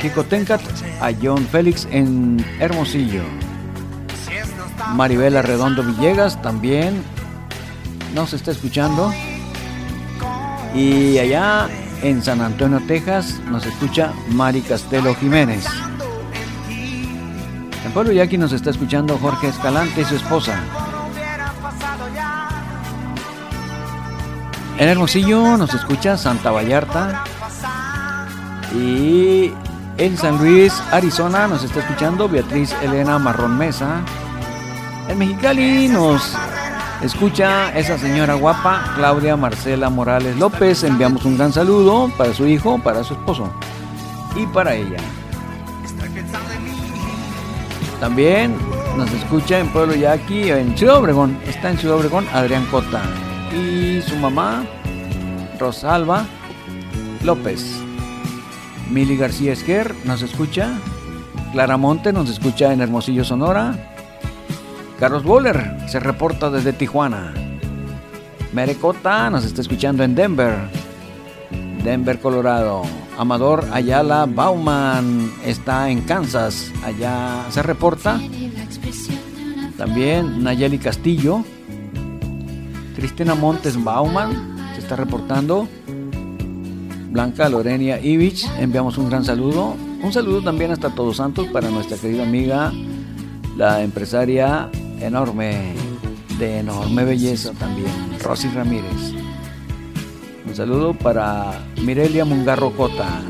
Kiko 0.00 0.24
Tencat, 0.24 0.60
a 1.00 1.10
John 1.22 1.46
Félix 1.46 1.86
en 1.90 2.44
Hermosillo. 2.58 3.22
Maribela 4.94 5.42
Redondo 5.42 5.82
Villegas 5.82 6.40
también 6.42 7.02
nos 8.14 8.32
está 8.32 8.50
escuchando. 8.50 9.12
Y 10.74 11.18
allá 11.18 11.68
en 12.02 12.22
San 12.22 12.40
Antonio, 12.40 12.80
Texas, 12.86 13.40
nos 13.50 13.66
escucha 13.66 14.12
Mari 14.30 14.62
Castelo 14.62 15.14
Jiménez. 15.14 15.66
En 17.90 17.94
Pueblo 17.94 18.12
Yaqui 18.12 18.38
nos 18.38 18.52
está 18.52 18.70
escuchando 18.70 19.18
Jorge 19.18 19.48
Escalante 19.48 20.02
y 20.02 20.04
su 20.04 20.14
esposa. 20.14 20.60
En 24.78 24.88
Hermosillo 24.88 25.56
nos 25.56 25.74
escucha 25.74 26.16
Santa 26.16 26.52
Vallarta. 26.52 27.24
Y 28.72 29.52
en 29.98 30.16
San 30.16 30.38
Luis, 30.38 30.72
Arizona, 30.92 31.48
nos 31.48 31.64
está 31.64 31.80
escuchando 31.80 32.28
Beatriz 32.28 32.72
Elena 32.80 33.18
Marrón 33.18 33.58
Mesa. 33.58 34.02
En 35.08 35.18
Mexicali 35.18 35.88
nos 35.88 36.36
escucha 37.02 37.76
esa 37.76 37.98
señora 37.98 38.34
guapa, 38.34 38.92
Claudia 38.94 39.36
Marcela 39.36 39.90
Morales 39.90 40.36
López. 40.36 40.84
Enviamos 40.84 41.24
un 41.24 41.36
gran 41.36 41.52
saludo 41.52 42.08
para 42.16 42.32
su 42.34 42.46
hijo, 42.46 42.78
para 42.78 43.02
su 43.02 43.14
esposo 43.14 43.50
y 44.36 44.46
para 44.46 44.76
ella. 44.76 44.98
También 48.00 48.56
nos 48.96 49.12
escucha 49.12 49.58
en 49.58 49.68
Pueblo 49.68 49.94
Yaqui, 49.94 50.50
en 50.50 50.76
Ciudad 50.76 50.96
Obregón. 50.96 51.38
Está 51.46 51.70
en 51.70 51.76
Ciudad 51.76 51.98
Obregón 51.98 52.26
Adrián 52.32 52.64
Cota 52.70 53.02
y 53.54 54.00
su 54.00 54.16
mamá, 54.16 54.64
Rosalba 55.58 56.24
López. 57.22 57.78
Mili 58.90 59.18
García 59.18 59.52
Esquer 59.52 59.94
nos 60.04 60.22
escucha. 60.22 60.70
Clara 61.52 61.76
Monte 61.76 62.12
nos 62.12 62.30
escucha 62.30 62.72
en 62.72 62.80
Hermosillo, 62.80 63.22
Sonora. 63.22 63.74
Carlos 64.98 65.22
Boller 65.22 65.76
se 65.86 66.00
reporta 66.00 66.50
desde 66.50 66.72
Tijuana. 66.72 67.34
Merecota 68.52 69.28
nos 69.28 69.44
está 69.44 69.60
escuchando 69.60 70.02
en 70.04 70.14
Denver. 70.14 70.56
Denver, 71.84 72.18
Colorado. 72.18 72.82
Amador 73.20 73.68
Ayala 73.70 74.24
Bauman 74.24 75.30
está 75.44 75.90
en 75.90 76.00
Kansas. 76.00 76.72
Allá 76.82 77.44
se 77.50 77.62
reporta. 77.62 78.18
También 79.76 80.42
Nayeli 80.42 80.78
Castillo. 80.78 81.44
Cristina 82.96 83.34
Montes 83.34 83.84
Bauman 83.84 84.56
se 84.74 84.80
está 84.80 84.96
reportando. 84.96 85.68
Blanca 87.10 87.46
Lorenia 87.50 88.00
Ivich, 88.00 88.48
enviamos 88.58 88.96
un 88.96 89.10
gran 89.10 89.22
saludo. 89.22 89.76
Un 90.02 90.12
saludo 90.14 90.40
también 90.40 90.70
hasta 90.70 90.88
Todos 90.88 91.18
Santos 91.18 91.46
para 91.48 91.68
nuestra 91.68 91.98
querida 91.98 92.22
amiga, 92.22 92.72
la 93.54 93.82
empresaria 93.82 94.70
enorme, 94.98 95.74
de 96.38 96.60
enorme 96.60 97.04
belleza 97.04 97.52
también, 97.52 97.92
Rosy 98.24 98.48
Ramírez. 98.48 99.19
Saludo 100.60 100.92
para 100.92 101.64
Mirelia 101.82 102.26
Mungarro 102.26 102.70
Cota. 102.72 103.22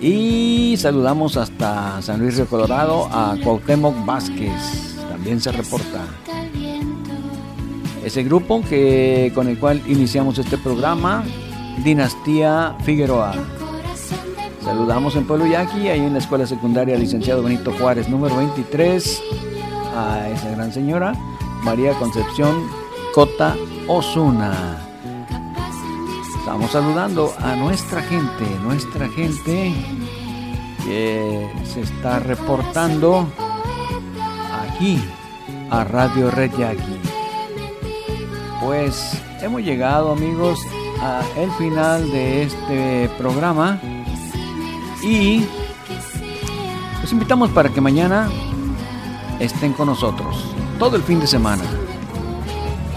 Y 0.00 0.74
saludamos 0.78 1.36
hasta 1.36 2.00
San 2.00 2.20
Luis 2.20 2.38
de 2.38 2.46
Colorado 2.46 3.06
a 3.12 3.36
Cuauhtémoc 3.44 4.06
Vázquez, 4.06 4.96
también 5.10 5.42
se 5.42 5.52
reporta. 5.52 6.06
Ese 8.02 8.22
grupo 8.22 8.62
que, 8.62 9.30
con 9.34 9.46
el 9.48 9.58
cual 9.58 9.82
iniciamos 9.88 10.38
este 10.38 10.56
programa, 10.56 11.22
Dinastía 11.84 12.76
Figueroa. 12.82 13.34
Saludamos 14.64 15.16
en 15.16 15.26
Pueblo 15.26 15.46
Yaqui, 15.46 15.88
ahí 15.88 16.00
en 16.00 16.14
la 16.14 16.20
Escuela 16.20 16.46
Secundaria 16.46 16.96
Licenciado 16.96 17.42
Benito 17.42 17.74
Juárez, 17.78 18.08
número 18.08 18.38
23, 18.38 19.22
a 19.94 20.30
esa 20.30 20.50
gran 20.52 20.72
señora, 20.72 21.12
María 21.62 21.92
Concepción 21.92 22.54
Cota 23.12 23.54
Osuna. 23.86 24.86
Estamos 26.50 26.72
saludando 26.72 27.32
a 27.38 27.54
nuestra 27.54 28.02
gente, 28.02 28.44
nuestra 28.64 29.08
gente 29.10 29.72
que 30.84 31.48
se 31.62 31.82
está 31.82 32.18
reportando 32.18 33.28
aquí 34.60 35.00
a 35.70 35.84
Radio 35.84 36.28
Red 36.28 36.50
Yaqui. 36.58 36.98
Pues 38.60 39.22
hemos 39.40 39.62
llegado 39.62 40.10
amigos 40.10 40.58
a 41.00 41.22
el 41.36 41.52
final 41.52 42.10
de 42.10 42.42
este 42.42 43.08
programa 43.16 43.80
y 45.04 45.46
los 47.00 47.12
invitamos 47.12 47.50
para 47.50 47.68
que 47.68 47.80
mañana 47.80 48.28
estén 49.38 49.72
con 49.72 49.86
nosotros 49.86 50.52
todo 50.80 50.96
el 50.96 51.04
fin 51.04 51.20
de 51.20 51.28
semana. 51.28 51.62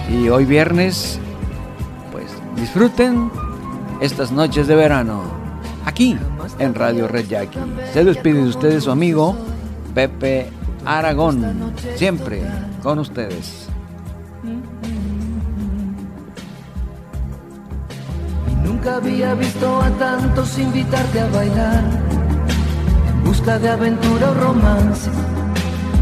Y 0.10 0.28
hoy 0.30 0.44
viernes, 0.46 1.20
pues 2.12 2.32
disfruten 2.56 3.43
estas 4.02 4.32
noches 4.32 4.68
de 4.68 4.76
verano 4.76 5.24
aquí 5.86 6.18
en 6.60 6.76
Radio 6.76 7.08
Red 7.08 7.28
Jackie. 7.28 7.60
Se 7.94 8.04
despide 8.04 8.44
de 8.44 8.50
ustedes 8.50 8.84
su 8.84 8.92
amigo 8.92 9.36
Pepe 9.94 10.50
Aragón, 10.86 11.74
siempre 11.96 12.42
con 12.82 13.00
ustedes. 13.00 13.68
Nunca 18.64 18.96
había 18.98 19.34
visto 19.34 19.82
a 19.82 19.90
tantos 19.92 20.58
invitarte 20.60 21.20
a 21.20 21.28
bailar 21.28 22.14
busca 23.24 23.58
de 23.58 23.70
aventura 23.70 24.32
o 24.32 24.34
romance 24.34 25.10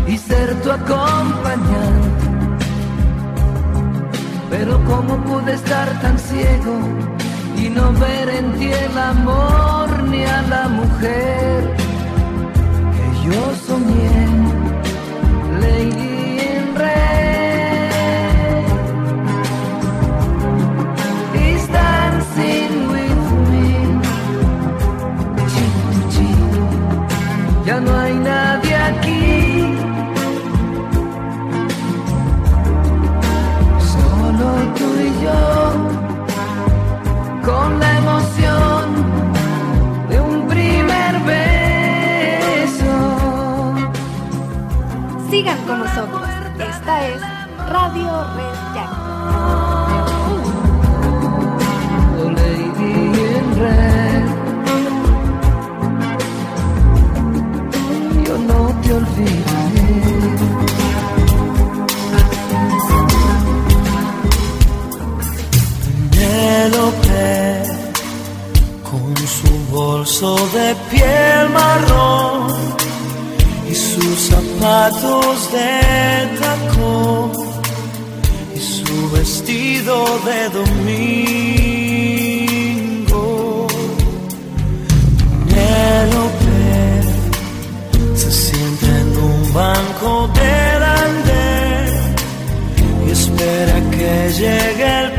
y 0.07 0.17
ser 0.17 0.53
tu 0.61 0.71
acompañante. 0.71 2.09
Pero 4.49 4.83
cómo 4.85 5.15
pude 5.23 5.53
estar 5.53 5.87
tan 6.01 6.17
ciego 6.19 6.73
y 7.63 7.69
no 7.69 7.93
ver 7.93 8.29
en 8.29 8.53
ti 8.57 8.71
el 8.71 8.97
amor 8.97 10.03
ni 10.09 10.23
a 10.23 10.41
la 10.53 10.67
mujer 10.67 11.75
que 12.95 13.05
yo 13.25 13.41
soñé, 13.67 14.27
Lady 15.61 16.39
en 16.53 16.75
Red. 16.81 17.05
Is 21.45 21.63
dancing 21.77 22.73
with 22.93 23.23
me. 23.51 23.69
Ya 27.65 27.79
no 27.79 27.91
hay 27.99 28.13
nadie 28.13 28.75
aquí. 28.75 29.40
Con 37.43 37.79
la 37.79 37.97
emoción 37.97 38.95
de 40.09 40.19
un 40.19 40.47
primer 40.47 41.19
beso. 41.19 42.85
Sigan 45.29 45.57
con 45.65 45.79
nosotros. 45.79 46.27
Esta 46.59 47.07
es 47.07 47.21
Radio 47.69 48.09
Red 48.35 48.75
Jackie. 48.75 49.90
De 70.21 70.75
piel 70.91 71.49
marrón 71.49 72.53
y 73.67 73.73
sus 73.73 74.29
zapatos 74.29 75.51
de 75.51 76.29
tacón 76.39 77.31
y 78.55 78.59
su 78.59 79.09
vestido 79.09 80.05
de 80.23 80.49
domingo. 80.59 81.37
Penélope 85.49 86.61
se 88.15 88.31
sienta 88.31 88.99
en 88.99 89.17
un 89.17 89.53
banco 89.55 90.29
del 90.35 90.83
andén 90.83 92.15
y 93.07 93.09
espera 93.09 93.81
que 93.89 94.31
llegue 94.37 94.99
el 95.03 95.10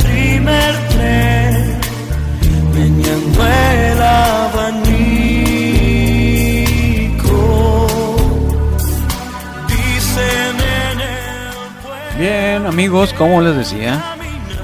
amigos, 12.82 13.12
como 13.12 13.40
les 13.40 13.56
decía, 13.56 14.16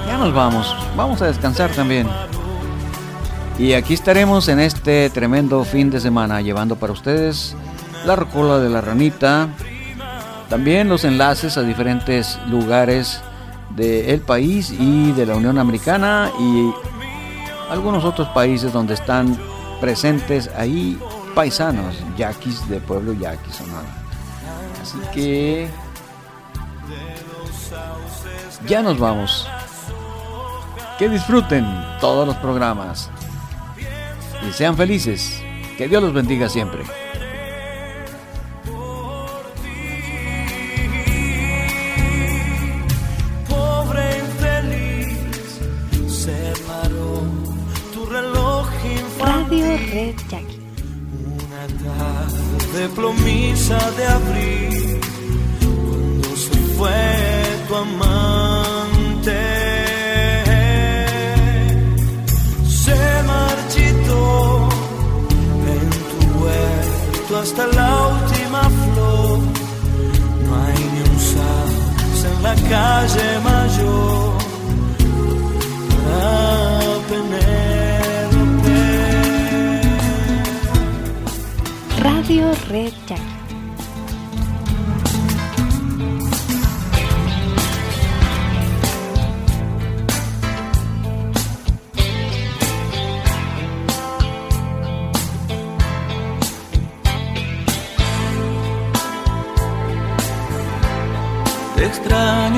ya 0.05 0.17
nos 0.17 0.33
vamos, 0.33 0.75
vamos 0.97 1.21
a 1.21 1.27
descansar 1.27 1.71
también. 1.71 2.05
Y 3.57 3.71
aquí 3.71 3.93
estaremos 3.93 4.49
en 4.49 4.59
este 4.59 5.09
tremendo 5.09 5.63
fin 5.63 5.89
de 5.89 6.01
semana 6.01 6.41
llevando 6.41 6.75
para 6.75 6.91
ustedes 6.91 7.55
la 8.05 8.17
rocola 8.17 8.59
de 8.59 8.69
la 8.69 8.81
ranita, 8.81 9.47
también 10.49 10.89
los 10.89 11.05
enlaces 11.05 11.55
a 11.57 11.61
diferentes 11.61 12.37
lugares 12.49 13.21
del 13.77 14.19
país 14.19 14.69
y 14.77 15.13
de 15.13 15.25
la 15.25 15.37
Unión 15.37 15.57
Americana 15.57 16.29
y 16.37 16.73
algunos 17.71 18.03
otros 18.03 18.27
países 18.29 18.73
donde 18.73 18.95
están 18.95 19.37
presentes 19.79 20.49
ahí 20.57 20.99
paisanos, 21.35 21.95
yaquis 22.17 22.67
de 22.67 22.81
pueblo 22.81 23.13
yaqui 23.13 23.49
Sonora. 23.49 23.87
Así 24.81 24.97
que 25.13 25.69
ya 28.67 28.81
nos 28.81 28.99
vamos. 28.99 29.47
Que 30.97 31.09
disfruten 31.09 31.65
todos 32.01 32.27
los 32.27 32.35
programas 32.37 33.09
y 34.47 34.51
sean 34.53 34.75
felices. 34.75 35.41
Que 35.77 35.87
Dios 35.87 36.03
los 36.03 36.13
bendiga 36.13 36.49
siempre. 36.49 36.83
pobre 43.47 44.19
infeliz 44.19 45.59
se 46.07 46.53
paró 46.67 47.23
tu 47.93 48.05
reloj 48.05 48.67
Radio. 49.19 49.65
Red 49.93 50.15
Jackie. 50.29 50.59
Una 51.23 51.65
tarde 51.83 52.89
plomiza 52.95 53.79
de 53.91 54.05
abril, 54.05 54.99
cuando 55.59 56.35
se 56.35 56.55
fue 56.77 57.59
tu 57.67 57.75
amante, 57.75 58.48
hasta 67.41 67.65
la 67.67 68.07
última 68.07 68.61
flor. 68.63 69.39
No 70.43 70.49
hay 70.63 70.79
ni 70.93 71.01
un 71.09 71.19
sauce 71.19 72.27
en 72.27 72.43
la 72.43 72.55
calle 72.55 73.39
mayor. 73.43 74.39
Penélope. 77.09 78.79
Radio 82.03 82.45
Red 82.69 82.93
Jackie. 83.07 83.28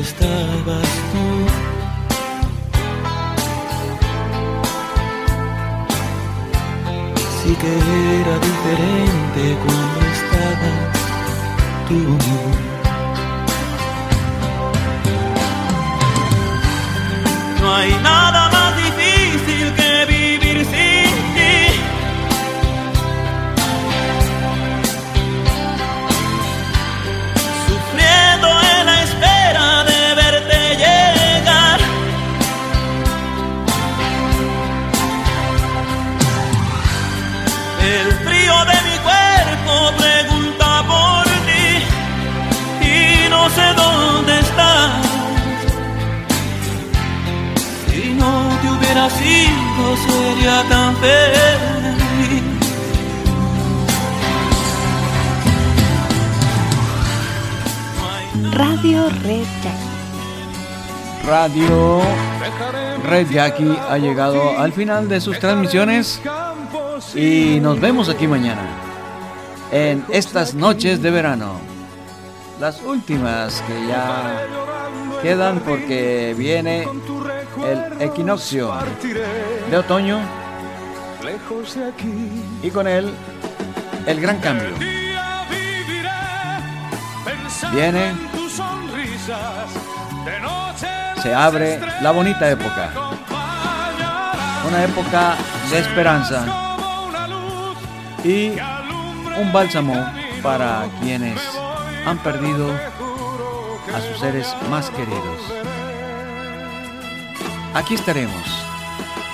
estabas 0.00 0.88
tú. 1.12 1.24
Sí 7.42 7.50
que 7.62 7.72
era 8.20 8.34
diferente 8.48 9.42
cuando 9.64 9.98
estabas 10.16 10.90
tú. 11.88 12.00
No 17.60 17.68
hay 17.74 17.92
nada 18.02 18.37
Red 63.18 63.30
Jackie 63.32 63.76
ha 63.90 63.98
llegado 63.98 64.56
al 64.60 64.72
final 64.72 65.08
de 65.08 65.20
sus 65.20 65.40
transmisiones 65.40 66.22
y 67.16 67.58
nos 67.60 67.80
vemos 67.80 68.08
aquí 68.08 68.28
mañana 68.28 68.62
en 69.72 70.04
estas 70.08 70.54
noches 70.54 71.02
de 71.02 71.10
verano. 71.10 71.54
Las 72.60 72.80
últimas 72.80 73.60
que 73.62 73.88
ya 73.88 74.46
quedan 75.20 75.58
porque 75.58 76.32
viene 76.38 76.86
el 77.66 78.00
equinoccio 78.00 78.72
de 79.68 79.76
otoño 79.76 80.20
y 82.62 82.70
con 82.70 82.86
él 82.86 83.12
el 84.06 84.20
gran 84.20 84.38
cambio. 84.38 84.70
Viene, 87.72 88.12
se 91.22 91.34
abre 91.34 91.80
la 92.02 92.10
bonita 92.10 92.48
época, 92.48 92.90
una 94.66 94.84
época 94.84 95.36
de 95.70 95.78
esperanza 95.78 96.44
y 98.24 98.52
un 99.40 99.52
bálsamo 99.52 99.94
para 100.42 100.86
quienes 101.00 101.40
han 102.06 102.18
perdido 102.18 102.70
a 103.94 104.00
sus 104.00 104.20
seres 104.20 104.54
más 104.70 104.90
queridos. 104.90 105.40
Aquí 107.74 107.94
estaremos. 107.94 108.42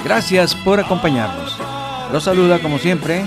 Gracias 0.04 0.54
por 0.54 0.80
acompañarnos. 0.80 1.58
Los 2.12 2.24
saluda 2.24 2.58
como 2.58 2.78
siempre 2.78 3.24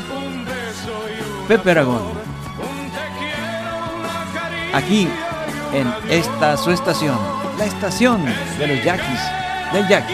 Pepe 1.47 1.71
Aragón. 1.71 2.01
Aquí 4.73 5.07
en 5.73 5.93
esta 6.09 6.55
su 6.57 6.71
estación, 6.71 7.17
la 7.57 7.65
estación 7.65 8.23
de 8.59 8.67
los 8.67 8.83
yaquis 8.83 9.19
del 9.73 9.87
yaqui. 9.87 10.13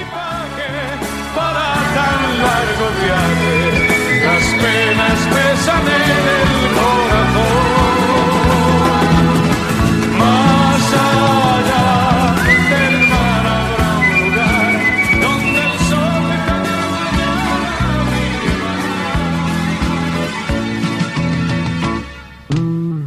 para 1.36 1.74
tan 1.96 2.22
largo 2.40 2.86
viaje, 3.02 3.58
las 4.26 4.46
penas 4.62 5.20
pesan 5.34 5.86
el 5.88 6.04
corazón. 6.78 7.74
Más 10.18 10.86
allá 10.94 11.88
del 12.70 12.96
mar 13.10 13.46
lugar 14.20 14.74
donde 15.22 15.62
el 15.62 15.78
sol 15.90 16.28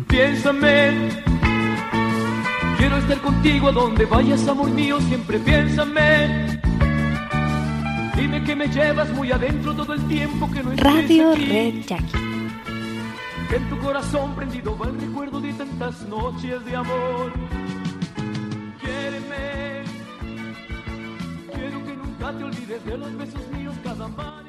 Piénsame, 0.09 0.77
quiero 0.89 1.16
estar 3.07 3.23
contigo 3.23 3.69
a 3.69 3.73
donde 3.73 4.05
vayas, 4.05 4.49
amor 4.49 4.69
mío, 4.69 5.01
siempre 5.03 5.39
piénsame. 5.39 6.61
Dime 8.17 8.43
que 8.43 8.57
me 8.57 8.67
llevas 8.67 9.09
muy 9.11 9.31
adentro 9.31 9.75
todo 9.77 9.95
el 9.95 10.03
tiempo 10.09 10.51
que 10.51 10.63
no 10.63 10.73
Radio 10.75 11.31
aquí. 11.31 11.45
Red 11.45 11.85
Jackie. 11.87 12.19
Que 13.49 13.57
en 13.57 13.69
tu 13.69 13.79
corazón 13.79 14.35
prendido 14.35 14.77
va 14.77 14.89
el 14.89 15.01
recuerdo 15.01 15.41
de 15.41 15.53
tantas 15.53 16.03
noches 16.09 16.65
de 16.65 16.75
amor. 16.75 17.33
Quiéreme, 18.81 19.85
quiero 21.55 21.85
que 21.85 21.97
nunca 21.97 22.33
te 22.37 22.45
olvides 22.45 22.85
de 22.85 22.99
los 22.99 23.17
besos 23.19 23.49
míos 23.53 23.75
cada 23.85 24.09
mañana. 24.09 24.46